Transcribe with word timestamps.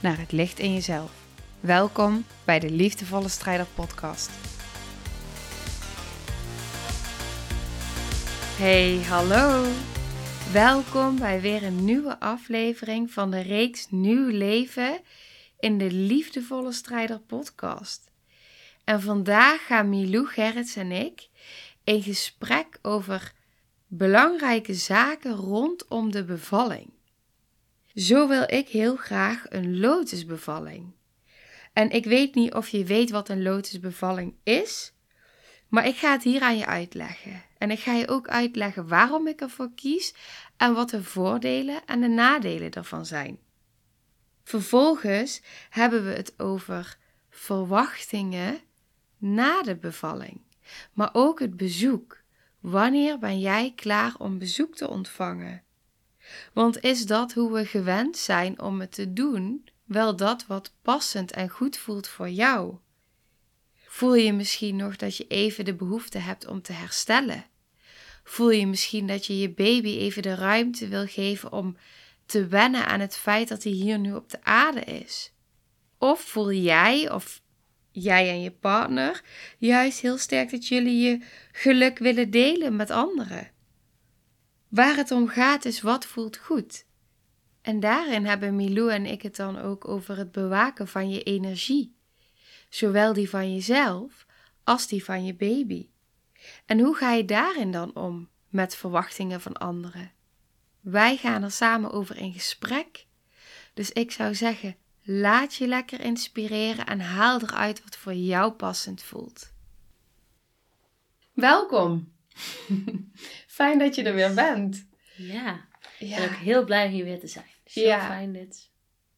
naar 0.00 0.18
het 0.18 0.32
licht 0.32 0.58
in 0.58 0.72
jezelf. 0.72 1.12
Welkom 1.60 2.24
bij 2.44 2.58
de 2.58 2.70
Liefdevolle 2.70 3.28
Strijder 3.28 3.66
Podcast. 3.74 4.30
Hey, 8.58 9.02
hallo! 9.08 9.72
Welkom 10.52 11.18
bij 11.18 11.40
weer 11.40 11.62
een 11.62 11.84
nieuwe 11.84 12.20
aflevering 12.20 13.10
van 13.10 13.30
de 13.30 13.40
reeks 13.40 13.86
Nieuw 13.90 14.28
Leven 14.28 15.00
in 15.58 15.78
de 15.78 15.90
Liefdevolle 15.90 16.72
Strijder 16.72 17.20
Podcast. 17.20 18.10
En 18.84 19.00
vandaag 19.00 19.66
gaan 19.66 19.88
Milou 19.88 20.26
Gerrits 20.26 20.76
en 20.76 20.92
ik 20.92 21.28
in 21.84 22.02
gesprek 22.02 22.78
over 22.82 23.32
belangrijke 23.86 24.74
zaken 24.74 25.34
rondom 25.34 26.10
de 26.10 26.24
bevalling. 26.24 26.97
Zo 27.98 28.28
wil 28.28 28.44
ik 28.46 28.68
heel 28.68 28.96
graag 28.96 29.44
een 29.48 29.78
lotusbevalling. 29.78 30.94
En 31.72 31.90
ik 31.90 32.04
weet 32.04 32.34
niet 32.34 32.54
of 32.54 32.68
je 32.68 32.84
weet 32.84 33.10
wat 33.10 33.28
een 33.28 33.42
lotusbevalling 33.42 34.34
is, 34.42 34.92
maar 35.68 35.86
ik 35.86 35.96
ga 35.96 36.12
het 36.12 36.22
hier 36.22 36.40
aan 36.40 36.58
je 36.58 36.66
uitleggen. 36.66 37.42
En 37.56 37.70
ik 37.70 37.78
ga 37.78 37.92
je 37.92 38.08
ook 38.08 38.28
uitleggen 38.28 38.88
waarom 38.88 39.26
ik 39.26 39.40
ervoor 39.40 39.70
kies 39.74 40.14
en 40.56 40.74
wat 40.74 40.90
de 40.90 41.02
voordelen 41.02 41.86
en 41.86 42.00
de 42.00 42.08
nadelen 42.08 42.70
ervan 42.70 43.06
zijn. 43.06 43.38
Vervolgens 44.44 45.42
hebben 45.70 46.04
we 46.04 46.10
het 46.10 46.34
over 46.36 46.98
verwachtingen 47.30 48.60
na 49.16 49.62
de 49.62 49.76
bevalling, 49.76 50.40
maar 50.92 51.10
ook 51.12 51.40
het 51.40 51.56
bezoek. 51.56 52.20
Wanneer 52.60 53.18
ben 53.18 53.40
jij 53.40 53.72
klaar 53.76 54.14
om 54.18 54.38
bezoek 54.38 54.74
te 54.76 54.88
ontvangen? 54.88 55.62
Want 56.52 56.80
is 56.80 57.06
dat 57.06 57.32
hoe 57.32 57.52
we 57.52 57.66
gewend 57.66 58.16
zijn 58.16 58.60
om 58.60 58.80
het 58.80 58.92
te 58.92 59.12
doen, 59.12 59.68
wel 59.84 60.16
dat 60.16 60.46
wat 60.46 60.72
passend 60.82 61.32
en 61.32 61.48
goed 61.48 61.76
voelt 61.76 62.08
voor 62.08 62.28
jou? 62.28 62.76
Voel 63.86 64.14
je 64.14 64.32
misschien 64.32 64.76
nog 64.76 64.96
dat 64.96 65.16
je 65.16 65.26
even 65.26 65.64
de 65.64 65.74
behoefte 65.74 66.18
hebt 66.18 66.46
om 66.46 66.62
te 66.62 66.72
herstellen? 66.72 67.44
Voel 68.24 68.50
je 68.50 68.66
misschien 68.66 69.06
dat 69.06 69.26
je 69.26 69.38
je 69.38 69.50
baby 69.50 69.88
even 69.88 70.22
de 70.22 70.34
ruimte 70.34 70.88
wil 70.88 71.06
geven 71.06 71.52
om 71.52 71.76
te 72.26 72.46
wennen 72.46 72.86
aan 72.86 73.00
het 73.00 73.16
feit 73.16 73.48
dat 73.48 73.62
hij 73.62 73.72
hier 73.72 73.98
nu 73.98 74.14
op 74.14 74.30
de 74.30 74.44
aarde 74.44 74.80
is? 74.80 75.32
Of 75.98 76.20
voel 76.20 76.52
jij 76.52 77.10
of 77.12 77.40
jij 77.90 78.28
en 78.28 78.40
je 78.40 78.50
partner 78.50 79.22
juist 79.58 80.00
heel 80.00 80.18
sterk 80.18 80.50
dat 80.50 80.66
jullie 80.66 81.00
je 81.00 81.24
geluk 81.52 81.98
willen 81.98 82.30
delen 82.30 82.76
met 82.76 82.90
anderen? 82.90 83.50
Waar 84.68 84.96
het 84.96 85.10
om 85.10 85.28
gaat 85.28 85.64
is 85.64 85.80
wat 85.80 86.06
voelt 86.06 86.36
goed. 86.36 86.86
En 87.62 87.80
daarin 87.80 88.26
hebben 88.26 88.56
Milou 88.56 88.92
en 88.92 89.06
ik 89.06 89.22
het 89.22 89.36
dan 89.36 89.58
ook 89.58 89.88
over 89.88 90.16
het 90.16 90.32
bewaken 90.32 90.88
van 90.88 91.10
je 91.10 91.22
energie, 91.22 91.96
zowel 92.68 93.12
die 93.12 93.30
van 93.30 93.54
jezelf 93.54 94.26
als 94.64 94.86
die 94.86 95.04
van 95.04 95.24
je 95.24 95.34
baby. 95.34 95.88
En 96.66 96.80
hoe 96.80 96.96
ga 96.96 97.12
je 97.12 97.24
daarin 97.24 97.70
dan 97.70 97.94
om 97.94 98.28
met 98.48 98.76
verwachtingen 98.76 99.40
van 99.40 99.52
anderen? 99.52 100.12
Wij 100.80 101.16
gaan 101.16 101.42
er 101.42 101.50
samen 101.50 101.90
over 101.90 102.16
in 102.16 102.32
gesprek. 102.32 103.06
Dus 103.74 103.92
ik 103.92 104.10
zou 104.10 104.34
zeggen, 104.34 104.76
laat 105.02 105.54
je 105.54 105.66
lekker 105.66 106.00
inspireren 106.00 106.86
en 106.86 107.00
haal 107.00 107.40
eruit 107.40 107.82
wat 107.84 107.96
voor 107.96 108.14
jou 108.14 108.52
passend 108.52 109.02
voelt. 109.02 109.52
Welkom! 111.32 112.12
Fijn 113.58 113.78
dat 113.78 113.94
je 113.94 114.02
er 114.02 114.14
weer 114.14 114.34
bent. 114.34 114.86
Ja, 115.16 115.64
ik 115.98 116.08
ben 116.16 116.24
ook 116.24 116.34
heel 116.36 116.64
blij 116.64 116.88
hier 116.88 117.04
weer 117.04 117.18
te 117.20 117.26
zijn. 117.26 117.44
Zo 117.64 117.80
Ja. 117.80 118.06
fijn 118.06 118.32
dit. 118.32 118.70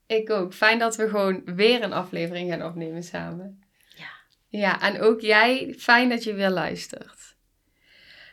Ik 0.06 0.30
ook. 0.30 0.54
Fijn 0.54 0.78
dat 0.78 0.96
we 0.96 1.08
gewoon 1.08 1.42
weer 1.44 1.82
een 1.82 1.92
aflevering 1.92 2.50
gaan 2.50 2.64
opnemen 2.64 3.02
samen. 3.02 3.62
Ja. 3.96 4.10
Ja, 4.48 4.80
en 4.80 5.00
ook 5.00 5.20
jij, 5.20 5.74
fijn 5.78 6.08
dat 6.08 6.24
je 6.24 6.34
weer 6.34 6.50
luistert. 6.50 7.36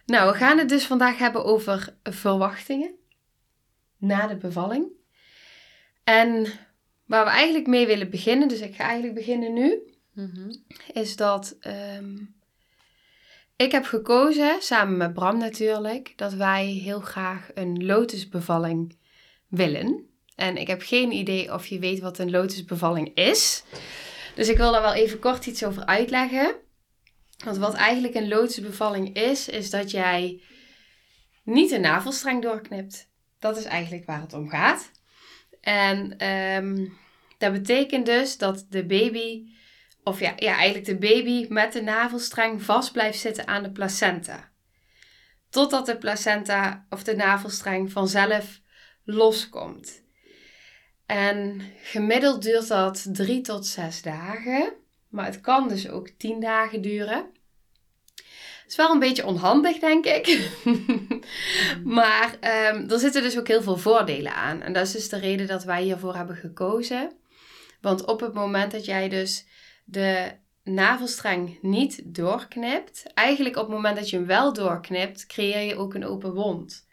Nou, 0.05 0.31
we 0.31 0.37
gaan 0.37 0.57
het 0.57 0.69
dus 0.69 0.85
vandaag 0.85 1.17
hebben 1.17 1.45
over 1.45 1.97
verwachtingen 2.03 2.95
na 3.97 4.27
de 4.27 4.35
bevalling. 4.37 4.87
En 6.03 6.45
waar 7.05 7.23
we 7.25 7.31
eigenlijk 7.31 7.67
mee 7.67 7.85
willen 7.87 8.09
beginnen, 8.09 8.47
dus 8.47 8.59
ik 8.61 8.75
ga 8.75 8.83
eigenlijk 8.83 9.13
beginnen 9.15 9.53
nu, 9.53 9.79
Mhm. 10.13 10.51
is 10.93 11.15
dat 11.15 11.57
ehm, 11.59 12.15
ik 13.57 13.71
heb 13.71 13.85
gekozen, 13.85 14.61
samen 14.61 14.97
met 14.97 15.13
Bram 15.13 15.37
natuurlijk, 15.37 16.13
dat 16.15 16.33
wij 16.33 16.65
heel 16.65 16.99
graag 16.99 17.49
een 17.53 17.85
lotusbevalling 17.85 18.97
willen. 19.47 20.05
En 20.35 20.57
ik 20.57 20.67
heb 20.67 20.81
geen 20.81 21.11
idee 21.11 21.53
of 21.53 21.65
je 21.65 21.79
weet 21.79 21.99
wat 21.99 22.19
een 22.19 22.31
lotusbevalling 22.31 23.15
is. 23.15 23.63
Dus 24.35 24.49
ik 24.49 24.57
wil 24.57 24.71
daar 24.71 24.81
wel 24.81 24.93
even 24.93 25.19
kort 25.19 25.45
iets 25.45 25.63
over 25.63 25.85
uitleggen. 25.85 26.55
Want 27.43 27.57
wat 27.57 27.73
eigenlijk 27.73 28.15
een 28.15 28.27
lotusbevalling 28.27 29.15
is, 29.15 29.49
is 29.49 29.69
dat 29.69 29.91
jij 29.91 30.41
niet 31.43 31.71
een 31.71 31.81
navelstreng 31.81 32.41
doorknipt. 32.41 33.09
Dat 33.39 33.57
is 33.57 33.63
eigenlijk 33.63 34.05
waar 34.05 34.21
het 34.21 34.33
om 34.33 34.49
gaat. 34.49 34.91
En 35.61 36.17
ehm, 36.17 36.87
dat 37.37 37.51
betekent 37.53 38.05
dus 38.05 38.37
dat 38.37 38.65
de 38.69 38.85
baby, 38.85 39.43
of 40.07 40.19
ja, 40.19 40.33
ja, 40.35 40.55
eigenlijk 40.55 40.85
de 40.85 40.97
baby 40.97 41.45
met 41.49 41.73
de 41.73 41.81
navelstreng 41.81 42.63
vast 42.63 42.91
blijft 42.91 43.19
zitten 43.19 43.47
aan 43.47 43.63
de 43.63 43.71
placenta. 43.71 44.51
Totdat 45.49 45.85
de 45.85 45.97
placenta 45.97 46.85
of 46.89 47.03
de 47.03 47.15
navelstreng 47.15 47.91
vanzelf 47.91 48.61
loskomt. 49.03 50.03
En 51.05 51.61
gemiddeld 51.81 52.41
duurt 52.41 52.67
dat 52.67 53.05
drie 53.11 53.41
tot 53.41 53.65
zes 53.65 54.01
dagen. 54.01 54.73
Maar 55.09 55.25
het 55.25 55.41
kan 55.41 55.67
dus 55.67 55.89
ook 55.89 56.09
tien 56.17 56.39
dagen 56.39 56.81
duren. 56.81 57.25
Het 58.15 58.75
is 58.75 58.75
wel 58.75 58.91
een 58.91 58.99
beetje 58.99 59.25
onhandig, 59.25 59.79
denk 59.79 60.05
ik. 60.05 60.51
maar 61.99 62.37
ehm, 62.39 62.89
er 62.89 62.99
zitten 62.99 63.21
dus 63.21 63.37
ook 63.37 63.47
heel 63.47 63.61
veel 63.61 63.77
voordelen 63.77 64.33
aan. 64.33 64.61
En 64.61 64.73
dat 64.73 64.85
is 64.85 64.91
dus 64.91 65.09
de 65.09 65.19
reden 65.19 65.47
dat 65.47 65.63
wij 65.63 65.83
hiervoor 65.83 66.15
hebben 66.15 66.35
gekozen. 66.35 67.11
Want 67.81 68.05
op 68.05 68.19
het 68.19 68.33
moment 68.33 68.71
dat 68.71 68.85
jij 68.85 69.09
dus 69.09 69.45
de 69.89 70.31
navelstreng 70.63 71.57
niet 71.61 72.01
doorknipt, 72.05 73.13
eigenlijk 73.13 73.55
op 73.55 73.65
het 73.65 73.75
moment 73.75 73.95
dat 73.95 74.09
je 74.09 74.15
hem 74.15 74.25
wel 74.25 74.53
doorknipt, 74.53 75.25
creëer 75.25 75.61
je 75.61 75.75
ook 75.75 75.93
een 75.93 76.05
open 76.05 76.33
wond. 76.33 76.87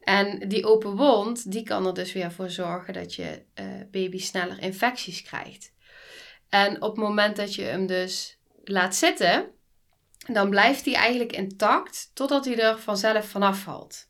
En 0.00 0.48
die 0.48 0.66
open 0.66 0.96
wond, 0.96 1.52
die 1.52 1.62
kan 1.62 1.86
er 1.86 1.94
dus 1.94 2.12
weer 2.12 2.32
voor 2.32 2.50
zorgen 2.50 2.94
dat 2.94 3.14
je 3.14 3.42
eh, 3.54 3.66
baby 3.90 4.18
sneller 4.18 4.62
infecties 4.62 5.22
krijgt. 5.22 5.72
En 6.48 6.82
op 6.82 6.96
het 6.96 7.04
moment 7.04 7.36
dat 7.36 7.54
je 7.54 7.62
hem 7.62 7.86
dus 7.86 8.38
laat 8.64 8.96
zitten, 8.96 9.50
dan 10.32 10.50
blijft 10.50 10.84
hij 10.84 10.94
eigenlijk 10.94 11.32
intact 11.32 12.10
totdat 12.14 12.44
hij 12.44 12.58
er 12.58 12.78
vanzelf 12.78 13.28
vanaf 13.28 13.62
valt. 13.62 14.08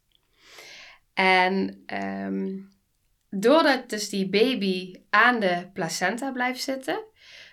En 1.15 1.83
ehm, 1.87 2.59
doordat 3.31 3.89
dus 3.89 4.09
die 4.09 4.28
baby 4.28 5.03
aan 5.11 5.41
de 5.41 5.71
placenta 5.73 6.33
blijft 6.33 6.63
zitten, 6.63 7.05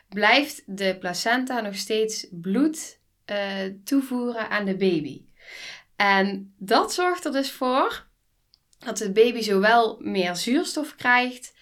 blijft 0.09 0.63
de 0.65 0.97
placenta 0.99 1.61
nog 1.61 1.75
steeds 1.75 2.27
bloed 2.31 2.99
eh, 3.25 3.63
toevoeren 3.83 4.49
aan 4.49 4.65
de 4.65 4.75
baby. 4.75 5.21
En 5.95 6.53
dat 6.57 6.93
zorgt 6.93 7.25
er 7.25 7.31
dus 7.31 7.51
voor 7.51 8.05
dat 8.79 8.97
de 8.97 9.11
baby 9.11 9.41
zowel 9.41 9.97
meer 10.01 10.35
zuurstof 10.35 10.95
krijgt, 10.95 11.53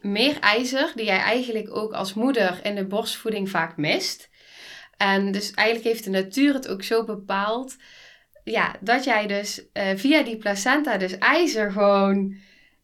meer 0.00 0.38
ijzer, 0.38 0.92
die 0.94 1.04
jij 1.04 1.18
eigenlijk 1.18 1.76
ook 1.76 1.92
als 1.92 2.14
moeder 2.14 2.60
in 2.62 2.74
de 2.74 2.86
borstvoeding 2.86 3.50
vaak 3.50 3.76
mist. 3.76 4.28
En 4.96 5.32
dus 5.32 5.50
eigenlijk 5.50 5.88
heeft 5.88 6.04
de 6.04 6.10
natuur 6.10 6.54
het 6.54 6.68
ook 6.68 6.82
zo 6.82 7.04
bepaald, 7.04 7.76
ja, 8.44 8.76
dat 8.80 9.04
jij 9.04 9.26
dus 9.26 9.70
eh, 9.72 9.96
via 9.96 10.22
die 10.22 10.36
placenta 10.36 10.96
dus 10.96 11.18
ijzer 11.18 11.72
gewoon, 11.72 12.36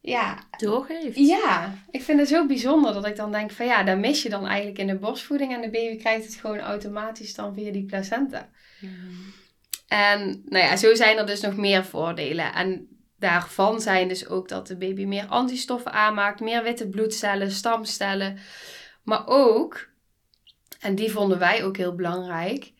ja, 0.06 0.38
Doorgeeft. 0.56 1.16
ja, 1.16 1.74
ik 1.90 2.02
vind 2.02 2.18
het 2.20 2.28
zo 2.28 2.46
bijzonder 2.46 2.92
dat 2.92 3.06
ik 3.06 3.16
dan 3.16 3.32
denk 3.32 3.50
van 3.50 3.66
ja, 3.66 3.82
daar 3.82 3.98
mis 3.98 4.22
je 4.22 4.28
dan 4.28 4.46
eigenlijk 4.46 4.78
in 4.78 4.86
de 4.86 4.98
borstvoeding 4.98 5.54
en 5.54 5.60
de 5.60 5.70
baby 5.70 5.96
krijgt 5.96 6.24
het 6.26 6.34
gewoon 6.34 6.58
automatisch 6.58 7.34
dan 7.34 7.54
via 7.54 7.72
die 7.72 7.84
placenta. 7.84 8.48
Mhm. 8.80 8.92
En 9.88 10.42
nou 10.44 10.64
ja, 10.64 10.76
zo 10.76 10.94
zijn 10.94 11.18
er 11.18 11.26
dus 11.26 11.40
nog 11.40 11.56
meer 11.56 11.84
voordelen. 11.84 12.54
En 12.54 12.88
daarvan 13.18 13.80
zijn 13.80 14.08
dus 14.08 14.28
ook 14.28 14.48
dat 14.48 14.66
de 14.66 14.76
baby 14.76 15.04
meer 15.04 15.26
antistoffen 15.26 15.92
aanmaakt, 15.92 16.40
meer 16.40 16.62
witte 16.62 16.88
bloedcellen, 16.88 17.50
stamcellen. 17.50 18.38
Maar 19.02 19.26
ook, 19.26 19.88
en 20.80 20.94
die 20.94 21.10
vonden 21.10 21.38
wij 21.38 21.64
ook 21.64 21.76
heel 21.76 21.94
belangrijk, 21.94 22.72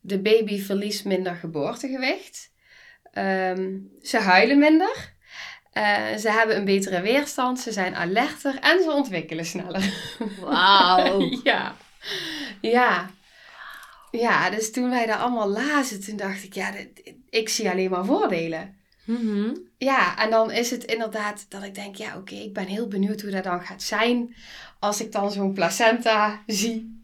de 0.00 0.20
baby 0.20 0.60
verliest 0.60 1.04
minder 1.04 1.34
geboortegewicht. 1.34 2.52
Ehm, 3.12 3.78
ze 4.02 4.18
huilen 4.18 4.58
minder. 4.58 5.16
Uh, 5.78 6.16
ze 6.16 6.30
hebben 6.30 6.56
een 6.56 6.64
betere 6.64 7.00
weerstand, 7.00 7.60
ze 7.60 7.72
zijn 7.72 7.94
alerter 7.96 8.58
en 8.60 8.82
ze 8.82 8.90
ontwikkelen 8.90 9.44
sneller. 9.44 9.92
Wauw. 10.40 11.30
ja. 11.44 11.76
Ja. 12.60 13.10
Ja, 14.10 14.50
dus 14.50 14.72
toen 14.72 14.90
wij 14.90 15.06
dat 15.06 15.18
allemaal 15.18 15.48
lazen, 15.48 16.00
toen 16.04 16.16
dacht 16.16 16.44
ik, 16.44 16.54
ja, 16.54 16.72
ik 17.30 17.48
zie 17.48 17.70
alleen 17.70 17.90
maar 17.90 18.04
voordelen. 18.04 18.76
Mhm. 19.04 19.54
Ja, 19.78 20.18
en 20.18 20.30
dan 20.30 20.50
is 20.50 20.70
het 20.70 20.84
inderdaad 20.84 21.46
dat 21.48 21.62
ik 21.62 21.74
denk, 21.74 21.96
ja, 21.96 22.16
oké, 22.16 22.34
ik 22.34 22.52
ben 22.52 22.66
heel 22.66 22.88
benieuwd 22.88 23.20
hoe 23.20 23.30
dat 23.30 23.44
dan 23.44 23.60
gaat 23.62 23.82
zijn 23.82 24.34
als 24.78 25.00
ik 25.00 25.12
dan 25.12 25.32
zo'n 25.32 25.52
placenta 25.52 26.42
zie. 26.46 26.96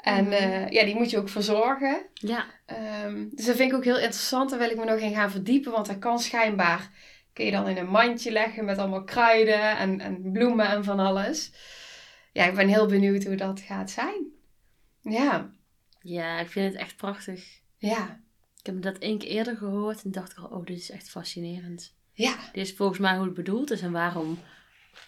En 0.00 0.24
Mhm. 0.24 0.32
eh, 0.32 0.68
ja, 0.68 0.84
die 0.84 0.94
moet 0.94 1.10
je 1.10 1.18
ook 1.18 1.28
verzorgen. 1.28 2.02
Ja. 2.14 2.44
Ehm, 2.66 3.24
dus 3.30 3.44
dat 3.46 3.56
vind 3.56 3.70
ik 3.70 3.76
ook 3.76 3.84
heel 3.84 3.98
interessant. 3.98 4.50
Daar 4.50 4.58
wil 4.58 4.70
ik 4.70 4.76
me 4.76 4.84
nog 4.84 4.98
in 4.98 5.14
gaan 5.14 5.30
verdiepen. 5.30 5.72
Want 5.72 5.86
dat 5.86 5.98
kan 5.98 6.18
schijnbaar, 6.18 6.90
kun 7.40 7.48
je 7.48 7.54
dan 7.54 7.68
in 7.68 7.76
een 7.76 7.90
mandje 7.90 8.30
leggen 8.32 8.64
met 8.64 8.78
allemaal 8.78 9.04
kruiden 9.04 9.76
en, 9.76 10.00
en 10.00 10.32
bloemen 10.32 10.68
en 10.68 10.84
van 10.84 10.98
alles. 10.98 11.52
Ja, 12.32 12.44
ik 12.44 12.54
ben 12.54 12.68
heel 12.68 12.86
benieuwd 12.86 13.24
hoe 13.24 13.34
dat 13.34 13.60
gaat 13.60 13.90
zijn. 13.90 14.26
Ja, 15.02 15.50
Ja, 16.00 16.38
ik 16.40 16.48
vind 16.48 16.72
het 16.72 16.82
echt 16.82 16.96
prachtig. 16.96 17.60
ja, 17.76 18.20
Ik 18.58 18.66
heb 18.66 18.82
dat 18.82 18.98
één 18.98 19.18
keer 19.18 19.28
eerder 19.28 19.56
gehoord 19.56 20.02
en 20.04 20.10
dacht 20.10 20.32
ik 20.32 20.38
al, 20.38 20.48
oh, 20.48 20.64
dit 20.66 20.78
is 20.78 20.90
echt 20.90 21.10
fascinerend. 21.10 21.94
ja, 22.12 22.36
Dit 22.52 22.66
is 22.66 22.74
volgens 22.76 22.98
mij 22.98 23.16
hoe 23.16 23.24
het 23.24 23.34
bedoeld 23.34 23.70
is 23.70 23.80
en 23.82 23.92
waarom, 23.92 24.38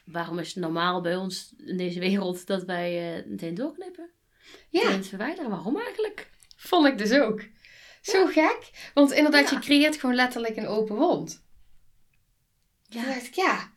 waarom 0.04 0.38
is 0.38 0.48
het 0.54 0.62
normaal 0.62 1.00
bij 1.00 1.16
ons 1.16 1.54
in 1.66 1.76
deze 1.76 2.00
wereld 2.00 2.46
dat 2.46 2.64
wij 2.64 3.16
eh, 3.18 3.26
meteen 3.26 3.54
doorknippen? 3.54 4.10
ja. 4.68 4.82
En 4.82 4.92
het 4.96 5.08
verwijderen, 5.08 5.50
waarom 5.50 5.76
eigenlijk? 5.78 6.30
Vond 6.56 6.86
ik 6.86 6.98
dus 6.98 7.12
ook. 7.12 7.42
Zo 8.02 8.26
gek. 8.26 8.90
Want 8.94 9.12
inderdaad, 9.12 9.50
Ja. 9.50 9.56
je 9.56 9.62
creëert 9.62 9.96
gewoon 9.96 10.14
letterlijk 10.14 10.56
een 10.56 10.66
open 10.66 10.96
wond. 10.96 11.44
Toen 12.92 13.04
dacht 13.04 13.26
ik, 13.26 13.34
ja. 13.34 13.70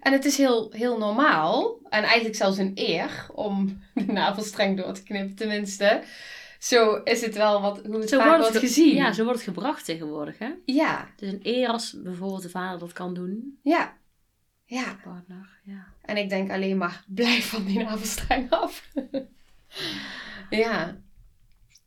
En 0.00 0.12
het 0.12 0.24
is 0.24 0.36
heel, 0.36 0.70
heel 0.72 0.98
normaal. 0.98 1.78
En 1.88 2.02
eigenlijk 2.02 2.36
zelfs 2.36 2.58
een 2.58 2.72
eer 2.74 3.26
om 3.34 3.82
de 3.94 4.12
navelstreng 4.12 4.76
door 4.76 4.92
te 4.92 5.02
knippen, 5.02 5.34
tenminste. 5.36 6.02
Zo 6.58 6.94
is 6.94 7.20
het 7.20 7.34
wel 7.34 7.60
wat, 7.60 7.86
hoe 7.86 7.98
het 7.98 8.08
Zo 8.08 8.18
vaak 8.18 8.38
wordt 8.38 8.52
het 8.52 8.62
gezien. 8.62 8.94
Ja, 8.94 9.12
zo 9.12 9.24
wordt 9.24 9.38
het 9.44 9.48
gebracht 9.54 9.84
tegenwoordig, 9.84 10.38
hè? 10.38 10.50
ja, 10.64 11.08
Het 11.10 11.22
is 11.22 11.32
een 11.32 11.40
eer 11.42 11.68
als 11.68 11.96
bijvoorbeeld 12.02 12.42
de 12.42 12.50
vader 12.50 12.78
dat 12.78 12.92
kan 12.92 13.14
doen. 13.14 13.58
ja. 13.62 13.96
Ja, 14.70 14.98
Partner, 15.02 15.60
ja. 15.64 15.86
en 16.02 16.16
ik 16.16 16.28
denk 16.28 16.50
alleen 16.50 16.76
maar, 16.76 17.04
blijf 17.06 17.48
van 17.48 17.64
die 17.64 17.78
navelstreng 17.84 18.50
af. 18.50 18.90
ja. 20.50 20.96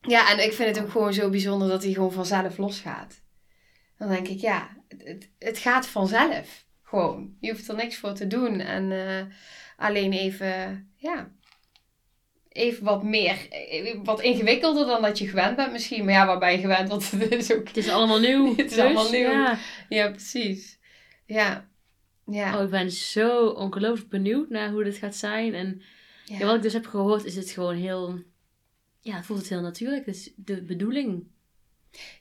Ja, 0.01 0.31
en 0.31 0.44
ik 0.44 0.54
vind 0.54 0.75
het 0.75 0.86
ook 0.86 0.92
gewoon 0.92 1.13
zo 1.13 1.30
bijzonder 1.30 1.68
dat 1.68 1.84
hij 1.84 1.94
gewoon 1.94 2.12
vanzelf 2.12 2.57
losgaat. 2.57 3.22
Dan 3.98 4.10
denk 4.10 4.27
ik, 4.27 4.39
ja, 4.39 4.69
het, 4.98 5.30
het 5.39 5.57
gaat 5.57 5.88
vanzelf. 5.88 6.66
Gewoon. 6.91 7.35
Je 7.39 7.51
hoeft 7.51 7.69
er 7.69 7.75
niks 7.75 7.97
voor 7.97 8.13
te 8.13 8.27
doen. 8.27 8.59
En 8.59 8.91
eh, 8.91 9.25
alleen 9.77 10.11
even, 10.11 10.89
ja, 10.95 11.31
even 12.49 12.83
wat 12.83 13.03
meer, 13.03 13.47
eh, 13.49 13.99
wat 14.03 14.21
ingewikkelder 14.21 14.85
dan 14.85 15.01
dat 15.01 15.17
je 15.17 15.27
gewend 15.27 15.55
bent 15.55 15.71
misschien. 15.71 16.05
Maar 16.05 16.13
ja, 16.13 16.25
waar 16.25 16.39
ben 16.39 16.51
je 16.51 16.57
gewend? 16.57 16.89
Want 16.89 17.11
het 17.11 17.31
is 17.31 17.53
ook, 17.53 17.67
Het 17.67 17.77
is 17.77 17.89
allemaal 17.89 18.19
nieuw. 18.19 18.49
Het 18.55 18.65
is 18.65 18.73
dus, 18.73 18.79
allemaal 18.79 19.11
nieuw. 19.11 19.29
Ja. 19.29 19.57
ja, 19.89 20.09
precies. 20.09 20.79
Ja. 21.25 21.69
Ja. 22.25 22.57
Oh, 22.57 22.63
ik 22.63 22.69
ben 22.69 22.91
zo 22.91 23.47
ongelooflijk 23.47 24.09
benieuwd 24.09 24.49
naar 24.49 24.71
hoe 24.71 24.83
dit 24.83 24.97
gaat 24.97 25.15
zijn. 25.15 25.53
En 25.53 25.81
ja. 26.25 26.38
ja, 26.38 26.45
wat 26.45 26.55
ik 26.55 26.61
dus 26.61 26.73
heb 26.73 26.85
gehoord, 26.85 27.25
is 27.25 27.35
het 27.35 27.49
gewoon 27.49 27.75
heel... 27.75 28.19
Ja, 29.01 29.15
het 29.15 29.25
voelt 29.25 29.39
het 29.39 29.49
heel 29.49 29.61
natuurlijk. 29.61 30.05
Het 30.05 30.15
is 30.15 30.31
de 30.35 30.63
bedoeling. 30.63 31.27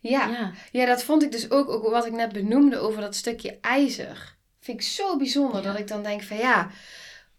ja. 0.01 0.29
Ja. 0.29 0.53
Ja, 0.73 0.87
dat 0.87 1.05
vond 1.05 1.23
ik 1.23 1.33
dus 1.33 1.51
ook, 1.51 1.69
ook 1.69 1.91
wat 1.91 2.07
ik 2.07 2.13
net 2.13 2.33
benoemde 2.33 2.79
over 2.79 3.01
dat 3.01 3.15
stukje 3.15 3.59
ijzer. 3.61 4.39
Vind 4.61 4.81
ik 4.81 4.87
zo 4.87 5.17
bijzonder 5.17 5.63
Ja. 5.63 5.71
dat 5.71 5.79
ik 5.79 5.89
dan 5.89 6.03
denk 6.03 6.23
van 6.23 6.37
ja, 6.37 6.71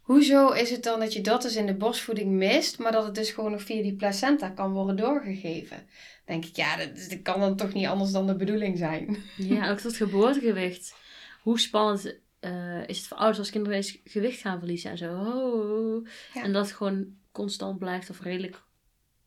hoezo 0.00 0.48
is 0.48 0.70
het 0.70 0.82
dan 0.82 1.00
dat 1.00 1.12
je 1.12 1.20
dat 1.20 1.42
dus 1.42 1.56
in 1.56 1.66
de 1.66 1.74
borstvoeding 1.74 2.30
mist, 2.30 2.78
maar 2.78 2.92
dat 2.92 3.04
het 3.04 3.14
dus 3.14 3.30
gewoon 3.30 3.50
nog 3.50 3.62
via 3.62 3.82
die 3.82 3.96
placenta 3.96 4.48
kan 4.48 4.72
worden 4.72 4.96
doorgegeven? 4.96 5.86
denk 6.24 6.44
ik, 6.44 6.56
ja, 6.56 6.76
dat, 6.76 7.06
dat 7.08 7.22
kan 7.22 7.40
dan 7.40 7.56
toch 7.56 7.72
niet 7.72 7.86
anders 7.86 8.10
dan 8.10 8.26
de 8.26 8.36
bedoeling 8.36 8.78
zijn. 8.78 9.16
Ja, 9.36 9.68
ook 9.70 9.82
dat 9.82 9.96
geboortegewicht. 9.96 10.94
Hoe 11.42 11.58
spannend 11.58 12.14
eh, 12.40 12.88
is 12.88 12.98
het 12.98 13.06
voor 13.06 13.16
ouders 13.16 13.38
als 13.38 13.50
kinderen 13.50 13.76
eens 13.76 13.98
gewicht 14.04 14.40
gaan 14.40 14.58
verliezen 14.58 14.90
en 14.90 14.98
zo. 14.98 15.14
Oh. 15.14 16.06
Ja. 16.34 16.42
En 16.42 16.52
dat 16.52 16.66
het 16.66 16.76
gewoon 16.76 17.16
constant 17.32 17.78
blijft 17.78 18.10
of 18.10 18.20
redelijk, 18.20 18.62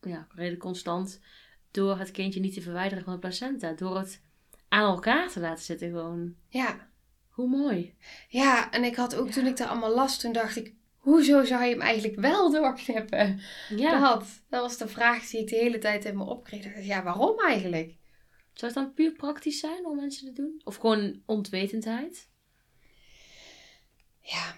ja, 0.00 0.26
redelijk 0.34 0.60
constant 0.60 1.20
door 1.70 1.98
het 1.98 2.10
kindje 2.10 2.40
niet 2.40 2.54
te 2.54 2.60
verwijderen 2.60 3.04
van 3.04 3.12
de 3.12 3.18
placenta. 3.18 3.72
Door 3.72 3.98
het 3.98 4.22
aan 4.68 4.94
elkaar 4.94 5.28
te 5.30 5.40
laten 5.40 5.64
zitten 5.64 5.88
gewoon. 5.88 6.34
Ja, 6.48 6.88
Hoe 7.36 7.48
mooi. 7.48 7.94
ja 8.28 8.70
en 8.70 8.84
ik 8.84 8.94
had 8.96 9.14
ook 9.14 9.26
Ja. 9.26 9.32
toen 9.32 9.46
ik 9.46 9.56
dat 9.56 9.68
allemaal 9.68 9.94
las, 9.94 10.18
toen 10.18 10.32
dacht 10.32 10.56
ik, 10.56 10.74
hoezo 10.96 11.44
zou 11.44 11.64
je 11.64 11.70
hem 11.70 11.80
eigenlijk 11.80 12.20
wel 12.20 12.50
doorknippen? 12.50 13.40
Ja. 13.76 14.00
Dat, 14.00 14.24
dat 14.48 14.60
was 14.60 14.76
de 14.76 14.88
vraag 14.88 15.26
die 15.28 15.40
ik 15.40 15.48
de 15.48 15.56
hele 15.56 15.78
tijd 15.78 16.04
in 16.04 16.16
me 16.16 16.24
opkreeg. 16.24 16.62
Dacht, 16.62 16.84
Ja, 16.86 17.02
waarom 17.02 17.40
eigenlijk? 17.40 17.94
Zou 18.52 18.72
het 18.72 18.74
dan 18.82 18.92
puur 18.94 19.12
praktisch 19.12 19.60
zijn 19.60 19.86
om 19.86 19.96
mensen 19.96 20.26
te 20.26 20.32
doen? 20.42 20.60
Of 20.64 20.76
gewoon 20.76 21.22
onwetendheid? 21.26 22.28
Ja. 24.20 24.54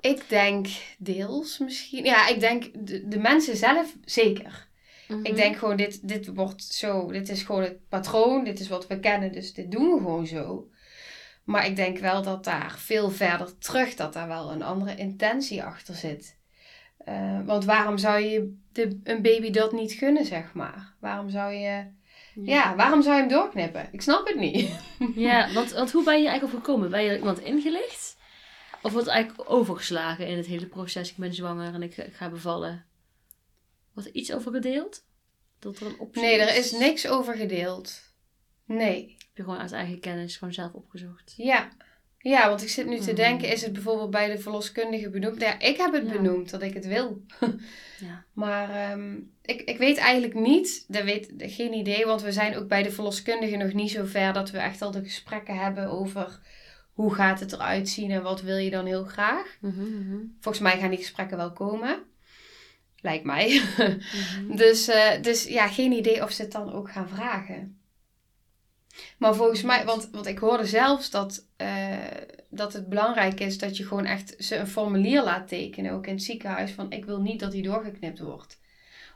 Ik 0.00 0.28
denk 0.28 0.66
deels 0.98 1.58
misschien. 1.58 2.04
Ja, 2.04 2.28
ik 2.28 2.40
denk 2.40 2.86
de, 2.86 3.08
de 3.08 3.18
mensen 3.18 3.56
zelf 3.56 3.96
zeker. 4.04 4.68
Mhm. 5.08 5.24
Ik 5.24 5.34
denk 5.36 5.56
gewoon, 5.56 5.76
dit, 5.76 6.08
dit 6.08 6.26
wordt 6.34 6.64
zo. 6.64 7.12
Dit 7.12 7.28
is 7.28 7.42
gewoon 7.42 7.62
het 7.62 7.88
patroon. 7.88 8.44
Dit 8.44 8.60
is 8.60 8.68
wat 8.68 8.86
we 8.86 9.00
kennen. 9.00 9.32
Dus 9.32 9.52
dit 9.54 9.70
doen 9.70 9.90
we 9.92 9.96
gewoon 9.96 10.26
zo. 10.26 10.70
Maar 11.44 11.66
ik 11.66 11.76
denk 11.76 11.98
wel 11.98 12.22
dat 12.22 12.44
daar 12.44 12.78
veel 12.78 13.10
verder 13.10 13.58
terug, 13.58 13.94
dat 13.94 14.12
daar 14.12 14.28
wel 14.28 14.52
een 14.52 14.62
andere 14.62 14.96
intentie 14.96 15.62
achter 15.62 15.94
zit. 15.94 16.38
Eh, 16.98 17.40
want 17.44 17.64
waarom 17.64 17.98
zou 17.98 18.20
je 18.20 18.56
de, 18.72 19.00
een 19.04 19.22
baby 19.22 19.50
dat 19.50 19.72
niet 19.72 19.92
gunnen, 19.92 20.24
zeg 20.24 20.52
maar? 20.52 20.94
Waarom 21.00 21.30
zou 21.30 21.52
je. 21.52 21.84
Ja, 22.34 22.76
waarom 22.76 23.02
zou 23.02 23.14
je 23.14 23.20
hem 23.20 23.30
doorknippen? 23.30 23.88
Ik 23.92 24.02
snap 24.02 24.26
het 24.26 24.36
niet. 24.36 24.70
Ja, 25.14 25.52
want, 25.52 25.72
want 25.72 25.92
hoe 25.92 26.04
ben 26.04 26.22
je 26.22 26.28
eigenlijk 26.28 26.54
op 26.54 26.64
gekomen? 26.64 26.90
Ben 26.90 27.02
je 27.02 27.16
iemand 27.16 27.40
ingelicht? 27.40 28.16
Of 28.82 28.92
wordt 28.92 29.08
eigenlijk 29.08 29.50
overgeslagen 29.50 30.26
in 30.26 30.36
het 30.36 30.46
hele 30.46 30.66
proces? 30.66 31.10
Ik 31.10 31.16
ben 31.16 31.34
zwanger 31.34 31.74
en 31.74 31.82
ik, 31.82 31.96
ik 31.96 32.14
ga 32.14 32.28
bevallen. 32.30 32.86
Wordt 33.94 34.08
er 34.08 34.14
iets 34.14 34.32
over 34.32 34.52
gedeeld? 34.52 35.04
Dat 35.58 35.80
er 35.80 35.86
een 35.86 35.98
optie 35.98 36.22
Nee, 36.22 36.40
er 36.40 36.56
is 36.56 36.72
niks 36.72 37.08
over 37.08 37.36
gedeeld. 37.36 38.00
Nee. 38.64 39.16
Heb 39.34 39.44
je 39.44 39.50
gewoon 39.50 39.58
uit 39.62 39.72
eigen 39.72 40.00
kennis 40.00 40.36
gewoon 40.36 40.54
zelf 40.54 40.72
opgezocht? 40.72 41.34
Ja. 41.36 41.68
Ja, 42.18 42.48
want 42.48 42.62
ik 42.62 42.68
zit 42.68 42.86
nu 42.86 42.98
te 42.98 43.04
Hmm. 43.04 43.14
denken, 43.14 43.48
is 43.48 43.62
het 43.62 43.72
bijvoorbeeld 43.72 44.10
bij 44.10 44.32
de 44.32 44.38
verloskundige 44.38 45.10
benoemd? 45.10 45.40
Ja, 45.40 45.58
ik 45.60 45.76
heb 45.76 45.92
het 45.92 46.06
Ja. 46.06 46.12
benoemd 46.12 46.50
dat 46.50 46.62
ik 46.62 46.74
het 46.74 46.86
wil. 46.86 47.22
Ja. 48.00 48.24
Maar 48.32 48.70
ehm, 48.90 49.14
ik, 49.42 49.60
ik 49.60 49.78
weet 49.78 49.96
eigenlijk 49.96 50.34
niet, 50.34 50.84
dat 50.88 51.02
weet, 51.04 51.32
geen 51.38 51.72
idee, 51.72 52.06
want 52.06 52.22
we 52.22 52.32
zijn 52.32 52.56
ook 52.56 52.68
bij 52.68 52.82
de 52.82 52.90
verloskundige 52.90 53.56
nog 53.56 53.72
niet 53.72 53.90
zo 53.90 54.04
ver 54.04 54.32
dat 54.32 54.50
we 54.50 54.58
echt 54.58 54.82
al 54.82 54.90
de 54.90 55.02
gesprekken 55.02 55.58
hebben 55.58 55.90
over 55.90 56.40
hoe 56.92 57.14
gaat 57.14 57.40
het 57.40 57.52
eruit 57.52 57.88
zien 57.88 58.10
en 58.10 58.22
wat 58.22 58.40
wil 58.42 58.56
je 58.56 58.70
dan 58.70 58.86
heel 58.86 59.04
graag. 59.04 59.56
Mhm, 59.60 59.80
mhm, 59.80 60.16
Volgens 60.40 60.64
mij 60.64 60.78
gaan 60.78 60.88
die 60.90 60.98
gesprekken 60.98 61.36
wel 61.36 61.52
komen. 61.52 62.02
Lijkt 63.00 63.24
mij. 63.24 63.62
mhm. 63.78 64.56
Dus, 64.56 64.88
eh, 64.88 65.22
dus 65.22 65.44
ja, 65.44 65.68
geen 65.68 65.92
idee 65.92 66.22
of 66.22 66.32
ze 66.32 66.42
het 66.42 66.52
dan 66.52 66.72
ook 66.72 66.90
gaan 66.90 67.08
vragen. 67.08 67.80
Maar 69.18 69.34
volgens 69.34 69.62
mij, 69.62 69.84
want, 69.84 70.08
want 70.10 70.26
ik 70.26 70.38
hoorde 70.38 70.66
zelfs 70.66 71.10
dat, 71.10 71.46
eh, 71.56 71.96
dat 72.48 72.72
het 72.72 72.88
belangrijk 72.88 73.40
is 73.40 73.58
dat 73.58 73.76
je 73.76 73.86
gewoon 73.86 74.04
echt 74.04 74.34
ze 74.38 74.56
een 74.56 74.66
formulier 74.66 75.22
laat 75.22 75.48
tekenen, 75.48 75.92
ook 75.92 76.06
in 76.06 76.14
het 76.14 76.22
ziekenhuis, 76.22 76.72
van 76.72 76.90
ik 76.90 77.04
wil 77.04 77.20
niet 77.20 77.40
dat 77.40 77.52
die 77.52 77.62
doorgeknipt 77.62 78.18
wordt. 78.18 78.60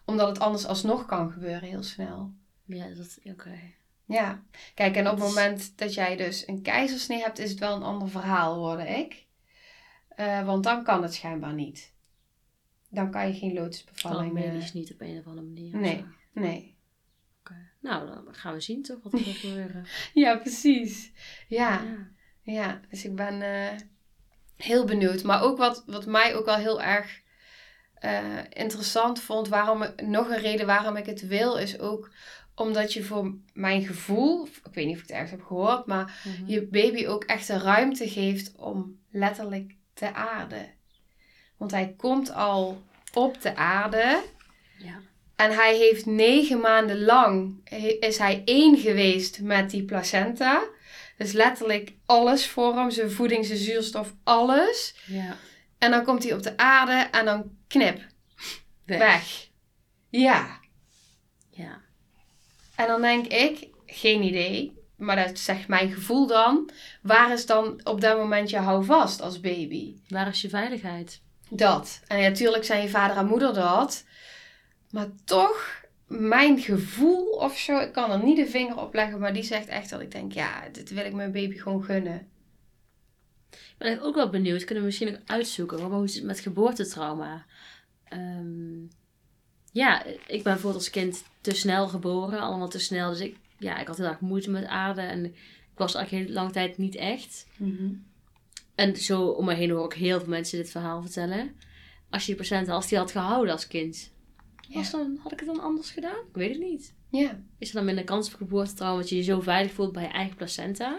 Omdat 0.05 0.29
het 0.29 0.39
anders 0.39 0.67
alsnog 0.67 1.07
kan 1.07 1.31
gebeuren 1.31 1.69
heel 1.69 1.83
snel. 1.83 2.33
Ja, 2.65 2.87
dat... 2.89 3.19
Oké. 3.25 3.59
Ja, 4.05 4.43
kijk, 4.75 4.97
en 4.97 5.11
op 5.11 5.19
het 5.19 5.29
moment 5.29 5.79
dat 5.79 5.95
jij 5.95 6.17
dus 6.17 6.49
een 6.49 6.63
keizersnee 6.63 7.21
hebt, 7.21 7.39
is 7.39 7.51
het 7.51 7.59
wel 7.59 7.77
een 7.77 7.83
ander 7.83 8.09
verhaal, 8.09 8.55
hoorde 8.55 8.89
ik. 8.89 9.27
Eh, 10.09 10.45
want 10.45 10.65
dan 10.65 10.85
kan 10.85 11.03
het 11.03 11.15
schijnbaar 11.15 11.55
niet. 11.55 11.93
Dan 12.89 13.11
kan 13.11 13.27
je 13.27 13.35
geen 13.35 13.55
Kan 13.55 13.63
lotusbevalling... 13.63 14.37
eh, 14.37 14.45
medisch 14.45 14.73
niet 14.73 14.93
op 14.93 15.01
een 15.01 15.19
of 15.19 15.27
andere 15.27 15.47
manier. 15.47 15.77
Nee. 15.77 16.05
nee. 16.33 16.76
Nou, 17.87 18.07
dan 18.07 18.35
gaan 18.35 18.53
we 18.55 18.61
zien 18.61 18.83
toch 18.83 18.99
wat 19.03 19.13
er 19.13 19.19
gaat 19.19 19.35
gebeuren. 19.35 19.87
Ja, 20.15 20.37
precies. 20.37 21.13
Ja, 21.49 21.83
Ja. 21.83 22.09
ja. 22.43 22.81
Dus 22.91 23.05
ik 23.05 23.15
ben 23.15 23.43
eh, 23.43 23.79
heel 24.57 24.85
benieuwd. 24.85 25.23
Maar 25.23 25.43
ook 25.43 25.59
wat, 25.59 25.83
wat 25.87 26.07
mij 26.07 26.35
ook 26.35 26.45
wel 26.45 26.57
heel 26.57 26.83
erg 26.83 27.21
eh, 27.95 28.39
interessant 28.51 29.21
vond, 29.21 29.49
waarom, 29.49 29.85
nog 29.97 30.29
een 30.29 30.39
reden 30.41 30.67
waarom 30.67 30.97
ik 30.97 31.07
het 31.07 31.27
wil, 31.27 31.57
is 31.57 31.79
ook 31.79 32.11
Omdat 32.55 32.93
je 32.93 33.03
voor 33.05 33.35
mijn 33.53 33.83
gevoel, 33.87 34.47
ik 34.47 34.75
weet 34.75 34.87
niet 34.87 34.95
of 34.97 35.03
ik 35.03 35.07
het 35.09 35.17
ergens 35.17 35.31
heb 35.31 35.43
gehoord, 35.43 35.87
maar 35.87 36.21
Mhm. 36.25 36.51
je 36.51 36.67
baby 36.67 37.07
ook 37.07 37.25
echt 37.25 37.47
de 37.47 37.59
ruimte 37.59 38.09
geeft 38.09 38.55
om 38.57 39.01
letterlijk 39.11 39.75
te 39.95 40.15
aarden. 40.15 40.67
Want 41.57 41.71
hij 41.71 41.95
komt 41.97 42.33
al 42.35 42.83
op 43.15 43.41
de 43.43 43.57
aarde 43.57 44.23
Ja. 44.79 45.01
En 45.37 45.51
hij 45.51 45.77
heeft 45.77 46.07
negen 46.07 46.61
maanden 46.61 47.05
lang 47.05 47.69
is 48.01 48.19
hij 48.19 48.43
één 48.45 48.79
geweest 48.79 49.41
met 49.41 49.71
die 49.71 49.85
placenta. 49.85 50.65
Dus 51.17 51.33
letterlijk 51.33 51.93
alles 52.07 52.49
voor 52.49 52.77
hem, 52.77 52.91
zijn 52.91 53.11
voeding, 53.11 53.47
zijn 53.47 53.59
zuurstof, 53.59 54.15
alles. 54.25 54.95
Ja. 55.07 55.37
En 55.79 55.91
dan 55.91 56.05
komt 56.05 56.23
hij 56.23 56.33
op 56.33 56.43
de 56.43 56.57
aarde 56.57 57.09
en 57.11 57.25
dan 57.25 57.51
knip, 57.67 58.01
Weg. 58.85 58.99
weg. 58.99 59.49
Ja. 60.11 60.61
Ja. 61.51 61.81
En 62.75 62.87
dan 62.87 63.01
denk 63.01 63.27
ik, 63.27 63.69
geen 63.87 64.23
idee, 64.23 64.77
maar 64.97 65.17
dat 65.17 65.39
zegt 65.39 65.69
mijn 65.69 65.93
gevoel 65.93 66.27
dan. 66.27 66.71
Waar 67.03 67.33
is 67.33 67.47
dan 67.47 67.81
op 67.85 68.01
dat 68.01 68.19
moment 68.19 68.51
je 68.51 68.59
houvast 68.59 69.21
als 69.21 69.41
baby? 69.41 69.95
Waar 70.09 70.29
is 70.29 70.41
je 70.41 70.49
veiligheid? 70.49 71.21
Dat. 71.49 72.01
En 72.07 72.19
ja, 72.21 72.29
natuurlijk 72.29 72.65
zijn 72.65 72.83
je 72.83 72.89
vader 72.89 73.17
en 73.17 73.27
moeder 73.27 73.55
dat. 73.55 74.05
Maar 74.97 75.09
toch, 75.25 75.85
mijn 76.07 76.59
gevoel 76.59 77.27
of 77.27 77.59
zo, 77.59 77.79
ik 77.79 77.93
kan 77.93 78.11
er 78.11 78.25
niet 78.25 78.37
de 78.37 78.47
vinger 78.47 78.79
op 78.79 78.95
leggen, 78.95 79.19
maar 79.19 79.33
die 79.33 79.43
zegt 79.43 79.67
echt 79.69 79.91
dat 79.91 80.01
ik 80.01 80.11
denk, 80.11 80.33
ja, 80.33 80.69
dit 80.73 80.91
wil 80.91 81.05
ik 81.05 81.13
mijn 81.13 81.33
baby 81.33 81.57
gewoon 81.57 81.85
gunnen. 81.85 82.29
Ik 83.51 83.75
ben 83.79 84.01
ook 84.03 84.15
wel 84.15 84.31
benieuwd. 84.31 84.65
Kunnen 84.65 84.79
we 84.79 84.89
misschien 84.89 85.09
ook 85.09 85.21
uitzoeken. 85.27 85.81
Maar 85.81 85.91
hoe 85.91 86.05
is 86.05 86.15
het 86.15 86.25
met 86.25 86.41
geboortetrauma? 86.41 87.47
Ehm, 88.09 88.85
ja, 89.73 90.05
ik 90.05 90.27
ben 90.27 90.43
bijvoorbeeld 90.43 90.75
als 90.75 90.91
kind 90.91 91.25
te 91.41 91.55
snel 91.55 91.89
geboren. 91.89 92.41
Allemaal 92.41 92.69
te 92.69 92.79
snel. 92.79 93.11
Dus 93.11 93.21
ik, 93.21 93.37
ja, 93.59 93.79
ik 93.79 93.87
had 93.87 93.97
heel 93.97 94.07
erg 94.07 94.21
moeite 94.21 94.51
met 94.51 94.65
aarde. 94.65 95.01
En 95.01 95.25
ik 95.25 95.35
was 95.75 95.95
eigenlijk 95.95 96.27
heel 96.27 96.35
lange 96.35 96.53
tijd 96.53 96.79
niet 96.79 96.95
echt. 96.95 97.47
En 98.75 98.97
zo 98.97 99.27
om 99.27 99.45
me 99.45 99.55
heen 99.55 99.71
hoor 99.71 99.85
ik 99.85 99.99
heel 99.99 100.19
veel 100.19 100.29
mensen 100.29 100.59
dit 100.59 100.71
verhaal 100.71 101.03
vertellen. 101.03 101.57
Als 102.11 102.27
je 102.27 102.35
die 102.35 102.41
patiënt 102.41 102.69
als 102.69 102.89
die 102.89 102.99
had 102.99 103.11
gehouden 103.11 103.53
als 103.53 103.67
kind. 103.67 104.15
Was 104.69 104.91
dan, 104.91 105.19
had 105.23 105.33
ik 105.33 105.39
het 105.39 105.49
dan 105.49 105.61
anders 105.61 105.91
gedaan? 105.91 106.17
Ik 106.29 106.35
weet 106.35 106.51
het 106.51 106.61
niet. 106.61 106.95
Ja. 107.11 107.41
Is 107.59 107.69
er 107.69 107.75
dan 107.75 107.85
minder 107.85 108.05
kans 108.05 108.29
op 108.29 108.35
geboortetrauma 108.35 108.99
dat 109.01 109.09
je 109.09 109.17
je 109.17 109.23
zo 109.23 109.41
veilig 109.41 109.73
voelt 109.73 109.93
bij 109.93 110.03
je 110.03 110.09
eigen 110.09 110.37
placenta? 110.37 110.99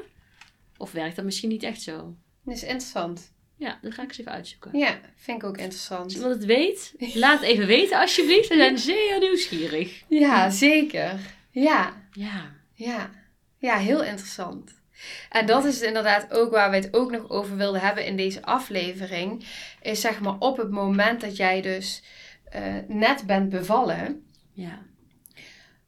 Of 0.78 0.92
werkt 0.92 1.16
dat 1.16 1.26
misschien 1.26 1.50
niet 1.50 1.64
echt 1.64 1.82
zo? 1.82 2.16
Dat 2.44 2.56
is 2.56 2.62
interessant. 2.64 3.34
Ja, 3.56 3.80
dat 3.82 3.94
ga 3.94 4.02
ik 4.02 4.08
eens 4.10 4.20
even 4.20 4.32
uitzoeken. 4.32 4.78
Ja, 4.78 5.00
vind 5.16 5.38
ik 5.42 5.48
ook 5.48 5.54
Als 5.56 5.64
interessant. 5.64 6.12
iemand 6.14 6.34
het 6.34 6.46
weet, 6.46 6.94
laat 7.14 7.40
het 7.40 7.50
even 7.50 7.68
weten 7.68 8.00
alsjeblieft. 8.00 8.48
We 8.48 8.56
zijn 8.56 8.78
zeer 8.78 9.20
nieuwsgierig. 9.20 10.04
Ja, 10.08 10.50
zeker. 10.50 11.20
Ja, 11.52 12.04
Ja. 12.12 12.56
ja. 12.74 13.12
Ja, 13.60 13.78
heel 13.78 14.04
interessant. 14.04 14.76
En 15.30 15.46
dat 15.46 15.66
is 15.66 15.82
inderdaad 15.82 16.34
ook 16.34 16.52
waar 16.52 16.70
we 16.70 16.76
het 16.76 16.94
ook 16.94 17.12
nog 17.12 17.30
over 17.30 17.58
wilden 17.58 17.82
hebben 17.82 18.06
in 18.06 18.18
deze 18.18 18.42
aflevering. 18.44 19.44
Is 19.82 20.02
zeg 20.02 20.20
maar 20.20 20.36
op 20.40 20.58
het 20.58 20.70
moment 20.72 21.22
dat 21.22 21.36
jij 21.38 21.62
dus 21.62 22.04
eh, 22.64 22.74
net 22.88 23.24
bent 23.26 23.50
bevallen. 23.50 24.26
Ja. 24.54 24.86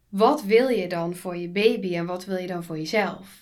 Wat 0.08 0.42
wil 0.42 0.68
je 0.68 0.88
dan 0.88 1.14
voor 1.16 1.36
je 1.36 1.48
baby 1.48 1.96
en 1.96 2.06
wat 2.06 2.24
wil 2.24 2.36
je 2.36 2.46
dan 2.46 2.64
voor 2.64 2.76
jezelf? 2.78 3.38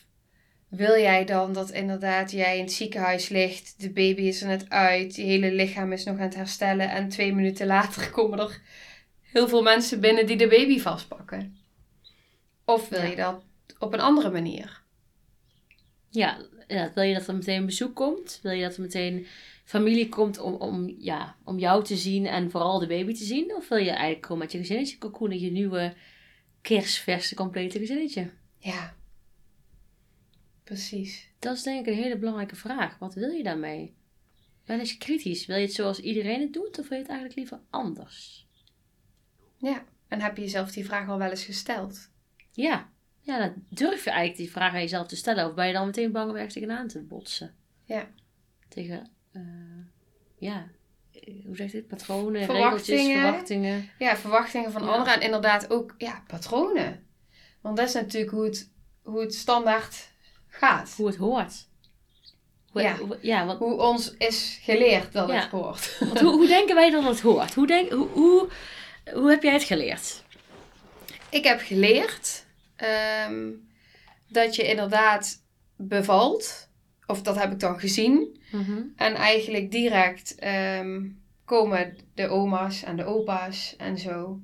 Wil 0.68 0.98
jij 0.98 1.24
dan 1.24 1.52
dat 1.52 1.70
inderdaad 1.70 2.30
jij 2.30 2.56
in 2.58 2.62
het 2.64 2.72
ziekenhuis 2.72 3.28
ligt, 3.28 3.80
de 3.80 3.90
baby 3.90 4.22
is 4.22 4.40
er 4.42 4.48
net 4.48 4.70
uit, 4.70 5.16
je 5.16 5.22
hele 5.22 5.52
lichaam 5.52 5.92
is 5.92 6.04
nog 6.04 6.16
aan 6.16 6.22
het 6.22 6.34
herstellen 6.34 6.90
en 6.90 7.08
twee 7.08 7.34
minuten 7.34 7.66
later 7.66 8.10
komen 8.16 8.38
er 8.38 8.60
heel 9.20 9.48
veel 9.48 9.62
mensen 9.62 10.00
binnen 10.00 10.26
die 10.26 10.36
de 10.36 10.48
baby 10.48 10.78
vastpakken? 10.80 11.56
Of 12.64 12.88
wil 12.88 13.02
Ja. 13.02 13.06
je 13.08 13.16
dat 13.16 13.44
op 13.78 13.92
een 13.92 14.00
andere 14.00 14.30
manier? 14.30 14.82
Ja, 16.10 16.36
inderdaad. 16.66 16.94
wil 16.94 17.04
je 17.04 17.14
dat 17.14 17.26
er 17.28 17.34
meteen 17.34 17.66
bezoek 17.66 17.94
komt? 17.94 18.38
Wil 18.42 18.52
je 18.52 18.62
dat 18.62 18.74
er 18.76 18.80
meteen 18.82 19.26
familie 19.68 20.08
komt 20.08 20.38
om, 20.38 20.54
om, 20.54 20.94
ja, 20.98 21.36
om 21.44 21.58
jou 21.58 21.84
te 21.84 21.96
zien 21.96 22.26
en 22.26 22.50
vooral 22.50 22.78
de 22.78 22.86
baby 22.86 23.12
te 23.12 23.24
zien? 23.24 23.54
Of 23.54 23.68
wil 23.68 23.78
je 23.78 23.90
eigenlijk 23.90 24.26
gewoon 24.26 24.40
met 24.40 24.52
je 24.52 24.58
gezinnetje 24.58 24.98
kokoenen, 24.98 25.40
je 25.40 25.50
nieuwe 25.50 25.94
kerstverse 26.60 27.34
complete 27.34 27.78
gezinnetje? 27.78 28.30
Ja, 28.58 28.96
precies. 30.64 31.30
Dat 31.38 31.56
is 31.56 31.62
denk 31.62 31.86
ik 31.86 31.92
een 31.92 32.02
hele 32.02 32.18
belangrijke 32.18 32.56
vraag. 32.56 32.98
Wat 32.98 33.14
wil 33.14 33.30
je 33.30 33.42
daarmee? 33.42 33.94
Ben 34.64 34.78
eens 34.78 34.98
kritisch. 34.98 35.46
Wil 35.46 35.56
je 35.56 35.62
het 35.62 35.74
zoals 35.74 36.00
iedereen 36.00 36.40
het 36.40 36.52
doet 36.52 36.78
of 36.78 36.88
wil 36.88 36.96
je 36.98 37.02
het 37.02 37.12
eigenlijk 37.12 37.38
liever 37.38 37.60
anders? 37.70 38.46
Ja, 39.56 39.84
en 40.08 40.20
heb 40.20 40.36
je 40.36 40.42
jezelf 40.42 40.70
die 40.70 40.84
vraag 40.84 41.08
al 41.08 41.18
wel 41.18 41.30
eens 41.30 41.44
gesteld? 41.44 42.10
Ja. 42.52 42.90
Ja, 43.20 43.38
dan 43.38 43.64
durf 43.68 44.04
je 44.04 44.10
eigenlijk 44.10 44.40
die 44.40 44.50
vraag 44.50 44.72
aan 44.72 44.80
jezelf 44.80 45.06
te 45.06 45.16
stellen. 45.16 45.46
Of 45.46 45.54
ben 45.54 45.66
je 45.66 45.72
dan 45.72 45.86
meteen 45.86 46.12
bang 46.12 46.30
om 46.30 46.36
ergens 46.36 46.54
tegenaan 46.54 46.88
te 46.88 47.02
botsen? 47.02 47.54
Ja. 47.84 48.10
Tegen, 48.68 49.10
eh, 49.32 49.42
ja, 50.38 50.66
eh, 51.12 51.44
hoe 51.46 51.56
zeg 51.56 51.66
je 51.66 51.76
dit? 51.76 51.88
Patronen, 51.88 52.44
Verwachtingen. 52.44 52.98
regeltjes, 52.98 53.20
verwachtingen. 53.22 53.90
Ja, 53.98 54.16
verwachtingen 54.16 54.72
van 54.72 54.82
Ja. 54.82 54.88
anderen 54.88 55.14
en 55.14 55.20
inderdaad 55.20 55.70
ook 55.70 55.94
ja, 55.98 56.22
patronen. 56.26 57.06
Want 57.60 57.76
dat 57.76 57.88
is 57.88 57.94
natuurlijk 57.94 58.32
hoe 58.32 58.44
het, 58.44 58.70
hoe 59.02 59.20
het 59.20 59.34
standaard 59.34 60.10
gaat. 60.48 60.94
Hoe 60.96 61.06
het 61.06 61.16
hoort. 61.16 61.66
Hoe, 62.70 62.82
Ja. 62.82 62.96
hoe- 62.96 63.18
ja 63.20 63.46
want, 63.46 63.58
Hoe 63.58 63.80
ons 63.82 64.14
is 64.16 64.58
geleerd 64.62 65.12
dat 65.12 65.28
Ja. 65.28 65.34
het 65.34 65.50
hoort. 65.50 65.96
want 65.98 66.20
hoe, 66.20 66.30
hoe 66.30 66.46
denken 66.46 66.74
wij 66.74 66.90
dat 66.90 67.04
het 67.04 67.20
hoort? 67.20 67.54
Hoe, 67.54 67.66
denk, 67.66 67.90
hoe, 67.92 68.08
hoe, 68.08 68.48
hoe 69.12 69.30
heb 69.30 69.42
jij 69.42 69.52
het 69.52 69.62
geleerd? 69.62 70.22
Ik 71.30 71.44
heb 71.44 71.60
geleerd 71.60 72.46
ehm, 72.76 73.50
dat 74.28 74.54
je 74.56 74.62
inderdaad 74.68 75.42
bevalt. 75.76 76.68
Of 77.06 77.22
dat 77.22 77.36
heb 77.36 77.52
ik 77.52 77.60
dan 77.60 77.80
gezien. 77.80 78.37
En 78.96 79.14
eigenlijk 79.14 79.70
direct 79.70 80.34
ehm, 80.34 81.08
komen 81.44 81.96
de 82.14 82.28
oma's 82.28 82.82
en 82.82 82.96
de 82.96 83.04
opa's 83.04 83.76
en 83.76 83.98
zo. 83.98 84.40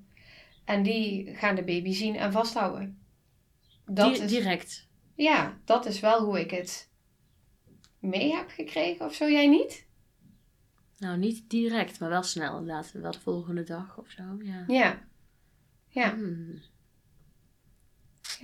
En 0.65 0.83
die 0.83 1.35
gaan 1.35 1.55
de 1.55 1.65
baby 1.65 1.93
zien 1.93 2.17
en 2.17 2.33
vasthouden. 2.33 2.99
Dat 3.87 4.15
Di- 4.15 4.23
is, 4.23 4.29
Direct. 4.31 4.89
ja, 5.15 5.59
dat 5.65 5.87
is 5.87 6.01
wel 6.01 6.25
hoe 6.25 6.41
ik 6.41 6.51
het 6.51 6.89
mee 7.99 8.33
heb 8.35 8.49
gekregen 8.49 9.07
of 9.07 9.15
zo. 9.15 9.31
Jij 9.31 9.47
niet? 9.49 9.87
Nou, 10.99 11.19
niet 11.19 11.51
direct, 11.51 12.01
maar 12.01 12.09
wel 12.09 12.23
snel 12.23 12.59
inderdaad. 12.59 12.93
Wel 12.93 13.13
de 13.13 13.21
volgende 13.21 13.63
dag 13.63 13.99
of 13.99 14.11
zo. 14.11 14.23
Ja. 14.43 14.65
Ja. 14.67 15.03
Ja, 15.89 16.15
Hmm. 16.15 16.61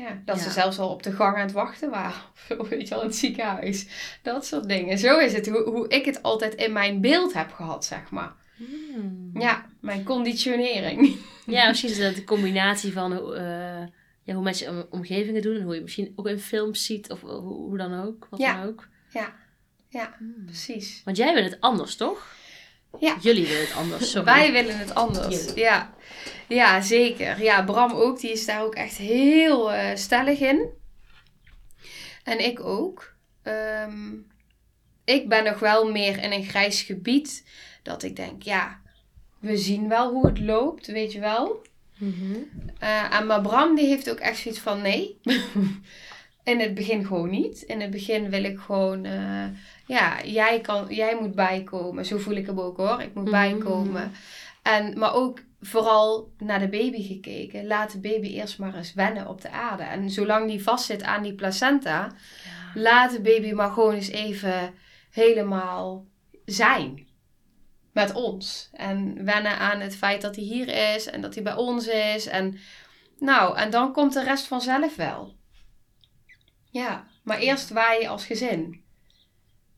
Ja. 0.00 0.22
dat 0.24 0.36
Ja. 0.36 0.42
ze 0.42 0.50
zelfs 0.50 0.78
al 0.78 0.88
op 0.88 1.02
de 1.02 1.12
gang 1.12 1.36
aan 1.36 1.42
het 1.42 1.52
wachten 1.52 1.90
waren. 1.90 2.20
Of 2.58 2.68
weet 2.68 2.88
je 2.88 2.94
wel, 2.94 3.00
in 3.02 3.06
het 3.08 3.16
ziekenhuis. 3.16 3.86
Dat 4.22 4.46
soort 4.46 4.68
dingen. 4.68 4.98
Zo 4.98 5.18
is 5.18 5.32
het. 5.32 5.48
Hoe, 5.48 5.62
hoe 5.62 5.88
ik 5.88 6.04
het 6.04 6.22
altijd 6.22 6.54
in 6.54 6.72
mijn 6.72 7.00
beeld 7.00 7.32
heb 7.32 7.52
gehad, 7.52 7.84
zeg 7.84 8.10
maar. 8.10 8.32
Hmm. 8.56 9.30
Ja, 9.34 9.66
mijn 9.80 10.04
conditionering. 10.04 11.16
Ja, 11.46 11.68
misschien 11.68 11.90
is 11.90 11.98
dat 11.98 12.16
een 12.16 12.24
combinatie 12.34 12.92
van 12.92 13.34
eh, 13.34 13.86
ja, 14.22 14.34
hoe 14.34 14.42
mensen 14.42 14.68
om- 14.70 14.86
omgevingen 14.90 15.42
doen 15.42 15.56
en 15.56 15.62
hoe 15.62 15.74
je 15.74 15.80
misschien 15.80 16.12
ook 16.16 16.28
in 16.28 16.38
films 16.38 16.84
ziet 16.84 17.10
of 17.10 17.20
hoe, 17.20 17.30
hoe 17.40 17.76
dan 17.76 18.04
ook. 18.04 18.26
Wat 18.30 18.40
Ja. 18.40 18.56
dan 18.60 18.66
ook. 18.68 18.88
Ja, 19.08 19.32
ja, 19.88 20.14
Hmm. 20.18 20.44
precies. 20.46 21.02
Want 21.04 21.16
jij 21.16 21.34
wil 21.34 21.42
het 21.42 21.56
anders, 21.60 21.96
toch? 21.96 22.26
Ja. 23.00 23.16
Jullie 23.20 23.46
willen 23.46 23.60
het 23.66 23.74
anders, 23.76 24.10
sorry. 24.10 24.24
Wij 24.24 24.52
willen 24.52 24.78
het 24.78 24.94
anders. 24.94 25.54
Ja. 25.54 25.94
Ja, 26.50 26.80
zeker. 26.80 27.42
Ja, 27.42 27.64
Bram 27.64 27.92
ook. 27.92 28.20
Die 28.20 28.30
is 28.30 28.46
daar 28.46 28.62
ook 28.62 28.74
echt 28.74 28.96
heel 28.96 29.72
eh, 29.72 29.96
stellig 29.96 30.40
in. 30.40 30.68
En 32.24 32.44
ik 32.44 32.60
ook. 32.60 33.14
Ehm, 33.42 34.12
ik 35.04 35.28
ben 35.28 35.44
nog 35.44 35.58
wel 35.58 35.90
meer 35.90 36.22
in 36.22 36.32
een 36.32 36.44
grijs 36.44 36.82
gebied. 36.82 37.44
Dat 37.82 38.02
ik 38.02 38.16
denk, 38.16 38.42
ja, 38.42 38.80
we 39.38 39.56
zien 39.56 39.88
wel 39.88 40.10
hoe 40.12 40.26
het 40.26 40.40
loopt, 40.40 40.86
weet 40.86 41.12
je 41.12 41.20
wel. 41.20 41.62
Eh, 42.78 43.14
en 43.14 43.26
maar 43.26 43.40
Bram 43.40 43.74
die 43.74 43.86
heeft 43.86 44.10
ook 44.10 44.18
echt 44.18 44.38
zoiets 44.38 44.60
van 44.60 44.82
nee. 44.82 45.18
In 46.44 46.60
het 46.60 46.74
begin 46.74 47.06
gewoon 47.06 47.30
niet. 47.30 47.62
In 47.62 47.80
het 47.80 47.90
begin 47.90 48.30
wil 48.30 48.44
ik 48.44 48.58
gewoon, 48.58 49.04
eh, 49.04 49.44
ja, 49.86 50.24
jij, 50.24 50.60
kan, 50.60 50.86
jij 50.88 51.16
moet 51.20 51.34
bijkomen. 51.34 52.06
Zo 52.06 52.18
voel 52.18 52.34
ik 52.34 52.46
hem 52.46 52.60
ook 52.60 52.76
hoor. 52.76 53.00
Ik 53.00 53.14
moet 53.14 53.22
Mhm. 53.24 53.32
bijkomen. 53.32 54.12
En, 54.62 54.98
maar 54.98 55.14
ook 55.14 55.38
vooral 55.60 56.32
naar 56.38 56.58
de 56.58 56.68
baby 56.68 57.02
gekeken. 57.02 57.66
Laat 57.66 57.92
de 57.92 58.00
baby 58.00 58.26
eerst 58.26 58.58
maar 58.58 58.74
eens 58.74 58.94
wennen 58.94 59.28
op 59.28 59.40
de 59.40 59.50
aarde. 59.50 59.82
En 59.82 60.10
zolang 60.10 60.48
die 60.48 60.62
vastzit 60.62 61.02
aan 61.02 61.22
die 61.22 61.34
placenta, 61.34 62.12
Ja. 62.44 62.80
laat 62.80 63.12
de 63.12 63.20
baby 63.20 63.52
maar 63.52 63.70
gewoon 63.72 63.94
eens 63.94 64.08
even 64.08 64.74
helemaal 65.10 66.06
zijn. 66.44 67.08
Met 67.92 68.12
ons. 68.12 68.70
En 68.72 69.24
wennen 69.24 69.58
aan 69.58 69.80
het 69.80 69.96
feit 69.96 70.20
dat 70.20 70.36
hij 70.36 70.44
hier 70.44 70.94
is 70.94 71.06
en 71.06 71.20
dat 71.20 71.34
hij 71.34 71.42
bij 71.42 71.56
ons 71.56 71.86
is. 71.86 72.26
En 72.26 72.58
nou, 73.18 73.56
en 73.56 73.70
dan 73.70 73.92
komt 73.92 74.12
de 74.12 74.22
rest 74.24 74.46
vanzelf 74.46 74.96
wel. 74.96 75.34
Ja, 76.70 77.06
maar 77.22 77.38
eerst 77.38 77.68
wij 77.68 78.08
als 78.08 78.26
gezin. 78.26 78.84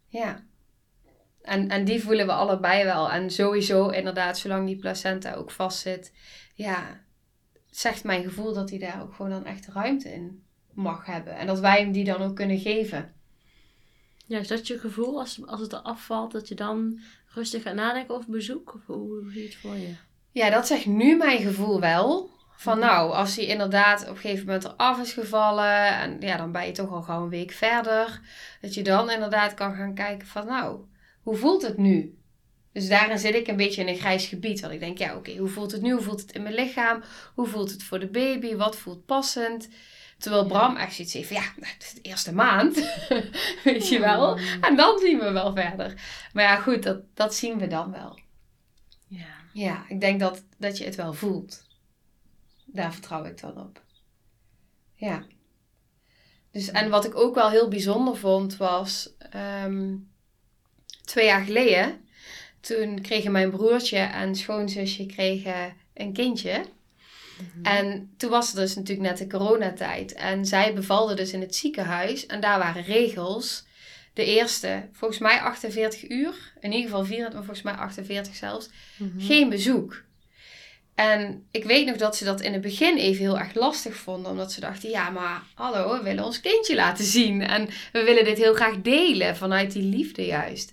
Ja. 0.08 0.44
En, 1.42 1.68
en 1.68 1.84
die 1.84 2.02
voelen 2.02 2.26
we 2.26 2.32
allebei 2.32 2.84
wel. 2.84 3.10
En 3.10 3.30
sowieso 3.30 3.88
inderdaad, 3.88 4.38
zolang 4.38 4.66
die 4.66 4.76
placenta 4.76 5.34
ook 5.34 5.50
vastzit. 5.50 6.12
Ja, 6.54 7.00
zegt 7.70 8.04
mijn 8.04 8.22
gevoel 8.22 8.54
dat 8.54 8.70
hij 8.70 8.78
daar 8.78 9.02
ook 9.02 9.14
gewoon 9.14 9.30
dan 9.30 9.44
echt 9.44 9.66
ruimte 9.66 10.12
in 10.12 10.44
mag 10.74 11.06
hebben. 11.06 11.36
En 11.36 11.46
dat 11.46 11.60
wij 11.60 11.80
hem 11.80 11.92
die 11.92 12.04
dan 12.04 12.22
ook 12.22 12.36
kunnen 12.36 12.58
geven. 12.58 13.12
Ja, 14.26 14.38
is 14.38 14.48
dat 14.48 14.66
je 14.66 14.78
gevoel 14.78 15.18
als, 15.18 15.46
als 15.46 15.60
het 15.60 15.72
er 15.72 15.78
afvalt, 15.78 16.32
dat 16.32 16.48
je 16.48 16.54
dan 16.54 17.00
rustig 17.34 17.62
gaat 17.62 17.74
nadenken 17.74 18.14
over 18.14 18.30
bezoek? 18.30 18.74
Of 18.74 18.86
hoe, 18.86 19.30
zie 19.30 19.40
je 19.40 19.46
het 19.46 19.56
voor 19.56 19.76
je? 19.76 19.94
Ja, 20.30 20.50
dat 20.50 20.66
zegt 20.66 20.86
nu 20.86 21.16
mijn 21.16 21.42
gevoel 21.42 21.80
wel. 21.80 22.30
Van 22.56 22.78
Mhm. 22.78 22.86
nou, 22.86 23.12
als 23.12 23.36
hij 23.36 23.44
inderdaad 23.44 24.02
op 24.02 24.08
een 24.08 24.16
gegeven 24.16 24.46
moment 24.46 24.64
eraf 24.64 25.00
is 25.00 25.12
gevallen. 25.12 25.98
En 25.98 26.16
ja, 26.20 26.36
dan 26.36 26.52
ben 26.52 26.66
je 26.66 26.72
toch 26.72 26.90
al 26.90 27.02
gauw 27.02 27.22
een 27.22 27.28
week 27.28 27.50
verder. 27.50 28.20
Dat 28.60 28.74
je 28.74 28.82
dan 28.82 29.10
inderdaad 29.10 29.54
kan 29.54 29.74
gaan 29.74 29.94
kijken 29.94 30.26
van 30.26 30.46
nou, 30.46 30.80
hoe 31.22 31.36
voelt 31.36 31.62
het 31.62 31.76
nu? 31.76 32.16
Dus 32.72 32.88
daarin 32.88 33.18
zit 33.18 33.34
ik 33.34 33.48
een 33.48 33.56
beetje 33.56 33.80
in 33.80 33.88
een 33.88 33.96
grijs 33.96 34.26
gebied. 34.26 34.60
Want 34.60 34.72
ik 34.72 34.80
denk, 34.80 34.98
ja 34.98 35.16
oké, 35.16 35.36
hoe 35.36 35.48
voelt 35.48 35.72
het 35.72 35.82
nu? 35.82 35.92
Hoe 35.92 36.02
voelt 36.02 36.20
het 36.20 36.32
in 36.32 36.42
mijn 36.42 36.54
lichaam? 36.54 37.02
Hoe 37.34 37.46
voelt 37.46 37.70
het 37.70 37.82
voor 37.82 37.98
de 37.98 38.08
baby? 38.08 38.54
Wat 38.54 38.76
voelt 38.76 39.06
passend? 39.06 39.68
Terwijl. 40.18 40.46
Bram 40.46 40.76
echt 40.76 40.94
zoiets 40.94 41.14
heeft 41.14 41.28
van 41.28 41.36
ja, 41.36 41.52
nou, 41.56 41.72
het 41.72 41.82
is 41.82 41.94
de 41.94 42.00
eerste 42.00 42.34
maand. 42.34 42.74
Weet 43.64 43.88
je 43.88 43.98
wel? 43.98 44.36
Mm. 44.36 44.62
En 44.62 44.76
dan 44.76 44.98
zien 44.98 45.18
we 45.18 45.30
wel 45.30 45.54
verder. 45.54 46.02
Maar 46.32 46.44
ja, 46.44 46.56
goed, 46.56 46.82
dat, 46.82 47.00
dat 47.14 47.34
zien 47.34 47.58
we 47.58 47.66
dan 47.66 47.90
wel. 47.90 48.18
Ja. 49.06 49.40
Ja, 49.52 49.84
ik 49.88 50.00
denk 50.00 50.20
dat, 50.20 50.44
dat 50.58 50.78
je 50.78 50.84
het 50.84 50.94
wel 50.94 51.12
voelt. 51.12 51.62
Daar 52.66 52.92
vertrouw 52.92 53.24
ik 53.24 53.40
dan 53.40 53.60
op. 53.60 53.82
Ja. 54.94 55.24
Dus, 56.50 56.70
en 56.70 56.90
wat 56.90 57.04
ik 57.04 57.16
ook 57.16 57.34
wel 57.34 57.50
heel 57.50 57.68
bijzonder 57.68 58.16
vond 58.16 58.56
was 58.56 59.16
ehm, 59.18 59.94
twee 61.12 61.26
jaar 61.26 61.44
geleden. 61.44 62.00
Toen 62.60 63.00
kregen 63.00 63.32
mijn 63.32 63.50
broertje 63.50 63.98
en 63.98 64.34
schoonzusje 64.34 65.06
kregen 65.06 65.76
een 65.94 66.12
kindje. 66.12 66.64
Mhm. 67.38 67.64
En 67.64 68.14
toen 68.16 68.30
was 68.30 68.46
het 68.46 68.56
dus 68.56 68.74
natuurlijk 68.74 69.08
net 69.08 69.18
de 69.18 69.26
coronatijd. 69.26 70.12
En 70.12 70.46
zij 70.46 70.74
bevalde 70.74 71.14
dus 71.14 71.32
in 71.32 71.40
het 71.40 71.54
ziekenhuis. 71.54 72.26
En 72.26 72.40
daar 72.40 72.58
waren 72.58 72.82
regels. 72.82 73.64
De 74.12 74.24
eerste, 74.24 74.88
volgens 74.92 75.20
mij 75.20 75.40
48 75.40 76.10
uur. 76.10 76.52
In 76.60 76.72
ieder 76.72 76.90
geval 76.90 77.04
24, 77.04 77.34
maar 77.34 77.44
volgens 77.44 77.62
mij 77.62 77.74
48 77.74 78.34
zelfs. 78.34 78.68
Mhm. 78.96 79.20
Geen 79.20 79.48
bezoek. 79.48 80.02
En 80.94 81.46
ik 81.50 81.64
weet 81.64 81.86
nog 81.86 81.96
dat 81.96 82.16
ze 82.16 82.24
dat 82.24 82.40
in 82.40 82.52
het 82.52 82.62
begin 82.62 82.96
even 82.96 83.22
heel 83.24 83.38
erg 83.38 83.54
lastig 83.54 83.96
vonden. 83.96 84.30
Omdat 84.30 84.52
ze 84.52 84.60
dachten, 84.60 84.90
ja 84.90 85.10
maar 85.10 85.42
hallo, 85.54 85.96
we 85.96 86.02
willen 86.02 86.24
ons 86.24 86.40
kindje 86.40 86.74
laten 86.74 87.04
zien. 87.04 87.42
En 87.42 87.68
we 87.92 88.02
willen 88.02 88.24
dit 88.24 88.38
heel 88.38 88.54
graag 88.54 88.82
delen 88.82 89.36
vanuit 89.36 89.72
die 89.72 89.82
liefde 89.82 90.26
juist. 90.26 90.72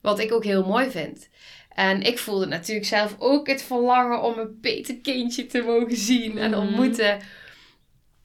Wat 0.00 0.18
ik 0.18 0.32
ook 0.32 0.44
heel 0.44 0.66
mooi 0.66 0.90
vind. 0.90 1.28
En 1.74 2.02
ik 2.02 2.18
voelde 2.18 2.46
natuurlijk 2.46 2.86
zelf 2.86 3.16
ook 3.18 3.46
het 3.48 3.62
verlangen 3.62 4.22
om 4.22 4.38
een 4.38 4.58
petekindje 4.60 5.46
te 5.46 5.60
mogen 5.62 5.96
zien 5.96 6.38
en 6.38 6.50
Mhm. 6.50 6.60
ontmoeten. 6.60 7.18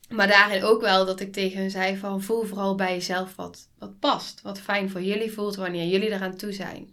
Maar 0.10 0.28
daarin 0.28 0.64
ook 0.64 0.82
wel 0.82 1.06
dat 1.06 1.20
ik 1.20 1.34
tegen 1.34 1.60
hen 1.60 1.72
zei 1.72 1.98
van 1.98 2.22
voel 2.22 2.44
vooral 2.44 2.76
bij 2.76 2.94
jezelf 2.94 3.36
wat, 3.36 3.70
wat 3.80 4.00
past. 4.00 4.42
Wat 4.42 4.60
fijn 4.60 4.90
voor 4.90 5.02
jullie 5.02 5.32
voelt 5.32 5.56
wanneer 5.56 5.88
jullie 5.88 6.12
eraan 6.12 6.36
toe 6.38 6.52
zijn. 6.52 6.90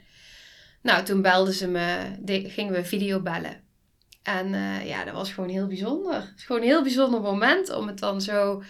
Nou, 0.83 1.05
toen 1.05 1.23
belden 1.23 1.55
ze 1.55 1.69
me, 1.69 1.99
de- 2.21 2.51
gingen 2.51 2.73
we 2.73 2.85
video 2.85 3.21
bellen. 3.21 3.61
En 4.23 4.55
eh, 4.55 4.87
ja, 4.89 5.05
dat 5.05 5.15
was 5.15 5.33
gewoon 5.33 5.51
heel 5.51 5.67
bijzonder. 5.67 6.15
Het 6.15 6.33
is 6.37 6.45
gewoon 6.45 6.61
een 6.63 6.69
heel 6.69 6.83
bijzonder 6.83 7.21
moment 7.21 7.73
om 7.75 7.87
het 7.87 7.99
dan 7.99 8.21
zo 8.21 8.63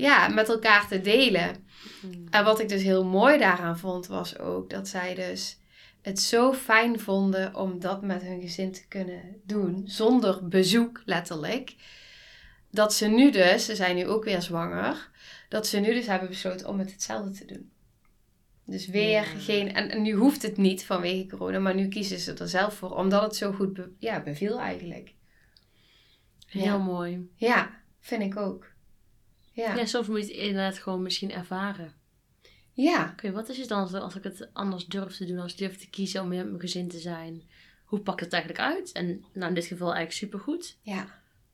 ja, 0.00 0.28
met 0.28 0.48
elkaar 0.48 0.88
te 0.88 1.00
delen. 1.00 1.64
Mhm. 2.02 2.26
En 2.30 2.44
wat 2.44 2.60
ik 2.60 2.68
dus 2.68 2.82
heel 2.82 3.04
mooi 3.04 3.38
daaraan 3.38 3.78
vond, 3.78 4.06
was 4.06 4.38
ook 4.38 4.70
dat 4.70 4.88
zij 4.88 5.14
dus 5.14 5.58
het 6.02 6.20
zo 6.20 6.52
fijn 6.52 7.00
vonden 7.00 7.54
om 7.54 7.80
dat 7.80 8.02
met 8.02 8.22
hun 8.22 8.40
gezin 8.40 8.72
te 8.72 8.86
kunnen 8.88 9.22
doen. 9.44 9.82
Zonder 9.86 10.48
bezoek, 10.48 11.02
letterlijk. 11.04 11.74
Dat 12.70 12.94
ze 12.94 13.06
nu 13.06 13.30
dus, 13.30 13.64
ze 13.64 13.74
zijn 13.76 13.96
nu 13.96 14.06
ook 14.06 14.24
weer 14.24 14.42
zwanger, 14.42 15.10
dat 15.48 15.66
ze 15.66 15.78
nu 15.78 15.94
dus 15.94 16.06
hebben 16.06 16.28
besloten 16.28 16.68
om 16.68 16.78
het 16.78 16.90
hetzelfde 16.92 17.30
te 17.30 17.44
doen. 17.44 17.70
Dus 18.64 18.86
weer 18.86 19.08
Ja. 19.10 19.22
geen, 19.22 19.74
en, 19.74 19.90
en 19.90 20.02
nu 20.02 20.12
hoeft 20.12 20.42
het 20.42 20.56
niet 20.56 20.84
vanwege 20.84 21.26
corona, 21.26 21.58
maar 21.58 21.74
nu 21.74 21.88
kiezen 21.88 22.18
ze 22.18 22.32
er 22.34 22.48
zelf 22.48 22.74
voor, 22.74 22.90
omdat 22.96 23.22
het 23.22 23.36
zo 23.36 23.52
goed 23.52 23.72
be- 23.72 23.90
ja, 23.98 24.22
beviel 24.22 24.60
eigenlijk. 24.60 25.14
Heel 26.46 26.62
Ja. 26.64 26.78
mooi. 26.78 27.28
Ja, 27.34 27.70
vind 28.00 28.22
ik 28.22 28.36
ook. 28.36 28.69
Ja. 29.52 29.74
Ja, 29.74 29.84
soms 29.86 30.06
moet 30.06 30.26
je 30.26 30.34
het 30.34 30.42
inderdaad 30.46 30.78
gewoon 30.78 31.02
misschien 31.02 31.32
ervaren. 31.32 31.92
Ja. 32.72 33.10
Oké, 33.12 33.32
wat 33.32 33.48
is 33.48 33.58
het 33.58 33.68
dan 33.68 34.00
als- 34.02 34.14
ik 34.14 34.22
het 34.24 34.48
anders 34.52 34.86
durf 34.86 35.16
te 35.16 35.24
doen, 35.26 35.38
als 35.38 35.52
ik 35.52 35.58
durf 35.58 35.76
te 35.76 35.90
kiezen 35.90 36.22
om 36.22 36.28
met 36.28 36.46
mijn 36.46 36.60
gezin 36.60 36.88
te 36.88 36.98
zijn? 36.98 37.42
Hoe 37.84 38.00
pakt 38.00 38.20
het 38.20 38.32
eigenlijk 38.32 38.62
uit? 38.62 38.92
En 38.92 39.24
nou, 39.32 39.48
in 39.48 39.54
dit 39.54 39.66
geval 39.66 39.94
eigenlijk 39.94 40.16
supergoed. 40.16 40.76
Ja. 40.82 40.96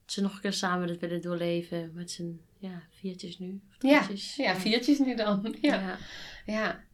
Dat 0.05 0.15
ze 0.15 0.21
nog 0.23 0.35
een 0.35 0.41
keer 0.41 0.53
samen 0.53 0.87
dit 0.87 1.01
willen 1.01 1.21
doorleven 1.21 1.91
met 1.95 2.11
z'n 2.11 2.41
ja, 2.59 2.83
viertjes 3.01 3.39
nu. 3.39 3.61
Ja. 3.79 4.07
Ja, 4.37 4.57
viertjes 4.57 4.99
nu 4.99 5.15
dan. 5.15 5.55
Ja. 5.61 5.75
Ja. 5.81 5.97
Ja. 6.47 6.85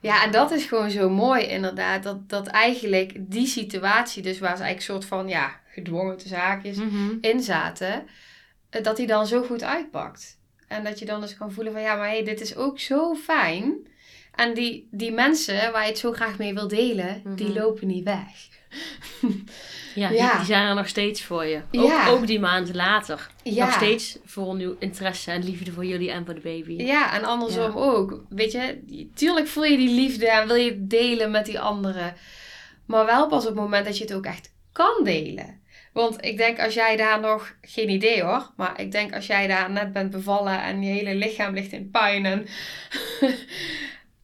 Ja, 0.00 0.24
en 0.24 0.30
dat 0.32 0.50
is 0.50 0.64
gewoon 0.64 0.90
zo 0.90 1.10
mooi 1.10 1.44
inderdaad. 1.44 2.02
Dat, 2.02 2.28
dat 2.28 2.46
eigenlijk 2.46 3.30
die 3.30 3.46
situatie, 3.46 4.22
dus 4.22 4.38
waar 4.38 4.56
ze 4.56 4.62
eigenlijk 4.62 4.92
soort 4.92 5.04
van, 5.04 5.28
ja, 5.28 5.60
gedwongen 5.68 6.16
te 6.16 6.28
zaakjes 6.28 6.76
Mhm. 6.76 7.16
in 7.20 7.40
zaten, 7.42 8.06
eh, 8.70 8.82
dat 8.82 8.96
die 8.96 9.06
dan 9.06 9.26
zo 9.26 9.42
goed 9.44 9.62
uitpakt. 9.62 10.40
En 10.72 10.84
dat 10.84 10.98
je 10.98 11.04
dan 11.04 11.20
dus 11.20 11.36
kan 11.36 11.52
voelen 11.52 11.72
van, 11.72 11.82
ja, 11.82 11.94
maar 11.94 12.08
hey, 12.08 12.24
dit 12.24 12.40
is 12.40 12.56
ook 12.56 12.78
zo 12.80 13.14
fijn. 13.14 13.74
En 14.34 14.54
die, 14.54 14.88
die 14.90 15.12
mensen 15.12 15.72
waar 15.72 15.82
je 15.82 15.88
het 15.88 15.98
zo 15.98 16.12
graag 16.12 16.38
mee 16.38 16.54
wil 16.54 16.68
delen, 16.68 17.22
die 17.36 17.48
Mhm. 17.48 17.58
lopen 17.58 17.86
niet 17.86 18.04
weg. 18.04 18.26
Ja, 19.94 20.08
Ja. 20.10 20.28
Die, 20.28 20.36
die 20.36 20.46
zijn 20.46 20.68
er 20.68 20.74
nog 20.74 20.88
steeds 20.88 21.22
voor 21.24 21.44
je. 21.44 21.56
Ook, 21.72 21.86
Ja. 21.86 22.08
ook 22.08 22.26
die 22.26 22.40
maanden 22.40 22.74
later. 22.76 23.30
Ja. 23.42 23.64
Nog 23.64 23.74
steeds 23.74 24.18
voor 24.24 24.54
nieuw 24.54 24.76
interesse 24.78 25.30
en 25.30 25.44
liefde 25.44 25.72
voor 25.72 25.84
jullie 25.84 26.10
en 26.10 26.24
voor 26.24 26.34
de 26.34 26.40
baby. 26.40 26.72
Ja, 26.72 27.14
en 27.14 27.24
andersom 27.24 27.76
ook. 27.76 28.22
Weet 28.28 28.52
je, 28.52 29.08
tuurlijk 29.14 29.46
voel 29.48 29.64
je 29.64 29.76
die 29.76 29.94
liefde 29.94 30.30
en 30.30 30.46
wil 30.46 30.56
je 30.56 30.70
het 30.70 30.90
delen 30.90 31.30
met 31.30 31.46
die 31.46 31.60
anderen. 31.60 32.14
Maar 32.86 33.06
wel 33.06 33.26
pas 33.28 33.42
op 33.42 33.48
het 33.50 33.58
moment 33.60 33.84
dat 33.84 33.98
je 33.98 34.04
het 34.04 34.14
ook 34.14 34.24
echt 34.26 34.52
kan 34.72 35.04
delen. 35.04 35.60
Want 35.92 36.24
ik 36.24 36.36
denk 36.36 36.58
als 36.60 36.74
jij 36.74 36.96
daar 36.96 37.20
nog, 37.20 37.54
geen 37.60 37.88
idee 37.88 38.22
hoor, 38.22 38.50
maar 38.56 38.80
ik 38.80 38.92
denk 38.92 39.14
als 39.14 39.26
jij 39.26 39.46
daar 39.46 39.70
net 39.70 39.92
bent 39.92 40.10
bevallen 40.10 40.62
en 40.62 40.82
je 40.82 40.92
hele 40.92 41.14
lichaam 41.14 41.54
ligt 41.54 41.72
in 41.72 41.90
pijn 41.90 42.24
en 42.26 42.46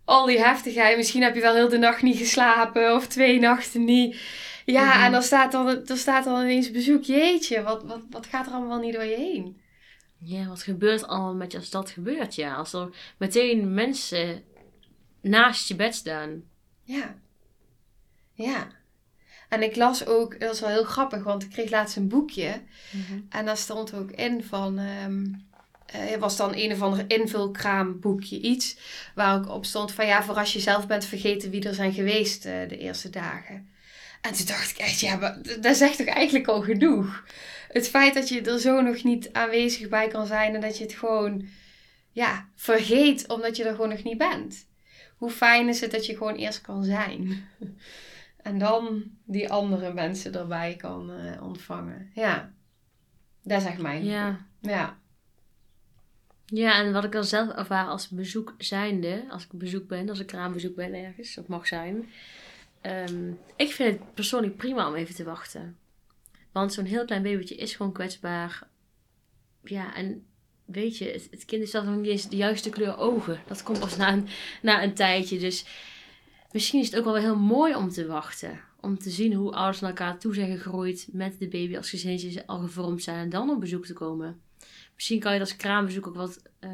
al 0.05 0.27
die 0.27 0.39
heftigheid, 0.41 0.97
misschien 0.97 1.23
heb 1.23 1.35
je 1.35 1.41
wel 1.41 1.55
heel 1.55 1.69
de 1.69 1.79
nacht 1.79 2.03
niet 2.03 2.17
geslapen 2.19 2.95
of 2.95 3.07
twee 3.07 3.39
nachten 3.39 3.85
niet. 3.85 4.21
Ja, 4.65 4.95
Mhm. 4.95 5.05
en 5.05 5.13
dan 5.13 5.23
staat 5.23 5.53
dan, 5.53 5.67
er 5.87 5.97
staat 5.99 6.25
dan 6.25 6.41
ineens 6.41 6.71
bezoek. 6.71 7.05
Jeetje, 7.05 7.63
wat, 7.63 7.83
wat, 7.85 8.01
wat 8.11 8.27
gaat 8.27 8.47
er 8.47 8.53
allemaal 8.53 8.81
niet 8.81 8.95
door 8.95 9.05
je 9.05 9.17
heen? 9.17 9.61
Ja, 10.21 10.47
wat 10.47 10.63
gebeurt 10.63 11.07
allemaal 11.07 11.35
met 11.35 11.53
je 11.53 11.59
als 11.59 11.71
dat 11.71 11.91
gebeurt? 11.91 12.35
Ja, 12.35 12.55
als 12.55 12.73
er 12.73 12.89
meteen 13.19 13.75
mensen 13.75 14.43
naast 15.21 15.69
je 15.69 15.75
bed 15.77 15.95
staan. 15.95 16.43
Ja. 16.83 17.15
Ja. 18.33 18.69
En 19.49 19.63
ik 19.63 19.77
las 19.77 20.07
ook, 20.07 20.41
dat 20.41 20.55
is 20.55 20.61
wel 20.61 20.71
heel 20.71 20.85
grappig, 20.85 21.23
want 21.23 21.43
ik 21.43 21.51
kreeg 21.51 21.71
laatst 21.71 21.97
een 21.97 22.09
boekje. 22.09 22.61
En 23.29 23.45
daar 23.45 23.57
stond 23.57 23.95
ook 23.95 24.11
in 24.11 24.45
van, 24.45 24.79
ehm 24.79 25.25
eh, 25.93 26.01
het 26.11 26.21
was 26.21 26.37
dan 26.37 26.53
een 26.55 26.73
of 26.73 26.83
ander 26.83 27.05
invulkraamboekje, 27.07 28.41
iets. 28.41 28.77
Waar 29.15 29.39
ook 29.39 29.49
op 29.49 29.65
stond 29.65 29.93
van, 29.93 30.07
ja, 30.07 30.23
voor 30.23 30.35
als 30.35 30.53
je 30.53 30.61
zelf 30.61 30.87
bent 30.87 31.05
vergeten 31.05 31.51
wie 31.51 31.69
er 31.69 31.75
zijn 31.75 31.93
geweest 31.93 32.45
eh, 32.45 32.69
de 32.69 32.79
eerste 32.79 33.11
dagen. 33.11 33.69
En 34.21 34.33
toen 34.33 34.47
dacht 34.47 34.71
ik 34.71 34.77
echt, 34.77 35.01
ja, 35.01 35.17
maar 35.17 35.39
dat 35.61 35.77
zegt 35.77 35.97
toch 35.97 36.07
eigenlijk 36.07 36.47
al 36.47 36.63
genoeg. 36.63 37.25
Het 37.69 37.89
feit 37.89 38.15
dat 38.15 38.29
je 38.29 38.41
er 38.41 38.61
zo 38.61 38.81
nog 38.81 39.03
niet 39.03 39.33
aanwezig 39.33 39.89
bij 39.89 40.09
kan 40.09 40.27
zijn 40.27 40.55
en 40.55 40.61
dat 40.61 40.79
je 40.79 40.85
het 40.85 40.93
gewoon, 40.93 41.49
ja, 42.13 42.49
vergeet 42.57 43.29
omdat 43.29 43.57
je 43.57 43.65
er 43.65 43.75
gewoon 43.75 43.89
nog 43.89 44.03
niet 44.03 44.19
bent. 44.19 44.67
Hoe 45.17 45.31
fijn 45.31 45.69
is 45.69 45.81
het 45.81 45.91
dat 45.91 46.07
je 46.07 46.17
gewoon 46.17 46.35
eerst 46.35 46.61
kan 46.61 46.85
zijn. 46.85 47.49
En 48.43 48.59
dan 48.59 49.03
die 49.25 49.51
andere 49.53 49.93
mensen 49.93 50.35
erbij 50.35 50.77
kan 50.77 51.11
eh, 51.11 51.43
ontvangen. 51.43 52.11
Ja, 52.15 52.53
dat 53.43 53.61
is 53.61 53.67
echt 53.67 53.79
mijn. 53.79 54.05
Ja. 54.05 54.47
Ja. 54.61 54.99
Ja, 56.47 56.79
en 56.79 56.93
wat 56.93 57.05
ik 57.05 57.13
dan 57.13 57.25
zelf 57.25 57.49
ervaar 57.51 57.87
als 57.87 58.09
bezoek 58.09 58.55
zijnde, 58.59 59.25
als 59.31 59.45
ik 59.45 59.53
bezoek 59.53 59.89
ben, 59.89 60.09
als 60.09 60.19
ik 60.21 60.33
er 60.33 60.39
aan 60.39 60.53
bezoek 60.53 60.75
ben 60.75 60.95
ergens, 60.95 61.35
dat 61.35 61.49
mag 61.49 61.67
zijn. 61.67 62.09
ehm, 62.81 63.31
ik 63.57 63.73
vind 63.73 63.99
het 63.99 64.15
persoonlijk 64.15 64.57
prima 64.57 64.89
om 64.89 64.95
even 64.95 65.15
te 65.15 65.25
wachten. 65.25 65.77
Want 66.53 66.73
zo'n 66.73 66.85
heel 66.85 67.05
klein 67.05 67.23
babytje 67.23 67.55
is 67.55 67.75
gewoon 67.75 67.93
kwetsbaar. 67.93 68.67
Ja, 69.65 69.95
en 69.95 70.27
weet 70.65 70.99
je, 70.99 71.05
het, 71.11 71.29
het 71.31 71.45
kind 71.45 71.63
is 71.63 71.71
zelf 71.71 71.85
nog 71.85 71.97
niet 71.97 72.07
eens 72.11 72.29
de 72.29 72.37
juiste 72.37 72.71
kleur 72.71 72.97
ogen. 72.99 73.41
Dat 73.47 73.63
komt 73.63 73.79
pas 73.81 73.97
na 73.97 74.13
een, 74.13 74.29
na 74.63 74.83
een 74.83 74.95
tijdje. 74.95 75.39
Dus 75.39 75.65
misschien 76.53 76.81
is 76.81 76.87
het 76.87 76.97
ook 76.99 77.05
wel 77.05 77.17
heel 77.17 77.39
mooi 77.39 77.75
om 77.75 77.89
te 77.89 78.07
wachten. 78.07 78.61
Om 78.81 78.99
te 78.99 79.11
zien 79.11 79.33
hoe 79.33 79.53
ouders 79.53 79.81
naar 79.81 79.91
elkaar 79.91 80.19
toe 80.19 80.35
zijn 80.35 80.57
gegroeid 80.57 81.09
met 81.13 81.39
de 81.39 81.49
baby 81.49 81.77
als 81.77 81.91
gezinnetjes 81.91 82.47
al 82.47 82.59
gevormd 82.59 83.03
zijn 83.03 83.19
en 83.19 83.31
dan 83.31 83.51
op 83.51 83.61
bezoek 83.61 83.87
te 83.87 83.93
komen. 83.93 84.41
Misschien 84.95 85.21
kan 85.21 85.33
je 85.33 85.39
dat 85.39 85.49
als 85.49 85.57
kraambezoek 85.57 86.07
ook 86.07 86.15
wat 86.15 86.43
eh, 86.59 86.71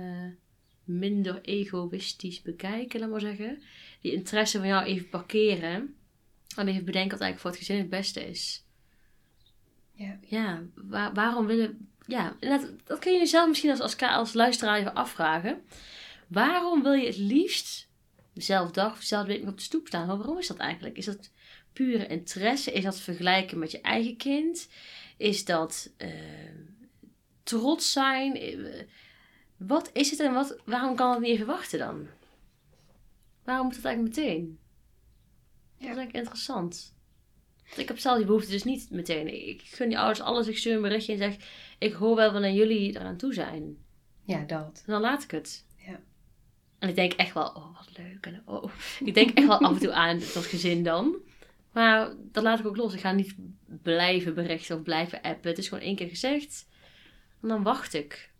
minder 0.84 1.40
egoïstisch 1.42 2.42
bekijken, 2.42 3.00
laat 3.00 3.10
maar 3.10 3.20
zeggen. 3.20 3.62
Die 4.00 4.12
interesse 4.12 4.58
van 4.58 4.66
jou 4.66 4.84
even 4.84 5.08
parkeren. 5.08 5.94
En 6.56 6.68
even 6.68 6.84
bedenken 6.84 7.10
wat 7.18 7.20
eigenlijk 7.20 7.40
voor 7.40 7.50
het 7.50 7.58
gezin 7.58 7.78
het 7.78 7.88
beste 7.88 8.28
is. 8.28 8.64
Ja. 9.92 10.18
Ja, 10.26 10.62
wa- 10.74 11.12
waarom 11.12 11.46
willen 11.46 11.88
ja, 12.06 12.36
dat, 12.40 12.70
dat 12.84 12.98
kun 12.98 13.12
je 13.12 13.18
jezelf 13.18 13.48
misschien 13.48 13.70
als, 13.70 13.80
als, 13.80 13.96
als 14.00 14.32
luisteraar 14.32 14.78
even 14.78 14.94
afvragen. 14.94 15.62
Waarom 16.28 16.82
wil 16.82 16.92
je 16.92 17.06
het 17.06 17.16
liefst 17.16 17.88
dezelfde 18.34 18.72
dag 18.72 18.92
of 18.92 18.98
dezelfde 18.98 19.32
week 19.32 19.48
op 19.48 19.56
de 19.56 19.62
stoep 19.62 19.86
staan? 19.86 20.06
Waarom 20.06 20.38
is 20.38 20.46
dat 20.46 20.56
eigenlijk? 20.56 20.96
Is 20.96 21.04
dat 21.04 21.30
pure 21.72 22.06
interesse? 22.06 22.72
Is 22.72 22.84
dat 22.84 23.00
vergelijken 23.00 23.58
met 23.58 23.70
je 23.70 23.80
eigen 23.80 24.16
kind? 24.16 24.68
Is 25.16 25.44
dat 25.44 25.90
uh, 25.98 26.10
trots 27.42 27.92
zijn? 27.92 28.38
Wat 29.56 29.90
is 29.92 30.10
het 30.10 30.20
en 30.20 30.32
wat, 30.32 30.56
waarom 30.64 30.96
kan 30.96 31.10
het 31.10 31.20
niet 31.20 31.30
even 31.30 31.46
wachten 31.46 31.78
dan? 31.78 32.06
Waarom 33.44 33.66
moet 33.66 33.76
het 33.76 33.84
eigenlijk 33.84 34.16
meteen? 34.16 34.58
Dat 35.72 35.80
is 35.80 35.86
eigenlijk 35.86 36.16
interessant. 36.16 36.94
Want 37.66 37.78
ik 37.78 37.88
heb 37.88 37.98
zelf 37.98 38.16
die 38.16 38.26
behoefte 38.26 38.50
dus 38.50 38.64
niet 38.64 38.90
meteen. 38.90 39.48
Ik 39.48 39.62
gun 39.62 39.88
die 39.88 39.98
ouders 39.98 40.20
alles. 40.20 40.46
Ik 40.46 40.58
stuur 40.58 40.74
een 40.74 40.82
berichtje 40.82 41.12
en 41.12 41.18
zeg... 41.18 41.36
Ik 41.78 41.92
hoor 41.92 42.16
wel 42.16 42.32
wanneer 42.32 42.52
jullie 42.52 42.96
eraan 42.96 43.16
toe 43.16 43.34
zijn. 43.34 43.76
Ja, 44.22 44.44
dat. 44.44 44.82
En 44.86 44.92
dan 44.92 45.00
laat 45.00 45.22
ik 45.22 45.30
het. 45.30 45.64
En 46.84 46.90
ik 46.90 46.96
denk 46.96 47.12
echt 47.12 47.34
wel... 47.34 47.46
Oh, 47.46 47.76
wat 47.76 47.88
leuk. 47.96 48.26
En 48.26 48.42
oh. 48.44 48.70
Ik 49.04 49.14
denk 49.14 49.30
echt 49.30 49.46
wel 49.46 49.60
af 49.60 49.72
en 49.72 49.78
toe 49.78 49.92
aan 49.92 50.18
dat 50.18 50.44
gezin 50.44 50.82
dan. 50.82 51.16
Maar 51.72 52.10
dat 52.16 52.42
laat 52.42 52.58
ik 52.58 52.66
ook 52.66 52.76
los. 52.76 52.94
Ik 52.94 53.00
ga 53.00 53.12
niet 53.12 53.34
blijven 53.82 54.34
berichten 54.34 54.76
of 54.76 54.82
blijven 54.82 55.22
appen. 55.22 55.50
Het 55.50 55.58
is 55.58 55.68
gewoon 55.68 55.84
één 55.84 55.96
keer 55.96 56.08
gezegd. 56.08 56.66
En 57.42 57.48
dan 57.48 57.62
wacht 57.62 57.94
ik. 57.94 58.30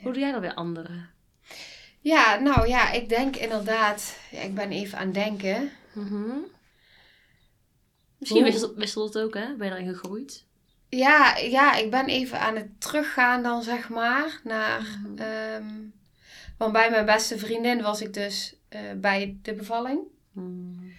Hoe 0.00 0.12
doe 0.12 0.22
jij 0.22 0.32
dat 0.32 0.40
bij 0.40 0.54
anderen? 0.54 1.10
Ja, 2.00 2.38
nou 2.38 2.68
ja, 2.68 2.92
ik 2.92 3.08
denk 3.08 3.36
inderdaad... 3.36 4.18
Ja, 4.30 4.40
ik 4.40 4.54
ben 4.54 4.70
even 4.70 4.98
aan 4.98 5.06
het 5.06 5.14
denken... 5.14 5.70
Mm 5.92 6.44
Misschien 8.18 8.42
wisselt, 8.44 8.74
wisselt 8.76 9.14
het 9.14 9.22
ook, 9.22 9.34
hè? 9.34 9.54
Ben 9.56 9.66
je 9.66 9.72
erin 9.72 9.94
gegroeid? 9.94 10.44
Ja, 10.88 11.36
ja, 11.36 11.74
ik 11.74 11.90
ben 11.90 12.06
even 12.06 12.40
aan 12.40 12.56
het 12.56 12.80
teruggaan 12.80 13.42
dan, 13.42 13.62
zeg 13.62 13.88
maar, 13.88 14.40
naar... 14.44 14.98
Mm 15.06 15.92
want 16.58 16.72
bij 16.72 16.90
mijn 16.90 17.04
beste 17.04 17.38
vriendin 17.38 17.82
was 17.82 18.00
ik 18.00 18.14
dus 18.14 18.56
uh, 18.70 18.80
bij 18.96 19.36
de 19.42 19.54
bevalling. 19.54 20.00
Mm. 20.32 20.92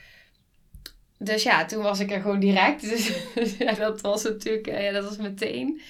Dus 1.17 1.43
ja, 1.43 1.65
toen 1.65 1.83
was 1.83 1.99
ik 1.99 2.11
er 2.11 2.21
gewoon 2.21 2.39
direct. 2.39 2.81
Dus 3.35 3.57
ja, 3.57 3.71
dat 3.73 4.01
was 4.01 4.23
natuurlijk, 4.23 4.65
ja, 4.65 4.91
dat 4.91 5.03
was 5.03 5.17
meteen. 5.17 5.81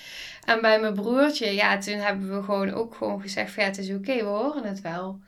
En 0.45 0.61
bij 0.61 0.79
mijn 0.79 0.93
broertje, 0.93 1.51
ja, 1.51 1.77
toen 1.77 1.97
hebben 1.97 2.35
we 2.35 2.43
gewoon 2.43 2.71
ook 2.71 2.95
gewoon 2.95 3.21
gezegd 3.21 3.51
van 3.51 3.63
ja, 3.63 3.69
het 3.69 3.77
is 3.77 3.89
oké, 3.89 4.15
we 4.15 4.23
horen 4.23 4.63
het 4.63 4.81
wel. 4.81 5.19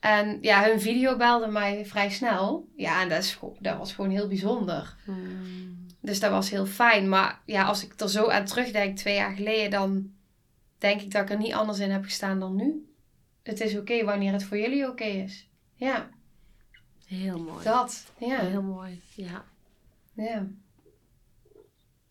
En 0.00 0.38
ja, 0.40 0.64
hun 0.64 0.80
video 0.80 1.16
belde 1.16 1.46
mij 1.46 1.86
vrij 1.86 2.10
snel. 2.10 2.68
Ja, 2.76 3.02
en 3.02 3.08
dat, 3.08 3.22
is, 3.22 3.38
dat 3.58 3.78
was 3.78 3.92
gewoon 3.92 4.10
heel 4.10 4.28
bijzonder. 4.28 4.96
Hmm. 5.04 5.86
Dus 6.00 6.20
dat 6.20 6.30
was 6.30 6.50
heel 6.50 6.66
fijn. 6.66 7.08
Maar 7.08 7.40
ja, 7.46 7.64
als 7.64 7.84
ik 7.84 8.00
er 8.00 8.10
zo 8.10 8.28
aan 8.28 8.44
terugdenk, 8.44 8.96
twee 8.96 9.14
jaar 9.14 9.34
geleden, 9.34 9.70
dan 9.70 10.10
denk 10.78 11.00
ik 11.00 11.10
dat 11.10 11.22
ik 11.22 11.30
er 11.30 11.38
niet 11.38 11.52
anders 11.52 11.78
in 11.78 11.90
heb 11.90 12.04
gestaan 12.04 12.40
dan 12.40 12.56
nu. 12.56 12.91
Het 13.42 13.60
is 13.60 13.76
oké 13.76 14.04
wanneer 14.04 14.32
het 14.32 14.44
voor 14.44 14.58
jullie 14.58 14.88
oké 14.88 15.04
is. 15.04 15.48
Ja. 15.74 16.10
Heel 17.06 17.38
mooi. 17.38 17.64
Dat, 17.64 18.04
ja. 18.18 18.38
Heel 18.38 18.62
mooi, 18.62 19.00
ja. 19.14 19.44
Ja. 20.14 20.46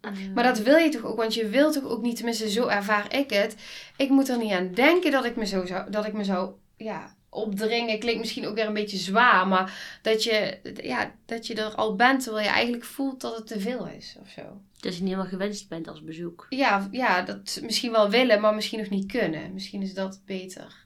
Uh, 0.01 0.33
Maar 0.33 0.43
dat 0.43 0.59
wil 0.59 0.77
je 0.77 0.89
toch 0.89 1.03
ook, 1.03 1.17
want 1.17 1.33
je 1.33 1.47
wilt 1.47 1.73
toch 1.73 1.83
ook 1.83 2.01
niet, 2.01 2.15
tenminste 2.15 2.49
zo 2.49 2.67
ervaar 2.67 3.15
ik 3.15 3.29
het. 3.29 3.55
Ik 3.97 4.09
moet 4.09 4.29
er 4.29 4.37
niet 4.37 4.51
aan 4.51 4.73
denken 4.73 5.11
dat 5.11 5.25
ik 5.25 5.35
me 5.35 5.45
zo 5.45 5.65
zou, 5.65 5.91
dat 5.91 6.05
ik 6.05 6.13
me 6.13 6.23
zou, 6.23 6.51
ja, 6.77 7.15
opdringen. 7.29 7.99
Klinkt 7.99 8.19
misschien 8.19 8.47
ook 8.47 8.55
weer 8.55 8.65
een 8.65 8.73
beetje 8.73 8.97
zwaar, 8.97 9.47
maar 9.47 9.99
dat 10.01 10.23
je, 10.23 10.59
ja, 10.83 11.15
dat 11.25 11.47
je 11.47 11.55
er 11.55 11.75
al 11.75 11.95
bent 11.95 12.23
terwijl 12.23 12.45
je 12.45 12.51
eigenlijk 12.51 12.83
voelt 12.83 13.21
dat 13.21 13.35
het 13.35 13.47
te 13.47 13.59
veel 13.59 13.87
is 13.87 14.17
of 14.21 14.29
zo. 14.29 14.61
Dat 14.79 14.95
je 14.95 15.01
niet 15.01 15.09
helemaal 15.09 15.31
gewenst 15.31 15.69
bent 15.69 15.87
als 15.87 16.03
bezoek. 16.03 16.45
Ja, 16.49 16.87
ja, 16.91 17.21
dat 17.21 17.59
misschien 17.61 17.91
wel 17.91 18.09
willen, 18.09 18.41
maar 18.41 18.55
misschien 18.55 18.79
nog 18.79 18.89
niet 18.89 19.11
kunnen. 19.11 19.53
Misschien 19.53 19.81
is 19.81 19.93
dat 19.93 20.21
beter 20.25 20.80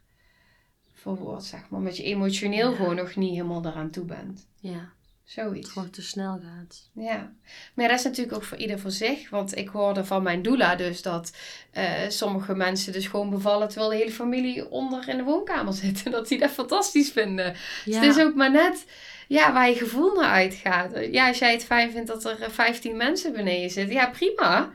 verwoord, 1.13 1.43
zeg 1.43 1.59
maar. 1.69 1.79
Omdat 1.79 1.97
je 1.97 2.03
emotioneel 2.03 2.69
Ja. 2.69 2.75
gewoon 2.75 2.95
nog 2.95 3.15
niet 3.15 3.31
helemaal 3.31 3.61
daaraan 3.61 3.89
toe 3.89 4.05
bent. 4.05 4.47
Ja, 4.59 4.89
Zoiets. 5.23 5.59
het 5.65 5.73
gewoon 5.73 5.89
te 5.89 6.01
snel 6.01 6.39
gaat. 6.43 6.89
Ja, 6.93 7.31
maar 7.73 7.87
dat 7.87 7.97
is 7.99 8.03
natuurlijk 8.05 8.35
ook 8.35 8.43
voor 8.43 8.57
ieder 8.57 8.79
voor 8.79 8.91
zich. 8.91 9.29
Want 9.29 9.57
ik 9.57 9.67
hoorde 9.69 10.05
van 10.05 10.23
mijn 10.23 10.41
doula 10.41 10.75
dus 10.75 11.01
dat 11.01 11.37
eh, 11.71 11.91
sommige 12.07 12.55
mensen 12.55 12.93
dus 12.93 13.07
gewoon 13.07 13.29
bevallen 13.29 13.67
terwijl 13.67 13.89
de 13.91 13.95
hele 13.97 14.11
familie 14.11 14.69
onder 14.69 15.09
in 15.09 15.17
de 15.17 15.23
woonkamer 15.23 15.73
zit. 15.83 16.03
En 16.05 16.11
dat 16.11 16.27
die 16.27 16.39
dat 16.39 16.49
fantastisch 16.51 17.11
vinden. 17.11 17.45
Ja, 17.45 17.53
Dus 17.85 17.95
het 17.95 18.03
is 18.17 18.23
ook 18.23 18.35
maar 18.35 18.51
net 18.51 18.85
ja, 19.27 19.53
waar 19.53 19.69
je 19.69 19.75
gevoel 19.75 20.13
naar 20.13 20.29
uitgaat. 20.31 20.91
Ja, 21.11 21.27
als 21.27 21.37
jij 21.39 21.51
het 21.51 21.63
fijn 21.65 21.91
vindt 21.91 22.07
dat 22.07 22.25
er 22.25 22.41
eh, 22.41 22.49
15 22.49 22.97
mensen 22.97 23.33
beneden 23.33 23.69
zitten, 23.69 23.95
ja 23.95 24.09
prima. 24.09 24.71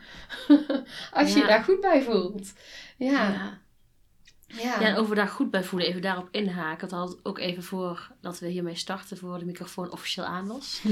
als 1.13 1.29
je 1.33 1.35
Ja. 1.39 1.41
je 1.41 1.47
daar 1.47 1.65
goed 1.65 1.81
bij 1.81 2.03
voelt. 2.03 2.53
Ja, 2.97 3.11
ja. 3.11 3.59
Ja. 4.53 4.81
Ja, 4.81 4.81
en 4.81 4.97
over 4.97 5.15
daar 5.15 5.29
goed 5.29 5.51
bij 5.51 5.65
voelen, 5.65 5.89
even 5.89 6.03
daarop 6.03 6.29
inhaken. 6.31 6.89
Dat 6.89 6.99
had 6.99 7.19
ook 7.23 7.39
even 7.39 7.63
voor 7.63 8.11
dat 8.21 8.39
we 8.39 8.49
hiermee 8.49 8.75
starten, 8.75 9.17
voor 9.17 9.39
de 9.39 9.45
microfoon 9.45 9.93
officieel 9.93 10.27
aan 10.27 10.47
was. 10.47 10.81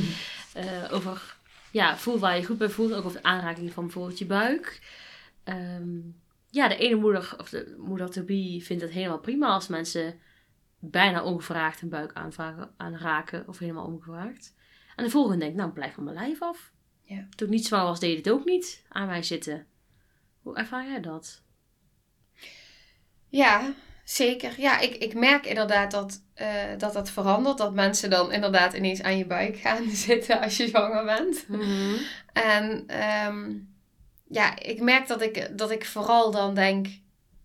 Eh, 0.53 0.93
over, 0.93 1.37
ja, 1.71 1.97
voel 1.97 2.19
waar 2.19 2.37
je 2.37 2.45
goed 2.45 2.59
bij 2.59 2.69
voelt. 2.69 2.93
Ook 2.93 3.05
over 3.05 3.21
de 3.23 3.29
aanraking 3.29 3.73
van 3.73 3.85
bijvoorbeeld 3.85 4.19
je 4.19 4.27
buik. 4.27 4.81
Ehm, 5.45 5.99
ja, 6.51 6.69
de 6.69 6.77
ene 6.77 6.97
moeder, 6.97 7.35
of 7.39 7.49
de 7.49 7.75
moeder 7.79 8.11
to 8.11 8.23
be, 8.23 8.61
vindt 8.63 8.83
het 8.83 8.93
helemaal 8.93 9.19
prima 9.19 9.47
als 9.47 9.69
mensen 9.69 10.21
bijna 10.79 11.23
ongevraagd 11.23 11.83
een 11.83 11.89
buik 11.89 12.13
aanvragen, 12.13 12.71
aanraken. 12.77 13.49
Of 13.49 13.59
helemaal 13.59 13.87
ongevraagd. 13.87 14.55
En 14.97 15.05
de 15.05 15.11
volgende 15.11 15.39
denkt, 15.39 15.57
nou, 15.57 15.71
blijf 15.71 15.95
van 15.95 16.05
mijn 16.05 16.17
lijf 16.17 16.43
af. 16.43 16.73
Ja. 17.03 17.27
Toen 17.37 17.49
ik 17.49 17.55
niet 17.55 17.67
zwaar 17.67 17.85
was, 17.85 18.01
deed 18.01 18.17
het 18.17 18.31
ook 18.31 18.45
niet 18.45 18.85
aan 18.89 19.07
mij 19.07 19.23
zitten. 19.23 19.67
Hoe 20.43 20.57
ervaar 20.57 20.87
jij 20.87 21.01
dat? 21.01 21.43
Ja, 23.29 23.73
zeker. 24.05 24.53
Ja, 24.57 24.79
ik, 24.79 24.95
ik 24.95 25.15
merk 25.15 25.47
inderdaad 25.47 25.91
dat, 25.91 26.23
eh, 26.35 26.49
dat 26.79 26.93
dat 26.93 27.11
verandert. 27.11 27.59
Dat 27.59 27.75
mensen 27.75 28.11
dan 28.11 28.33
inderdaad 28.33 28.75
ineens 28.75 29.03
aan 29.03 29.19
je 29.19 29.27
buik 29.27 29.57
gaan 29.57 29.91
zitten 30.07 30.41
als 30.41 30.57
je 30.57 30.69
zwanger 30.69 31.05
bent. 31.05 31.47
En 32.33 32.85
ehm, 32.87 33.53
ja, 34.29 34.59
ik 34.59 34.81
merk 34.81 35.07
dat 35.07 35.23
ik, 35.23 35.59
dat 35.59 35.71
ik 35.71 35.85
vooral 35.85 36.31
dan 36.31 36.55
denk, 36.55 36.87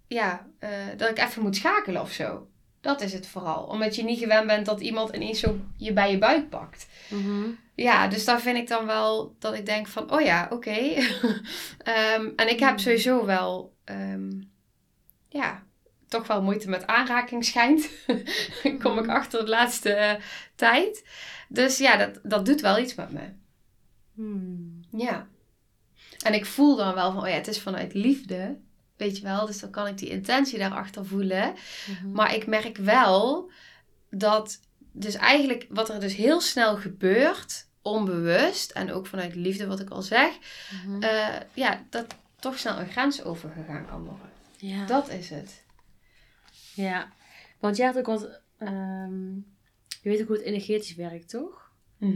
ja, 0.07 0.47
eh, 0.59 0.69
dat 0.97 1.09
ik 1.09 1.19
even 1.19 1.41
moet 1.41 1.55
schakelen 1.55 2.01
of 2.01 2.11
zo. 2.11 2.47
Dat 2.81 3.01
is 3.01 3.13
het 3.13 3.27
vooral. 3.27 3.63
Omdat 3.63 3.95
je 3.95 4.03
niet 4.03 4.19
gewend 4.19 4.47
bent 4.47 4.65
dat 4.65 4.81
iemand 4.81 5.15
ineens 5.15 5.39
zo 5.39 5.59
je 5.77 5.93
bij 5.93 6.11
je 6.11 6.17
buik 6.17 6.49
pakt. 6.49 6.87
Mhm. 7.09 7.49
Ja, 7.75 8.07
dus 8.07 8.25
daar 8.25 8.41
vind 8.41 8.57
ik 8.57 8.67
dan 8.67 8.85
wel 8.85 9.35
dat 9.39 9.53
ik 9.53 9.65
denk 9.65 9.87
van, 9.87 10.11
oh 10.11 10.21
ja, 10.21 10.47
oké. 10.49 10.77
Ehm, 11.77 12.29
en 12.35 12.49
ik 12.49 12.59
heb 12.59 12.79
sowieso 12.79 13.25
wel, 13.25 13.73
ehm, 13.83 14.31
ja, 15.29 15.63
toch 16.13 16.27
wel 16.27 16.41
moeite 16.41 16.69
met 16.69 16.87
aanraking 16.87 17.45
schijnt. 17.45 17.89
Kom 18.81 18.97
ik 18.97 19.05
Mhm. 19.05 19.09
achter 19.09 19.43
de 19.45 19.49
laatste 19.49 19.93
eh, 19.93 20.21
tijd. 20.55 21.05
Dus 21.49 21.77
ja, 21.77 21.95
dat, 21.97 22.19
dat 22.23 22.45
doet 22.45 22.61
wel 22.61 22.77
iets 22.79 22.95
met 22.95 23.11
me. 23.11 23.21
Hmm. 24.13 24.81
Ja. 24.91 25.27
En 26.25 26.33
ik 26.33 26.45
voel 26.45 26.75
dan 26.75 26.93
wel 26.93 27.11
van, 27.11 27.21
oh 27.21 27.27
ja, 27.27 27.33
het 27.33 27.47
is 27.47 27.59
vanuit 27.61 27.93
liefde. 27.93 28.57
Weet 28.97 29.17
je 29.17 29.23
wel, 29.23 29.45
dus 29.45 29.59
dan 29.59 29.69
kan 29.69 29.87
ik 29.87 29.97
die 29.97 30.09
intentie 30.09 30.59
daarachter 30.59 31.05
voelen. 31.05 31.53
Mhm. 31.87 32.11
Maar 32.11 32.35
ik 32.35 32.47
merk 32.47 32.77
wel 32.77 33.51
dat, 34.09 34.59
dus 34.91 35.15
eigenlijk 35.15 35.65
wat 35.69 35.89
er 35.89 35.99
dus 35.99 36.15
heel 36.15 36.41
snel 36.41 36.75
gebeurt, 36.77 37.67
onbewust, 37.81 38.71
en 38.71 38.91
ook 38.93 39.07
vanuit 39.07 39.35
liefde, 39.35 39.67
wat 39.67 39.79
ik 39.79 39.89
al 39.89 40.01
zeg, 40.01 40.29
Mhm. 40.85 41.03
eh, 41.03 41.27
ja, 41.53 41.83
dat 41.89 42.05
toch 42.39 42.59
snel 42.59 42.79
een 42.79 42.89
grens 42.91 43.23
overgegaan 43.23 43.85
kan 43.85 44.03
worden. 44.03 44.29
ja. 44.57 44.85
Dat 44.85 45.09
is 45.09 45.29
het. 45.29 45.62
Ja, 46.75 47.11
want 47.59 47.77
jij 47.77 47.85
had 47.85 47.97
ook 47.97 48.05
wat. 48.05 48.41
ehm, 48.57 49.33
je 50.01 50.09
weet 50.09 50.21
ook 50.21 50.27
hoe 50.27 50.35
het 50.37 50.45
energetisch 50.45 50.95
werkt, 50.95 51.29
toch? 51.29 51.71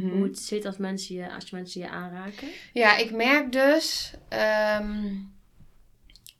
Hoe 0.09 0.23
het 0.23 0.39
zit 0.39 0.65
als, 0.65 0.77
mensen 0.77 1.15
je, 1.15 1.33
als 1.33 1.49
je 1.49 1.55
mensen 1.55 1.81
je 1.81 1.89
aanraken. 1.89 2.47
Ja, 2.73 2.97
ik 2.97 3.11
merk 3.11 3.51
dus, 3.51 4.13
ehm, 4.29 5.13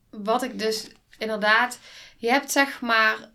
wat 0.10 0.44
ik 0.44 0.60
dus 0.60 0.92
inderdaad, 1.18 1.80
je 2.18 2.30
hebt 2.30 2.52
zeg 2.52 2.82
maar 2.82 3.32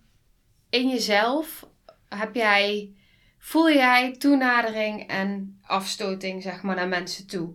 in 0.70 0.88
jezelf, 0.88 1.68
heb 2.08 2.34
jij, 2.34 2.92
voel 3.38 3.70
jij 3.70 4.12
toenadering 4.16 5.08
en 5.08 5.58
afstoting 5.62 6.42
zeg 6.42 6.62
maar 6.62 6.76
naar 6.76 6.88
mensen 6.88 7.26
toe. 7.26 7.54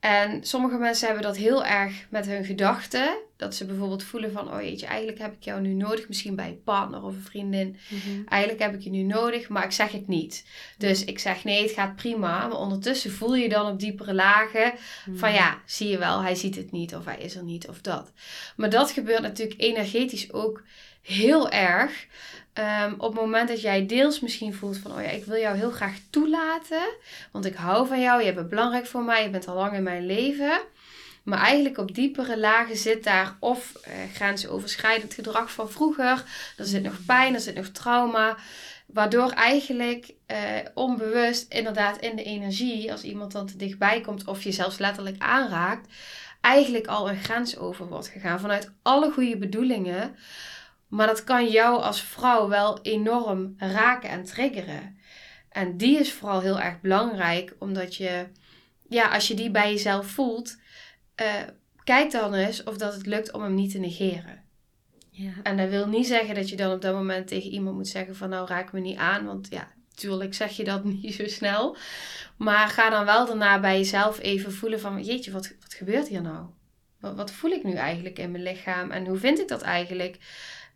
En 0.00 0.44
sommige 0.44 0.76
mensen 0.76 1.06
hebben 1.06 1.24
dat 1.24 1.36
heel 1.36 1.64
erg 1.64 2.06
met 2.10 2.26
hun 2.26 2.44
gedachten. 2.44 3.18
Dat 3.38 3.54
ze 3.54 3.64
bijvoorbeeld 3.64 4.02
voelen 4.02 4.32
van, 4.32 4.52
oh 4.52 4.62
jeetje, 4.62 4.86
eigenlijk 4.86 5.18
heb 5.18 5.32
ik 5.32 5.42
jou 5.42 5.60
nu 5.60 5.72
nodig. 5.72 6.08
Misschien 6.08 6.34
bij 6.34 6.48
een 6.48 6.62
partner 6.62 7.02
of 7.02 7.14
een 7.14 7.22
vriendin. 7.22 7.76
Mhm. 7.88 8.26
Eigenlijk 8.28 8.62
heb 8.62 8.74
ik 8.74 8.80
je 8.80 8.90
nu 8.90 9.02
nodig, 9.02 9.48
maar 9.48 9.64
ik 9.64 9.72
zeg 9.72 9.92
het 9.92 10.08
niet. 10.08 10.44
Dus 10.78 11.04
ik 11.04 11.18
zeg 11.18 11.44
nee, 11.44 11.62
het 11.62 11.72
gaat 11.72 11.96
prima. 11.96 12.46
Maar 12.46 12.58
ondertussen 12.58 13.10
voel 13.10 13.34
je 13.34 13.48
dan 13.48 13.72
op 13.72 13.80
diepere 13.80 14.14
lagen 14.14 14.72
van 15.12 15.32
ja, 15.32 15.58
zie 15.66 15.88
je 15.88 15.98
wel, 15.98 16.22
hij 16.22 16.34
ziet 16.34 16.56
het 16.56 16.70
niet 16.70 16.94
of 16.94 17.04
hij 17.04 17.18
is 17.18 17.36
er 17.36 17.42
niet 17.42 17.68
of 17.68 17.80
dat. 17.80 18.12
Maar 18.56 18.70
dat 18.70 18.90
gebeurt 18.90 19.22
natuurlijk 19.22 19.60
energetisch 19.60 20.32
ook 20.32 20.62
heel 21.02 21.50
erg. 21.50 22.06
Ehm, 22.52 22.92
op 22.92 23.12
het 23.12 23.20
moment 23.20 23.48
dat 23.48 23.60
jij 23.60 23.86
deels 23.86 24.20
misschien 24.20 24.54
voelt 24.54 24.78
van, 24.78 24.92
oh 24.92 25.02
ja, 25.02 25.08
ik 25.08 25.24
wil 25.24 25.36
jou 25.36 25.56
heel 25.56 25.70
graag 25.70 25.98
toelaten, 26.10 26.88
want 27.32 27.44
ik 27.44 27.54
hou 27.54 27.86
van 27.86 28.00
jou, 28.00 28.24
je 28.24 28.32
bent 28.32 28.48
belangrijk 28.48 28.86
voor 28.86 29.02
mij, 29.02 29.22
je 29.22 29.30
bent 29.30 29.48
al 29.48 29.54
lang 29.54 29.72
in 29.72 29.82
mijn 29.82 30.06
leven. 30.06 30.60
Maar 31.28 31.38
eigenlijk 31.38 31.78
op 31.78 31.94
diepere 31.94 32.38
lagen 32.38 32.76
zit 32.76 33.04
daar 33.04 33.36
of 33.40 33.74
eh, 33.74 33.92
grensoverschrijdend 34.14 35.14
gedrag 35.14 35.52
van 35.52 35.70
vroeger. 35.70 36.24
Er 36.56 36.64
zit 36.64 36.82
nog 36.82 37.04
pijn, 37.06 37.34
er 37.34 37.40
zit 37.40 37.54
nog 37.54 37.68
trauma. 37.68 38.36
Waardoor 38.86 39.30
eigenlijk 39.30 40.14
eh, 40.26 40.38
onbewust 40.74 41.52
inderdaad 41.52 42.00
in 42.00 42.16
de 42.16 42.22
energie, 42.22 42.92
als 42.92 43.02
iemand 43.02 43.32
dan 43.32 43.46
te 43.46 43.56
dichtbij 43.56 44.00
komt 44.00 44.24
of 44.24 44.42
je 44.42 44.52
zelfs 44.52 44.78
letterlijk 44.78 45.22
aanraakt, 45.22 45.88
eigenlijk 46.40 46.86
al 46.86 47.08
een 47.08 47.22
grens 47.22 47.56
over 47.56 47.86
wordt 47.88 48.08
gegaan. 48.08 48.40
Vanuit 48.40 48.72
alle 48.82 49.10
goede 49.10 49.36
bedoelingen. 49.36 50.16
Maar 50.86 51.06
dat 51.06 51.24
kan 51.24 51.48
jou 51.48 51.82
als 51.82 52.02
vrouw 52.02 52.48
wel 52.48 52.78
enorm 52.82 53.54
raken 53.58 54.08
en 54.08 54.24
triggeren. 54.24 54.98
En 55.48 55.76
die 55.76 55.98
is 55.98 56.12
vooral 56.12 56.40
heel 56.40 56.60
erg 56.60 56.80
belangrijk, 56.80 57.54
omdat 57.58 57.96
je, 57.96 58.26
ja, 58.88 59.08
als 59.08 59.28
je 59.28 59.34
die 59.34 59.50
bij 59.50 59.72
jezelf 59.72 60.06
voelt, 60.06 60.56
uh, 61.20 61.42
kijk 61.84 62.10
dan 62.10 62.34
eens 62.34 62.64
of 62.64 62.76
dat 62.76 62.94
het 62.94 63.06
lukt 63.06 63.32
om 63.32 63.42
hem 63.42 63.54
niet 63.54 63.70
te 63.70 63.78
negeren. 63.78 64.44
Ja. 65.10 65.32
En 65.42 65.56
dat 65.56 65.68
wil 65.68 65.86
niet 65.88 66.06
zeggen 66.06 66.34
dat 66.34 66.48
je 66.48 66.56
dan 66.56 66.72
op 66.72 66.82
dat 66.82 66.94
moment 66.94 67.26
tegen 67.26 67.50
iemand 67.50 67.76
moet 67.76 67.88
zeggen 67.88 68.16
van 68.16 68.28
nou 68.28 68.46
raak 68.46 68.72
me 68.72 68.80
niet 68.80 68.98
aan, 68.98 69.24
want 69.26 69.46
ja, 69.50 69.68
natuurlijk 69.90 70.34
zeg 70.34 70.56
je 70.56 70.64
dat 70.64 70.84
niet 71.02 71.14
zo 71.14 71.26
snel. 71.26 71.76
Maar 72.36 72.68
ga 72.68 72.90
dan 72.90 73.04
wel 73.04 73.26
daarna 73.26 73.60
bij 73.60 73.76
jezelf 73.76 74.18
even 74.18 74.52
voelen 74.52 74.80
van 74.80 75.02
jeetje, 75.02 75.30
wat, 75.30 75.54
wat 75.60 75.74
gebeurt 75.74 76.08
hier 76.08 76.22
nou? 76.22 76.46
Wat, 77.00 77.16
wat 77.16 77.32
voel 77.32 77.50
ik 77.50 77.64
nu 77.64 77.72
eigenlijk 77.72 78.18
in 78.18 78.30
mijn 78.30 78.42
lichaam 78.42 78.90
en 78.90 79.06
hoe 79.06 79.18
vind 79.18 79.38
ik 79.38 79.48
dat 79.48 79.62
eigenlijk? 79.62 80.18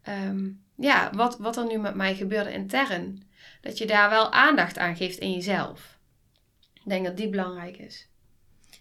Ehm, 0.02 0.50
ja, 0.76 1.10
wat, 1.14 1.38
wat 1.38 1.56
er 1.56 1.66
nu 1.66 1.78
met 1.78 1.94
mij 1.94 2.14
gebeurde 2.14 2.52
intern. 2.52 3.22
Dat 3.60 3.78
je 3.78 3.86
daar 3.86 4.10
wel 4.10 4.32
aandacht 4.32 4.78
aan 4.78 4.96
geeft 4.96 5.18
in 5.18 5.32
jezelf. 5.32 5.98
Ik 6.72 6.88
denk 6.88 7.04
dat 7.04 7.16
die 7.16 7.28
belangrijk 7.28 7.76
is. 7.76 8.08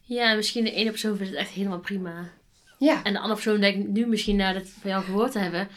Ja, 0.01 0.33
misschien 0.33 0.63
de 0.63 0.71
ene 0.71 0.89
persoon 0.89 1.17
vindt 1.17 1.31
het 1.31 1.41
echt 1.41 1.51
helemaal 1.51 1.79
prima. 1.79 2.31
Ja. 2.77 3.03
En 3.03 3.13
de 3.13 3.19
andere 3.19 3.41
persoon 3.41 3.61
denkt 3.61 3.87
nu 3.87 4.07
misschien 4.07 4.35
na 4.35 4.53
het 4.53 4.69
van 4.69 4.89
jou 4.89 5.03
gehoord 5.03 5.31
te 5.31 5.39
hebben. 5.39 5.67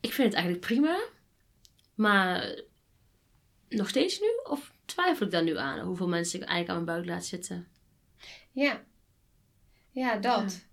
Ik 0.00 0.12
vind 0.12 0.26
het 0.26 0.34
eigenlijk 0.34 0.66
prima. 0.66 0.98
Maar 1.94 2.62
nog 3.68 3.88
steeds 3.88 4.20
nu? 4.20 4.26
Of 4.50 4.72
twijfel 4.84 5.26
ik 5.26 5.32
daar 5.32 5.42
nu 5.42 5.58
aan? 5.58 5.78
Hoeveel 5.78 6.08
mensen 6.08 6.40
ik 6.40 6.48
eigenlijk 6.48 6.78
aan 6.78 6.84
mijn 6.84 6.96
buik 6.96 7.16
laat 7.16 7.26
zitten? 7.26 7.66
Ja. 8.52 8.82
Ja, 9.90 10.16
dat. 10.16 10.66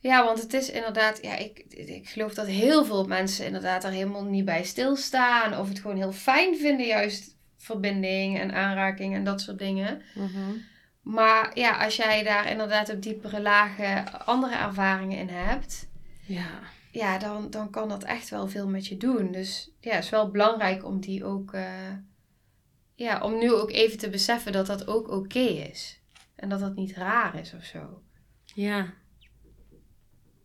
Ja, 0.00 0.24
want 0.24 0.42
het 0.42 0.52
is 0.52 0.70
inderdaad, 0.70 1.22
ja, 1.22 1.36
ik, 1.36 1.58
ik 1.68 2.08
geloof 2.08 2.34
dat 2.34 2.46
heel 2.46 2.84
veel 2.84 3.04
mensen 3.04 3.46
inderdaad 3.46 3.84
er 3.84 3.90
helemaal 3.90 4.24
niet 4.24 4.44
bij 4.44 4.64
stilstaan. 4.64 5.58
Of 5.58 5.68
het 5.68 5.78
gewoon 5.78 5.96
heel 5.96 6.12
fijn 6.12 6.56
vinden, 6.56 6.86
juist 6.86 7.36
verbinding 7.56 8.38
en 8.38 8.52
aanraking 8.52 9.14
en 9.14 9.24
dat 9.24 9.40
soort 9.40 9.58
dingen. 9.58 10.02
Mhm. 10.14 10.52
Maar 11.00 11.58
ja, 11.58 11.84
als 11.84 11.96
jij 11.96 12.22
daar 12.22 12.50
inderdaad 12.50 12.92
op 12.92 13.02
diepere 13.02 13.42
lagen 13.42 14.26
andere 14.26 14.54
ervaringen 14.54 15.18
in 15.18 15.28
hebt, 15.28 15.88
ja. 16.26 16.60
Ja, 16.92 17.18
dan, 17.18 17.50
dan 17.50 17.70
kan 17.70 17.88
dat 17.88 18.04
echt 18.04 18.28
wel 18.28 18.48
veel 18.48 18.68
met 18.68 18.86
je 18.86 18.96
doen. 18.96 19.32
Dus 19.32 19.70
ja, 19.80 19.94
het 19.94 20.04
is 20.04 20.10
wel 20.10 20.30
belangrijk 20.30 20.84
om 20.84 21.00
die 21.00 21.24
ook, 21.24 21.54
uh, 21.54 21.92
ja, 22.94 23.20
om 23.22 23.38
nu 23.38 23.52
ook 23.52 23.70
even 23.70 23.98
te 23.98 24.10
beseffen 24.10 24.52
dat 24.52 24.66
dat 24.66 24.86
ook 24.86 25.08
oké 25.08 25.38
is. 25.38 26.02
En 26.34 26.48
dat 26.48 26.60
dat 26.60 26.74
niet 26.74 26.96
raar 26.96 27.38
is 27.38 27.54
of 27.54 27.64
zo. 27.64 28.02
Ja, 28.44 28.94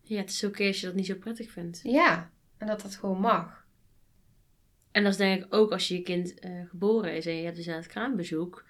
ja, 0.02 0.18
het 0.18 0.30
is 0.30 0.44
oké 0.44 0.68
als 0.68 0.80
je 0.80 0.86
dat 0.86 0.96
niet 0.96 1.06
zo 1.06 1.16
prettig 1.16 1.52
vindt. 1.52 1.80
Ja, 1.84 2.32
en 2.58 2.68
dat 2.68 2.82
dat 2.82 2.96
gewoon 2.96 3.20
mag. 3.20 3.66
En 4.92 5.04
dat 5.04 5.12
is 5.12 5.18
denk 5.18 5.44
ik 5.44 5.54
ook 5.54 5.72
als 5.72 5.88
je 5.88 5.96
je 5.96 6.02
kind 6.02 6.46
uh, 6.46 6.70
geboren 6.70 7.16
is 7.16 7.26
en 7.26 7.36
je 7.36 7.44
hebt 7.44 7.56
dus 7.56 7.68
aan 7.68 7.76
het 7.76 7.88
kraambezoek. 7.88 8.66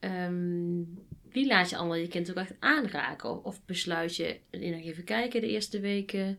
Um, 0.00 1.06
wie 1.34 1.46
laat 1.46 1.70
je 1.70 1.76
allemaal 1.76 1.96
je 1.96 2.08
kind 2.08 2.30
ook 2.30 2.36
echt 2.36 2.54
aanraken? 2.58 3.44
Of 3.44 3.64
besluit 3.64 4.16
je 4.16 4.40
nog 4.50 4.80
even 4.80 5.04
kijken 5.04 5.40
de 5.40 5.48
eerste 5.48 5.80
weken? 5.80 6.38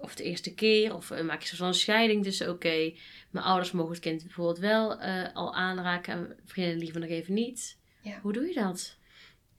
Of 0.00 0.14
de 0.14 0.24
eerste 0.24 0.54
keer? 0.54 0.94
Of 0.94 1.10
uh, 1.10 1.20
maak 1.20 1.42
je 1.42 1.56
zo'n 1.56 1.74
scheiding? 1.74 2.24
Dus 2.24 2.40
oké, 2.40 2.50
okay, 2.50 2.98
mijn 3.30 3.44
ouders 3.44 3.72
mogen 3.72 3.92
het 3.92 4.00
kind 4.00 4.22
bijvoorbeeld 4.22 4.58
wel 4.58 5.02
uh, 5.02 5.34
al 5.34 5.54
aanraken 5.54 6.12
en 6.14 6.36
vrienden 6.44 6.78
liever 6.78 7.00
nog 7.00 7.08
even 7.08 7.34
niet. 7.34 7.78
Ja. 8.02 8.18
Hoe 8.20 8.32
doe 8.32 8.46
je 8.46 8.54
dat? 8.54 8.96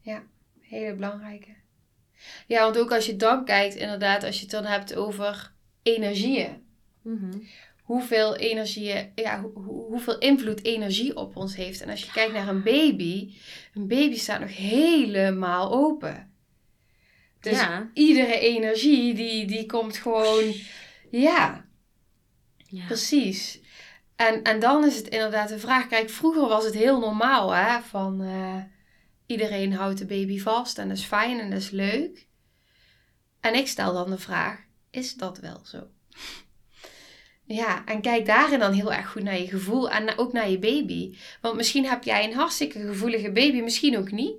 Ja, 0.00 0.22
hele 0.60 0.94
belangrijke. 0.94 1.54
Ja, 2.46 2.62
want 2.62 2.78
ook 2.78 2.92
als 2.92 3.06
je 3.06 3.16
dan 3.16 3.44
kijkt, 3.44 3.74
inderdaad, 3.74 4.24
als 4.24 4.34
je 4.34 4.42
het 4.42 4.50
dan 4.50 4.64
hebt 4.64 4.94
over 4.94 5.52
energieën. 5.82 6.66
Mhm. 7.02 7.38
Hoeveel 7.88 8.36
energieën, 8.36 9.12
ja, 9.14 9.42
hoeveel 9.88 10.18
invloed 10.18 10.64
energie 10.64 11.16
op 11.16 11.36
ons 11.36 11.56
heeft. 11.56 11.80
En 11.80 11.90
als 11.90 12.04
je 12.04 12.10
kijkt 12.10 12.32
naar 12.32 12.48
een 12.48 12.62
baby, 12.62 13.34
een 13.74 13.88
baby 13.88 14.16
staat 14.16 14.40
nog 14.40 14.56
helemaal 14.56 15.72
open. 15.72 16.32
Dus 17.40 17.60
ja. 17.60 17.90
iedere 17.94 18.38
energie, 18.38 19.14
die, 19.14 19.46
die 19.46 19.66
komt 19.66 19.96
gewoon, 19.96 20.54
ja, 21.10 21.64
ja. 22.56 22.86
precies. 22.86 23.60
En, 24.16 24.42
en 24.42 24.60
dan 24.60 24.84
is 24.84 24.96
het 24.96 25.08
inderdaad 25.08 25.48
de 25.48 25.58
vraag, 25.58 25.86
kijk, 25.86 26.10
vroeger 26.10 26.48
was 26.48 26.64
het 26.64 26.74
heel 26.74 26.98
normaal, 26.98 27.54
hè, 27.54 27.80
van... 27.80 28.22
Uh, 28.22 28.62
Iedereen 29.28 29.72
houdt 29.72 29.98
de 29.98 30.06
baby 30.06 30.38
vast 30.38 30.78
en 30.78 30.88
dat 30.88 30.96
is 30.96 31.04
fijn 31.04 31.40
en 31.40 31.50
dat 31.50 31.58
is 31.58 31.70
leuk. 31.70 32.26
En 33.40 33.54
ik 33.54 33.68
stel 33.68 33.92
dan 33.92 34.10
de 34.10 34.18
vraag: 34.18 34.64
is 34.90 35.14
dat 35.14 35.38
wel 35.38 35.60
zo? 35.64 35.86
Ja, 37.48 37.84
en 37.84 38.00
kijk 38.00 38.26
daarin 38.26 38.58
dan 38.58 38.72
heel 38.72 38.92
erg 38.92 39.10
goed 39.10 39.22
naar 39.22 39.38
je 39.38 39.48
gevoel 39.48 39.90
en 39.90 40.18
ook 40.18 40.32
naar 40.32 40.50
je 40.50 40.58
baby. 40.58 41.14
Want 41.40 41.56
misschien 41.56 41.86
heb 41.86 42.02
jij 42.02 42.24
een 42.24 42.34
hartstikke 42.34 42.80
gevoelige 42.80 43.30
baby, 43.30 43.60
misschien 43.60 43.98
ook 43.98 44.10
niet. 44.10 44.34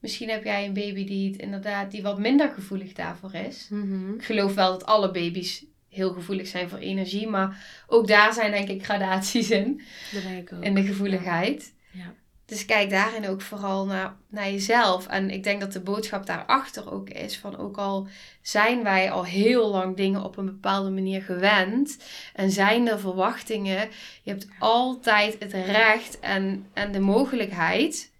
Misschien 0.00 0.28
heb 0.28 0.44
jij 0.44 0.66
een 0.66 0.72
baby 0.72 1.04
die 1.04 1.30
het 1.30 1.40
inderdaad 1.40 1.90
die 1.90 2.02
wat 2.02 2.18
minder 2.18 2.48
gevoelig 2.48 2.92
daarvoor 2.92 3.34
is. 3.34 3.66
Mhm. 3.70 4.14
Ik 4.14 4.24
geloof 4.24 4.54
wel 4.54 4.70
dat 4.70 4.86
alle 4.86 5.10
baby's 5.10 5.64
heel 5.88 6.12
gevoelig 6.12 6.46
zijn 6.46 6.68
voor 6.68 6.78
energie, 6.78 7.26
maar 7.26 7.84
ook 7.86 8.08
daar 8.08 8.32
zijn 8.32 8.50
denk 8.50 8.68
ik 8.68 8.84
gradaties 8.84 9.50
in. 9.50 9.82
Dat 10.12 10.22
denk 10.22 10.48
ik 10.48 10.56
ook. 10.56 10.64
In 10.64 10.74
de 10.74 10.84
gevoeligheid. 10.84 11.72
ja. 11.92 12.14
Dus 12.46 12.64
kijk 12.64 12.90
daarin 12.90 13.28
ook 13.28 13.40
vooral 13.40 13.86
naar, 13.86 14.16
naar 14.28 14.50
jezelf. 14.50 15.06
En 15.06 15.30
ik 15.30 15.42
denk 15.42 15.60
dat 15.60 15.72
de 15.72 15.80
boodschap 15.80 16.26
daarachter 16.26 16.92
ook 16.92 17.08
is 17.08 17.38
van 17.38 17.56
ook 17.56 17.76
al 17.76 18.08
zijn 18.42 18.82
wij 18.82 19.10
al 19.10 19.24
heel 19.24 19.70
lang 19.70 19.96
dingen 19.96 20.22
op 20.22 20.36
een 20.36 20.44
bepaalde 20.44 20.90
manier 20.90 21.22
gewend 21.22 21.98
en 22.34 22.50
zijn 22.50 22.88
er 22.88 23.00
verwachtingen, 23.00 23.88
je 24.22 24.30
hebt 24.30 24.48
altijd 24.58 25.36
het 25.38 25.52
recht 25.52 26.20
en, 26.20 26.66
en 26.72 26.92
de 26.92 27.00
mogelijkheid 27.00 28.12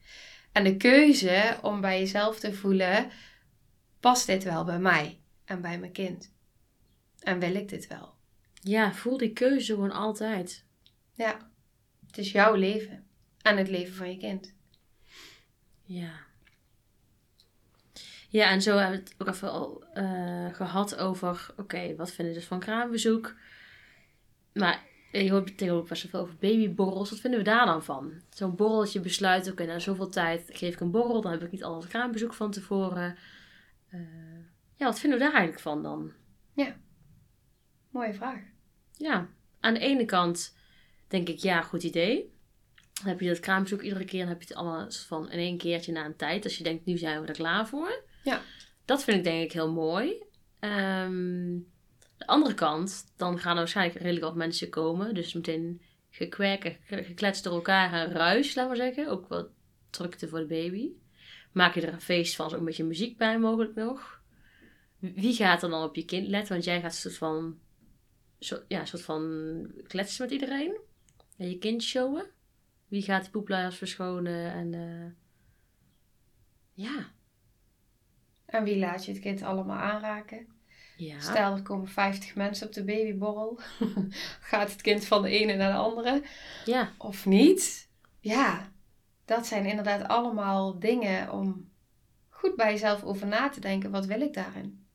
en 0.52 0.64
de 0.64 0.76
keuze 0.76 1.56
om 1.62 1.80
bij 1.80 1.98
jezelf 1.98 2.38
te 2.38 2.54
voelen, 2.54 3.10
past 4.00 4.26
dit 4.26 4.44
wel 4.44 4.64
bij 4.64 4.78
mij 4.78 5.18
en 5.44 5.60
bij 5.60 5.78
mijn 5.78 5.92
kind? 5.92 6.34
En 7.20 7.38
wil 7.38 7.54
ik 7.54 7.68
dit 7.68 7.86
wel? 7.86 8.14
Ja, 8.62 8.94
voel 8.94 9.16
die 9.16 9.32
keuze 9.32 9.72
gewoon 9.72 9.92
altijd. 9.92 10.64
Ja, 11.14 11.50
het 12.06 12.18
is 12.18 12.32
jouw 12.32 12.54
leven 12.54 13.05
aan 13.46 13.56
het 13.56 13.68
leven 13.68 13.94
van 13.94 14.10
je 14.10 14.16
kind. 14.16 14.54
Ja. 15.82 16.10
Ja, 18.28 18.50
en 18.50 18.62
zo 18.62 18.76
hebben 18.76 18.98
we 18.98 19.04
het 19.04 19.14
ook 19.18 19.28
even 19.28 19.50
al 19.50 19.84
uh, 19.94 20.54
gehad 20.54 20.96
over, 20.96 21.54
oké, 21.56 21.94
wat 21.96 22.12
vinden 22.12 22.34
we 22.34 22.40
dus 22.40 22.48
van 22.48 22.60
kraambezoek? 22.60 23.34
Maar 24.52 24.84
je 25.12 25.30
hoort 25.30 25.58
tegenwoordig 25.58 25.88
best 25.88 26.02
wel 26.02 26.10
veel 26.10 26.20
over 26.20 26.36
babyborrels. 26.38 27.10
Wat 27.10 27.20
vinden 27.20 27.38
we 27.38 27.44
daar 27.44 27.66
dan 27.66 27.84
van? 27.84 28.12
Zo'n 28.30 28.56
borrel 28.56 28.78
dat 28.78 28.92
je 28.92 29.00
besluit, 29.00 29.50
oké, 29.50 29.64
na 29.64 29.78
zoveel 29.78 30.08
tijd 30.08 30.50
geef 30.52 30.74
ik 30.74 30.80
een 30.80 30.90
borrel, 30.90 31.20
dan 31.20 31.32
heb 31.32 31.42
ik 31.42 31.50
niet 31.50 31.64
al 31.64 31.80
het 31.80 31.88
kraambezoek 31.88 32.34
van 32.34 32.50
tevoren. 32.50 33.16
Uh, 33.94 34.00
ja, 34.74 34.84
wat 34.86 35.00
vinden 35.00 35.18
we 35.18 35.24
daar 35.24 35.34
eigenlijk 35.34 35.62
van 35.62 35.82
dan? 35.82 36.12
Ja, 36.52 36.76
mooie 37.90 38.14
vraag. 38.14 38.40
Ja, 38.92 39.28
aan 39.60 39.74
de 39.74 39.80
ene 39.80 40.04
kant 40.04 40.56
denk 41.08 41.28
ik, 41.28 41.38
ja, 41.38 41.62
goed 41.62 41.82
idee. 41.82 42.34
Dan 43.00 43.08
heb 43.08 43.20
je 43.20 43.28
dat 43.28 43.40
kraambezoek 43.40 43.82
iedere 43.82 44.04
keer. 44.04 44.20
Dan 44.20 44.28
heb 44.28 44.42
je 44.42 44.48
het 44.48 44.56
allemaal 44.56 44.90
van 44.90 45.30
in 45.30 45.38
één 45.38 45.58
keertje 45.58 45.92
na 45.92 46.04
een 46.04 46.16
tijd. 46.16 46.44
Als 46.44 46.58
je 46.58 46.64
denkt, 46.64 46.84
nu 46.84 46.98
zijn 46.98 47.20
we 47.20 47.26
er 47.26 47.34
klaar 47.34 47.68
voor. 47.68 48.04
Ja. 48.24 48.42
Dat 48.84 49.04
vind 49.04 49.16
ik 49.16 49.24
denk 49.24 49.44
ik 49.44 49.52
heel 49.52 49.72
mooi. 49.72 50.24
Um, 50.60 51.66
de 52.16 52.26
andere 52.26 52.54
kant, 52.54 53.12
dan 53.16 53.38
gaan 53.38 53.52
er 53.52 53.58
waarschijnlijk 53.58 54.00
redelijk 54.00 54.24
wat 54.24 54.34
mensen 54.34 54.68
komen. 54.68 55.14
Dus 55.14 55.32
meteen 55.32 55.82
gekwerken, 56.10 56.76
gekletst 56.84 57.44
door 57.44 57.52
elkaar 57.52 57.92
en 57.92 58.12
ruis, 58.12 58.54
laten 58.54 58.70
we 58.70 58.76
zeggen. 58.76 59.08
Ook 59.08 59.28
wat 59.28 59.48
drukte 59.90 60.28
voor 60.28 60.38
de 60.38 60.46
baby. 60.46 60.90
Maak 61.52 61.74
je 61.74 61.80
er 61.80 61.92
een 61.92 62.00
feest 62.00 62.36
van, 62.36 62.50
zo 62.50 62.56
een 62.56 62.64
beetje 62.64 62.84
muziek 62.84 63.18
bij 63.18 63.38
mogelijk 63.38 63.74
nog. 63.74 64.20
Wie 64.98 65.34
gaat 65.34 65.62
er 65.62 65.70
dan 65.70 65.82
op 65.82 65.96
je 65.96 66.04
kind 66.04 66.28
letten? 66.28 66.52
Want 66.52 66.64
jij 66.64 66.80
gaat 66.80 66.92
een 66.92 66.98
soort 66.98 67.16
van, 67.16 67.58
zo, 68.38 68.62
ja, 68.68 68.80
een 68.80 68.86
soort 68.86 69.02
van 69.02 69.22
kletsen 69.86 70.24
met 70.24 70.32
iedereen. 70.32 70.80
En 71.36 71.48
je 71.48 71.58
kind 71.58 71.82
showen. 71.82 72.34
Wie 72.88 73.02
gaat 73.02 73.22
die 73.22 73.30
poepluiers 73.30 73.76
verschonen? 73.76 74.52
En 74.52 74.72
uh, 74.72 75.12
ja. 76.72 77.10
En 78.46 78.64
wie 78.64 78.78
laat 78.78 79.04
je 79.04 79.12
het 79.12 79.20
kind 79.20 79.42
allemaal 79.42 79.78
aanraken? 79.78 80.46
Ja. 80.96 81.20
Stel, 81.20 81.52
er 81.52 81.62
komen 81.62 81.88
50 81.88 82.34
mensen 82.34 82.66
op 82.66 82.72
de 82.72 82.84
babyborrel. 82.84 83.60
gaat 84.50 84.70
het 84.70 84.82
kind 84.82 85.04
van 85.04 85.22
de 85.22 85.28
ene 85.28 85.56
naar 85.56 85.72
de 85.72 85.78
andere? 85.78 86.22
Ja. 86.64 86.92
Of 86.98 87.26
niet? 87.26 87.88
Ja. 88.20 88.72
Dat 89.24 89.46
zijn 89.46 89.66
inderdaad 89.66 90.08
allemaal 90.08 90.78
dingen 90.78 91.32
om 91.32 91.70
goed 92.28 92.56
bij 92.56 92.72
jezelf 92.72 93.04
over 93.04 93.26
na 93.26 93.48
te 93.48 93.60
denken. 93.60 93.90
Wat 93.90 94.06
wil 94.06 94.20
ik 94.20 94.34
daarin? 94.34 94.86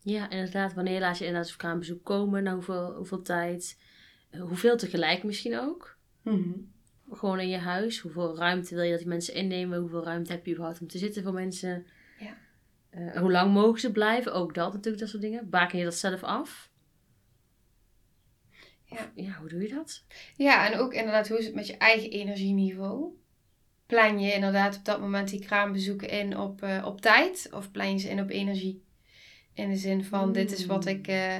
Ja, 0.00 0.30
inderdaad. 0.30 0.74
Wanneer 0.74 1.00
laat 1.00 1.18
je 1.18 1.26
inderdaad 1.26 1.52
op 1.52 1.58
kraambezoek 1.58 2.04
komen? 2.04 2.42
Na 2.42 2.52
hoeveel, 2.52 2.94
hoeveel 2.94 3.22
tijd? 3.22 3.78
Hoeveel 4.30 4.76
tegelijk 4.76 5.22
misschien 5.22 5.58
ook? 5.58 5.96
Gewoon 7.10 7.40
in 7.40 7.48
je 7.48 7.56
huis. 7.56 7.98
Hoeveel 8.00 8.36
ruimte 8.36 8.74
wil 8.74 8.84
je 8.84 8.90
dat 8.90 8.98
die 8.98 9.08
mensen 9.08 9.34
innemen? 9.34 9.78
Hoeveel 9.80 10.04
ruimte 10.04 10.32
heb 10.32 10.46
je 10.46 10.52
überhaupt 10.52 10.80
om 10.80 10.86
te 10.88 10.98
zitten 10.98 11.22
voor 11.22 11.32
mensen? 11.32 11.86
Ja. 12.18 12.36
Eh, 12.90 13.16
hoe 13.20 13.30
lang 13.30 13.52
mogen 13.52 13.80
ze 13.80 13.92
blijven? 13.92 14.32
Ook 14.34 14.54
dat 14.54 14.72
natuurlijk, 14.72 14.98
dat 15.02 15.08
soort 15.08 15.22
dingen. 15.22 15.50
Baken 15.50 15.78
je 15.78 15.84
dat 15.84 15.94
zelf 15.94 16.22
af? 16.22 16.70
Ja. 18.84 19.12
Ja, 19.14 19.32
hoe 19.40 19.48
doe 19.48 19.62
je 19.62 19.68
dat? 19.68 20.04
Ja, 20.36 20.70
en 20.72 20.78
ook 20.78 20.92
inderdaad, 20.92 21.28
hoe 21.28 21.38
is 21.38 21.46
het 21.46 21.54
met 21.54 21.66
je 21.66 21.76
eigen 21.76 22.10
energieniveau? 22.10 23.12
Plan 23.86 24.20
je 24.20 24.32
inderdaad 24.32 24.76
op 24.76 24.84
dat 24.84 25.00
moment 25.00 25.28
die 25.28 25.40
kraambezoeken 25.40 26.08
in 26.08 26.36
op, 26.38 26.62
eh, 26.62 26.84
op 26.86 27.00
tijd? 27.00 27.48
Of 27.52 27.70
plan 27.70 27.92
je 27.92 27.98
ze 27.98 28.08
in 28.08 28.20
op 28.20 28.30
energie? 28.30 28.84
In 29.52 29.68
de 29.68 29.76
zin 29.76 30.04
van, 30.04 30.32
dit 30.32 30.52
is 30.52 30.66
wat 30.66 30.84
Mm. 30.84 30.90
ik... 30.90 31.06
eh, 31.06 31.36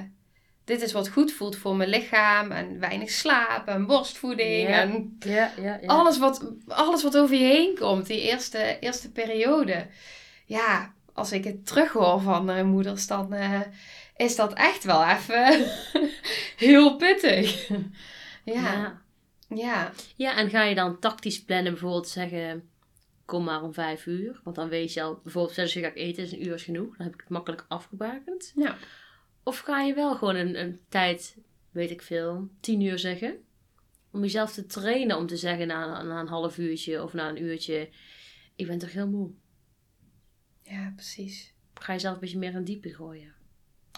dit 0.69 0.83
is 0.83 0.93
wat 0.93 1.09
goed 1.09 1.33
voelt 1.33 1.57
voor 1.57 1.77
mijn 1.77 1.89
lichaam. 1.89 2.51
En 2.53 2.81
weinig 2.81 3.11
slaap 3.11 3.69
en 3.69 3.87
borstvoeding. 3.87 4.69
Ja. 4.69 4.81
En 4.81 5.17
Ja, 5.21 5.53
ja, 5.57 5.79
ja. 5.83 5.87
alles, 5.87 6.19
wat, 6.19 6.53
alles 6.67 7.03
wat 7.03 7.17
over 7.17 7.37
je 7.37 7.45
heen 7.45 7.79
komt. 7.79 8.07
Die 8.07 8.21
eerste, 8.21 8.79
eerste 8.81 9.13
periode. 9.13 9.87
Ja, 10.45 10.93
als 11.13 11.33
ik 11.33 11.45
het 11.45 11.67
terughoor 11.67 12.21
van 12.21 12.67
moeders, 12.67 13.07
dan 13.07 13.33
eh, 13.33 13.61
is 14.17 14.37
dat 14.37 14.53
echt 14.53 14.85
wel 14.85 15.05
even 15.05 15.67
heel 16.67 16.97
pittig. 16.97 17.69
ja. 18.45 19.03
ja. 19.49 19.93
Ja. 20.17 20.37
En 20.37 20.51
ga 20.51 20.63
je 20.63 20.75
dan 20.75 20.99
tactisch 20.99 21.45
plannen, 21.45 21.73
bijvoorbeeld 21.73 22.09
zeggen, 22.09 22.69
kom 23.25 23.45
maar 23.45 23.63
om 23.63 23.73
vijf 23.75 24.07
uur. 24.07 24.41
Want 24.45 24.57
dan 24.57 24.69
weet 24.69 24.93
je 24.93 25.03
al, 25.03 25.21
bijvoorbeeld 25.23 25.55
zeggen 25.55 25.73
ze 25.73 25.81
ga 25.81 25.89
ik 25.89 25.97
eten, 25.97 26.23
is 26.23 26.33
een 26.33 26.47
uur 26.47 26.55
is 26.55 26.63
genoeg. 26.63 26.97
Dan 26.97 27.07
heb 27.07 27.15
ik 27.15 27.21
het 27.21 27.29
makkelijk 27.29 27.65
afgebakend. 27.69 28.53
Ja. 28.57 28.77
Of 29.43 29.59
ga 29.59 29.81
je 29.81 29.95
wel 29.95 30.17
gewoon 30.17 30.37
een, 30.37 30.61
een 30.61 30.81
tijd, 30.89 31.39
weet 31.71 31.91
ik 31.91 32.03
veel, 32.03 32.49
tien 32.61 32.81
uur 32.81 32.99
zeggen. 32.99 33.37
Om 34.11 34.21
jezelf 34.21 34.53
te 34.53 34.67
trainen 34.67 35.17
om 35.17 35.27
te 35.27 35.37
zeggen 35.37 35.67
na, 35.67 36.03
na 36.03 36.21
een 36.21 36.29
half 36.29 36.59
uurtje 36.59 37.03
of 37.03 37.13
na 37.13 37.29
een 37.29 37.43
uurtje, 37.43 37.89
ik 38.57 38.67
ben 38.67 38.79
toch 38.79 38.93
heel 38.93 39.09
moe. 39.09 39.31
Ja, 40.63 40.93
precies. 40.95 41.55
Ga 41.75 41.93
je 41.93 41.99
zelf 41.99 42.15
een 42.15 42.21
beetje 42.21 42.39
meer 42.39 42.55
in 42.55 42.65
diepe 42.65 42.95
gooien. 42.95 43.35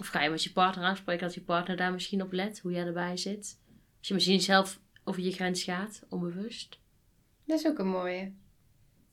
Of 0.00 0.06
ga 0.06 0.22
je 0.22 0.30
met 0.30 0.42
je 0.42 0.52
partner 0.52 0.84
afspreken 0.84 1.26
dat 1.26 1.34
je 1.34 1.40
partner 1.40 1.76
daar 1.76 1.92
misschien 1.92 2.22
op 2.22 2.32
let, 2.32 2.58
hoe 2.58 2.72
jij 2.72 2.86
erbij 2.86 3.16
zit. 3.16 3.58
Als 3.98 4.08
je 4.08 4.14
misschien 4.14 4.40
zelf 4.40 4.80
over 5.04 5.22
je 5.22 5.32
grens 5.32 5.62
gaat, 5.62 6.02
onbewust. 6.08 6.80
Dat 7.44 7.58
is 7.58 7.66
ook 7.66 7.78
een 7.78 7.88
mooie. 7.88 8.32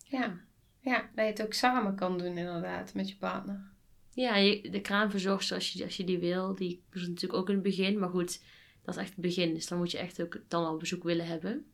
Ja. 0.04 0.40
Ja, 0.80 1.10
dat 1.16 1.26
je 1.26 1.32
het 1.32 1.42
ook 1.42 1.54
samen 1.54 1.96
kan 1.96 2.18
doen 2.18 2.38
inderdaad, 2.38 2.94
met 2.94 3.10
je 3.10 3.18
partner. 3.18 3.72
Ja, 4.18 4.34
de 4.72 4.80
kraamverzorgster, 4.82 5.56
als 5.56 5.72
je, 5.72 5.84
als 5.84 5.98
je 5.98 6.04
die 6.04 6.18
wil, 6.18 6.56
die 6.56 6.84
is 6.94 7.08
natuurlijk 7.08 7.40
ook 7.40 7.48
in 7.48 7.54
het 7.54 7.64
begin. 7.64 8.00
Maar 8.00 8.10
goed, 8.10 8.42
dat 8.82 8.96
is 8.96 9.02
echt 9.02 9.10
het 9.10 9.22
begin. 9.22 9.54
Dus 9.54 9.68
dan 9.68 9.78
moet 9.78 9.92
je 9.92 9.98
echt 9.98 10.22
ook 10.22 10.40
dan 10.48 10.66
al 10.66 10.78
bezoek 10.78 11.04
willen 11.04 11.26
hebben. 11.26 11.66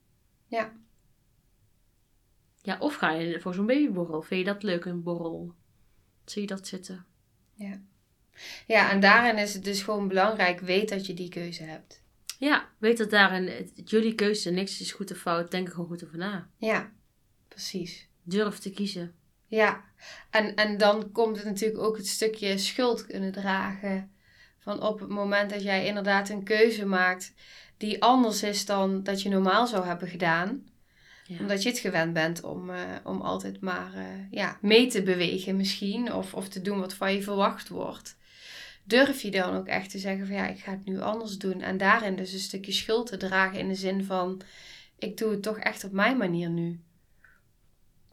Ja. 0.48 0.74
Ja, 2.62 2.78
of 2.80 2.96
ga 2.96 3.12
je 3.12 3.40
voor 3.40 3.54
zo'n 3.54 3.66
babyborrel. 3.66 4.22
Vind 4.22 4.40
je 4.40 4.54
dat 4.54 4.64
leuk, 4.64 4.86
een 4.86 5.04
borrel? 5.04 5.54
Zie 6.26 6.42
je 6.42 6.48
dat 6.48 6.68
zitten? 6.68 7.06
Ja, 8.68 8.92
en 8.92 9.00
daarin 9.00 9.38
is 9.38 9.54
het 9.54 9.64
dus 9.64 9.84
gewoon 9.84 10.08
belangrijk, 10.08 10.60
weet 10.60 10.90
dat 10.90 11.06
je 11.06 11.14
die 11.14 11.30
keuze 11.30 11.64
hebt. 11.64 12.04
Ja, 12.40 12.70
weet 12.78 12.98
dat 12.98 13.10
daarin 13.10 13.48
het 13.48 13.90
jullie 13.90 14.16
keuze, 14.16 14.50
niks 14.50 14.82
is 14.82 14.92
goed 14.92 15.12
of 15.12 15.18
fout. 15.18 15.52
Denk 15.52 15.68
er 15.68 15.74
gewoon 15.74 15.90
goed 15.90 16.04
over 16.04 16.18
na. 16.18 16.50
Ja, 16.58 16.94
precies. 17.48 18.08
Durf 18.24 18.58
te 18.58 18.72
kiezen. 18.72 19.16
Ja, 19.54 19.84
en, 20.30 20.56
en 20.56 20.78
dan 20.78 21.12
komt 21.12 21.36
het 21.36 21.46
natuurlijk 21.46 21.82
ook 21.82 21.98
het 21.98 22.08
stukje 22.08 22.58
schuld 22.58 23.06
kunnen 23.06 23.32
dragen. 23.32 24.12
Van 24.60 24.82
op 24.82 25.00
het 25.00 25.10
moment 25.10 25.50
dat 25.50 25.64
jij 25.64 25.86
inderdaad 25.86 26.30
een 26.30 26.44
keuze 26.44 26.86
maakt 26.86 27.34
die 27.78 28.04
anders 28.04 28.44
is 28.44 28.66
dan 28.66 29.04
dat 29.04 29.22
je 29.22 29.30
normaal 29.30 29.68
zou 29.68 29.86
hebben 29.86 30.08
gedaan. 30.08 30.68
Ja. 31.26 31.40
Omdat 31.40 31.64
je 31.64 31.70
het 31.70 31.80
gewend 31.80 32.14
bent 32.14 32.44
om, 32.44 32.70
eh, 32.70 32.82
om 33.04 33.22
altijd 33.22 33.62
maar 33.62 33.94
eh, 33.94 34.32
ja, 34.32 34.58
mee 34.62 34.88
te 34.88 35.04
bewegen 35.04 35.56
misschien. 35.56 36.14
Of, 36.14 36.34
of 36.34 36.50
te 36.50 36.62
doen 36.62 36.80
wat 36.80 36.94
van 36.94 37.14
je 37.14 37.22
verwacht 37.22 37.70
wordt. 37.70 38.18
Durf 38.84 39.22
je 39.22 39.32
dan 39.32 39.56
ook 39.56 39.68
echt 39.68 39.90
te 39.90 40.00
zeggen 40.00 40.28
van 40.28 40.36
ja, 40.36 40.48
ik 40.48 40.60
ga 40.60 40.72
het 40.72 40.86
nu 40.86 41.02
anders 41.02 41.38
doen. 41.38 41.62
En 41.62 41.78
daarin 41.78 42.16
dus 42.16 42.34
een 42.34 42.40
stukje 42.40 42.72
schuld 42.72 43.08
te 43.08 43.18
dragen 43.18 43.60
in 43.60 43.68
de 43.68 43.76
zin 43.76 44.04
van... 44.04 44.42
Ik 44.98 45.18
doe 45.18 45.32
het 45.32 45.44
toch 45.44 45.58
echt 45.58 45.84
op 45.84 45.92
mijn 45.92 46.18
manier 46.18 46.50
nu. 46.50 46.80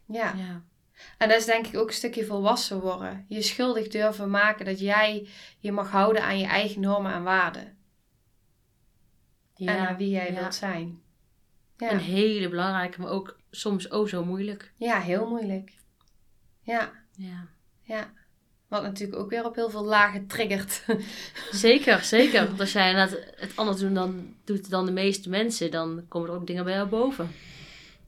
Ja. 0.07 0.35
ja. 0.37 0.69
En 1.19 1.29
dat 1.29 1.39
is 1.39 1.45
denk 1.45 1.67
ik 1.67 1.77
ook 1.77 1.89
een 1.89 1.95
stukje 1.95 2.25
volwassen 2.25 2.81
worden. 2.81 3.25
Je 3.29 3.43
schuldig 3.43 3.89
durven 3.89 4.31
maken 4.31 4.65
dat 4.65 4.81
jij 4.81 5.29
je 5.59 5.73
mag 5.73 5.91
houden 5.91 6.23
aan 6.23 6.39
je 6.39 6.47
eigen 6.47 6.81
normen 6.81 7.13
en 7.13 7.23
waarden. 7.23 7.79
ja. 9.55 9.77
en 9.77 9.89
aan 9.89 9.97
wie 9.97 10.11
jij 10.11 10.33
ja. 10.33 10.41
wilt 10.41 10.55
zijn. 10.55 11.03
Ja. 11.77 11.93
Een 11.93 11.99
hele 11.99 12.49
belangrijke, 12.49 13.01
maar 13.01 13.11
ook 13.11 13.39
soms 13.51 13.89
oh 13.89 14.09
zo 14.09 14.25
moeilijk. 14.25 14.73
ja, 14.77 15.01
heel 15.01 15.29
moeilijk. 15.29 15.73
Ja, 16.63 16.93
Ja. 17.17 17.49
ja. 17.83 18.13
Wat 18.69 18.83
natuurlijk 18.83 19.19
ook 19.19 19.31
weer 19.31 19.45
op 19.45 19.55
heel 19.55 19.71
veel 19.71 19.85
lagen 19.85 20.27
triggert. 20.27 20.85
Zeker, 21.51 22.05
zeker. 22.05 22.47
Want 22.47 22.61
als 22.61 22.73
jij 22.73 22.93
het 22.93 23.53
anders 23.55 23.79
doet 23.79 23.95
dan, 23.95 24.35
doet 24.45 24.71
dan 24.71 24.87
de 24.87 24.93
meeste 24.93 25.29
mensen, 25.29 25.71
dan 25.71 26.05
komen 26.09 26.29
er 26.29 26.35
ook 26.35 26.47
dingen 26.47 26.65
bij 26.65 26.75
jou 26.75 26.89
boven. 26.89 27.31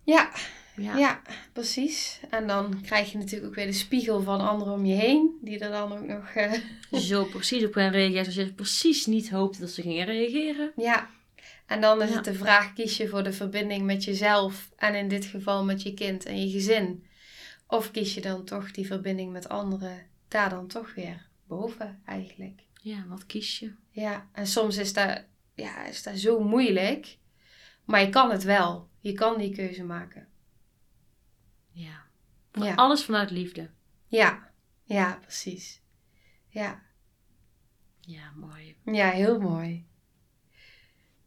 ja, 0.03 0.31
Ja. 0.77 0.97
ja, 0.97 1.23
precies. 1.53 2.21
En 2.31 2.47
dan 2.47 2.81
krijg 2.83 3.13
je 3.13 3.19
natuurlijk 3.19 3.47
ook 3.47 3.55
weer 3.55 3.67
de 3.67 3.73
spiegel 3.73 4.23
van 4.23 4.41
anderen 4.41 4.73
om 4.73 4.85
je 4.85 4.95
heen. 4.95 5.39
Die 5.41 5.59
er 5.59 5.71
dan 5.71 5.93
ook 5.93 6.07
nog... 6.07 6.29
eh, 6.29 6.53
Zo 7.01 7.25
precies 7.37 7.65
op 7.65 7.75
hen 7.75 7.91
reageert 7.91 8.27
als 8.27 8.35
je 8.35 8.53
precies 8.53 9.07
niet 9.07 9.31
hoopte 9.31 9.61
dat 9.61 9.71
ze 9.71 9.83
gingen 9.83 10.07
reageren. 10.07 10.73
Ja, 10.77 11.09
en 11.67 11.81
dan 11.81 12.03
is 12.03 12.09
Ja. 12.09 12.15
het 12.15 12.25
de 12.25 12.35
vraag: 12.35 12.73
kies 12.73 12.97
je 12.97 13.09
voor 13.09 13.23
de 13.23 13.33
verbinding 13.33 13.83
met 13.85 14.05
jezelf 14.05 14.71
en 14.77 14.95
in 14.95 15.09
dit 15.09 15.25
geval 15.25 15.65
met 15.65 15.83
je 15.83 15.95
kind 15.95 16.25
en 16.25 16.41
je 16.47 16.51
gezin? 16.51 17.07
Of 17.67 17.91
kies 17.91 18.15
je 18.15 18.21
dan 18.21 18.45
toch 18.45 18.71
die 18.71 18.87
verbinding 18.87 19.33
met 19.33 19.49
anderen 19.49 20.07
daar 20.29 20.51
dan 20.51 20.67
toch 20.67 20.95
weer 20.95 21.27
boven 21.47 22.01
eigenlijk? 22.07 22.61
Ja, 22.81 23.05
wat 23.09 23.27
kies 23.27 23.59
je? 23.59 23.73
Ja, 23.91 24.29
en 24.33 24.47
soms 24.47 24.77
is 24.77 24.93
dat, 24.93 25.23
ja, 25.55 25.85
is 25.87 26.03
dat 26.03 26.19
zo 26.19 26.41
moeilijk, 26.41 27.17
maar 27.85 28.01
je 28.01 28.09
kan 28.09 28.31
het 28.31 28.43
wel. 28.43 28.89
Je 29.01 29.13
kan 29.13 29.39
die 29.39 29.55
keuze 29.55 29.85
maken. 29.85 30.27
Ja. 31.73 32.03
Van 32.53 32.67
Ja, 32.67 32.75
Alles 32.75 33.05
vanuit 33.05 33.31
liefde. 33.31 33.71
ja, 34.07 34.51
ja 34.85 35.19
precies. 35.23 35.81
Ja. 36.49 36.83
Ja, 38.01 38.33
mooi. 38.37 38.77
ja, 38.85 39.11
heel 39.11 39.41
mooi. 39.41 39.87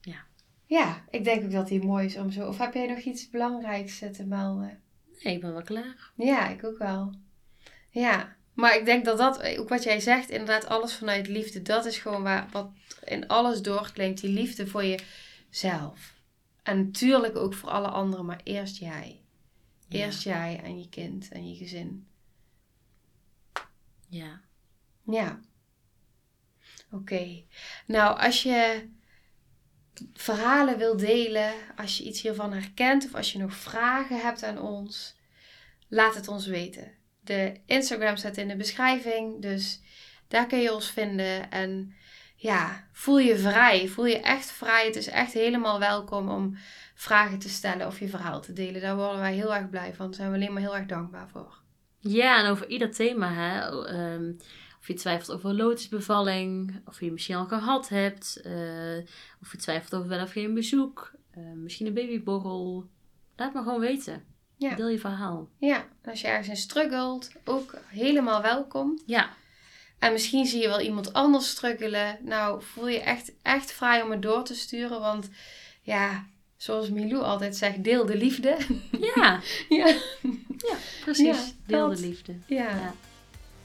Ja. 0.01 0.25
Ja, 0.65 1.03
ik 1.09 1.23
denk 1.23 1.43
ook 1.43 1.51
dat 1.51 1.67
die 1.67 1.83
mooi 1.83 2.05
is 2.05 2.15
om 2.15 2.31
zo. 2.31 2.47
Of 2.47 2.57
heb 2.57 2.73
jij 2.73 2.87
nog 2.87 2.97
iets 2.97 3.29
belangrijks 3.29 4.01
eh, 4.01 4.09
te 4.09 4.25
melden? 4.25 4.81
Nee, 5.23 5.33
ik 5.33 5.41
ben 5.41 5.53
wel 5.53 5.61
klaar. 5.61 6.11
Ja, 6.15 6.47
ik 6.49 6.63
ook 6.63 6.77
wel. 6.77 7.13
Ja, 7.89 8.35
maar 8.53 8.77
ik 8.77 8.85
denk 8.85 9.05
dat 9.05 9.17
dat, 9.17 9.57
ook 9.57 9.69
wat 9.69 9.83
jij 9.83 9.99
zegt, 9.99 10.29
inderdaad 10.29 10.65
alles 10.65 10.93
vanuit 10.93 11.27
liefde, 11.27 11.61
dat 11.61 11.85
is 11.85 11.97
gewoon 11.97 12.23
waar, 12.23 12.47
wat 12.51 12.71
in 13.03 13.27
alles 13.27 13.61
doorklinkt, 13.61 14.21
die 14.21 14.29
liefde 14.29 14.67
voor 14.67 14.85
jezelf. 14.85 16.13
En 16.63 16.77
natuurlijk 16.85 17.35
ook 17.35 17.53
voor 17.53 17.69
alle 17.69 17.87
anderen, 17.87 18.25
maar 18.25 18.41
eerst 18.43 18.77
jij. 18.77 19.24
Eerst 19.89 20.23
jij 20.23 20.61
en 20.63 20.79
je 20.79 20.89
kind 20.89 21.29
en 21.29 21.49
je 21.49 21.55
gezin. 21.55 22.07
Ja. 24.09 24.41
Ja. 25.03 25.39
Oké. 26.91 27.43
Nou, 27.85 28.19
als 28.19 28.43
je 28.43 28.89
verhalen 30.13 30.77
wil 30.77 30.97
delen, 30.97 31.53
als 31.75 31.97
je 31.97 32.03
iets 32.03 32.21
hiervan 32.21 32.53
herkent 32.53 33.05
of 33.05 33.15
als 33.15 33.31
je 33.31 33.39
nog 33.39 33.53
vragen 33.53 34.21
hebt 34.21 34.43
aan 34.43 34.61
ons, 34.61 35.15
laat 35.87 36.15
het 36.15 36.27
ons 36.27 36.47
weten. 36.47 36.91
De 37.19 37.61
Instagram 37.65 38.17
staat 38.17 38.37
in 38.37 38.47
de 38.47 38.55
beschrijving, 38.55 39.41
dus 39.41 39.81
daar 40.27 40.47
kun 40.47 40.59
je 40.59 40.73
ons 40.73 40.91
vinden. 40.91 41.51
En 41.51 41.95
ja, 42.35 42.87
voel 42.91 43.19
je 43.19 43.37
vrij. 43.37 43.87
Voel 43.87 44.05
je 44.05 44.19
echt 44.19 44.51
vrij. 44.51 44.85
Het 44.85 44.95
is 44.95 45.07
echt 45.07 45.33
helemaal 45.33 45.79
welkom 45.79 46.29
om 46.29 46.57
vragen 46.95 47.39
te 47.39 47.49
stellen 47.49 47.87
of 47.87 47.99
je 47.99 48.07
verhaal 48.07 48.41
te 48.41 48.53
delen. 48.53 48.81
Daar 48.81 48.95
worden 48.95 49.19
wij 49.19 49.33
heel 49.33 49.55
erg 49.55 49.69
blij 49.69 49.93
van. 49.93 50.05
Daar 50.05 50.15
zijn 50.15 50.29
we 50.29 50.35
alleen 50.35 50.53
maar 50.53 50.61
heel 50.61 50.75
erg 50.75 50.85
dankbaar 50.85 51.29
voor. 51.29 51.57
Ja, 51.99 52.43
en 52.43 52.49
over 52.49 52.67
ieder 52.67 52.91
thema, 52.91 53.33
hè. 53.33 53.85
ehm, 53.85 54.31
of 54.79 54.87
je 54.87 54.93
twijfelt 54.93 55.37
over 55.37 55.53
lotusbevalling, 55.53 56.81
of 56.85 56.99
je 56.99 57.11
misschien 57.11 57.35
al 57.35 57.45
gehad 57.45 57.89
hebt, 57.89 58.41
eh, 58.43 58.97
of 59.41 59.51
je 59.51 59.57
twijfelt 59.57 59.95
over 59.95 60.09
wel 60.09 60.21
of 60.21 60.31
geen 60.31 60.53
bezoek, 60.53 61.11
eh, 61.31 61.43
misschien 61.55 61.87
een 61.87 61.93
babyborrel. 61.93 62.89
Laat 63.35 63.53
me 63.53 63.63
gewoon 63.63 63.79
weten. 63.79 64.23
Ja. 64.57 64.75
Deel 64.75 64.87
je 64.87 64.99
verhaal. 64.99 65.49
Ja, 65.59 65.85
als 66.05 66.21
je 66.21 66.27
ergens 66.27 66.47
in 66.47 66.57
struggelt, 66.57 67.31
ook 67.43 67.73
helemaal 67.87 68.41
welkom. 68.41 68.99
Ja, 69.05 69.29
En 69.99 70.11
misschien 70.11 70.45
zie 70.45 70.61
je 70.61 70.67
wel 70.67 70.79
iemand 70.81 71.13
anders 71.13 71.49
struggelen. 71.49 72.17
Nou, 72.21 72.61
voel 72.63 72.87
je 72.87 72.99
echt, 72.99 73.31
echt 73.41 73.71
vrij 73.71 74.01
om 74.01 74.11
het 74.11 74.21
door 74.21 74.43
te 74.43 74.55
sturen. 74.55 74.99
Want 74.99 75.29
ja, 75.81 76.25
zoals 76.65 76.89
Milou 76.89 77.23
altijd 77.23 77.55
zegt, 77.55 77.83
deel 77.83 78.05
de 78.05 78.17
liefde. 78.17 78.57
ja. 79.15 79.39
ja. 79.79 79.87
Ja, 80.57 80.75
precies. 81.03 81.25
Ja, 81.25 81.51
Deel 81.65 81.87
dat. 81.87 81.97
de 81.97 82.07
liefde. 82.07 82.33
Ja. 82.45 82.63
Ja. 82.69 82.93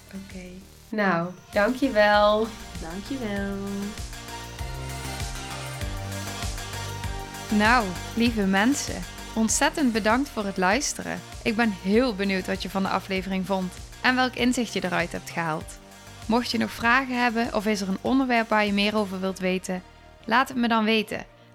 Oké. 0.06 0.44
Nou, 0.88 1.28
dankjewel. 1.52 2.46
Dankjewel. 2.80 3.56
Nou, 7.48 7.86
lieve 8.16 8.42
mensen, 8.42 9.02
ontzettend 9.34 9.92
bedankt 9.92 10.28
voor 10.28 10.44
het 10.44 10.56
luisteren. 10.56 11.20
Ik 11.42 11.56
ben 11.56 11.70
heel 11.82 12.14
benieuwd 12.14 12.46
wat 12.46 12.62
je 12.62 12.70
van 12.70 12.82
de 12.82 12.88
aflevering 12.88 13.46
vond 13.46 13.72
en 14.02 14.14
welk 14.14 14.34
inzicht 14.34 14.72
je 14.72 14.84
eruit 14.84 15.12
hebt 15.12 15.30
gehaald. 15.30 15.78
Mocht 16.26 16.50
je 16.50 16.58
nog 16.58 16.70
vragen 16.70 17.22
hebben 17.22 17.54
of 17.54 17.66
is 17.66 17.80
er 17.80 17.88
een 17.88 17.98
onderwerp 18.00 18.48
waar 18.48 18.66
je 18.66 18.72
meer 18.72 18.96
over 18.96 19.20
wilt 19.20 19.38
weten, 19.38 19.82
laat 20.24 20.48
het 20.48 20.56
me 20.56 20.68
dan 20.68 20.84
weten. 20.84 21.24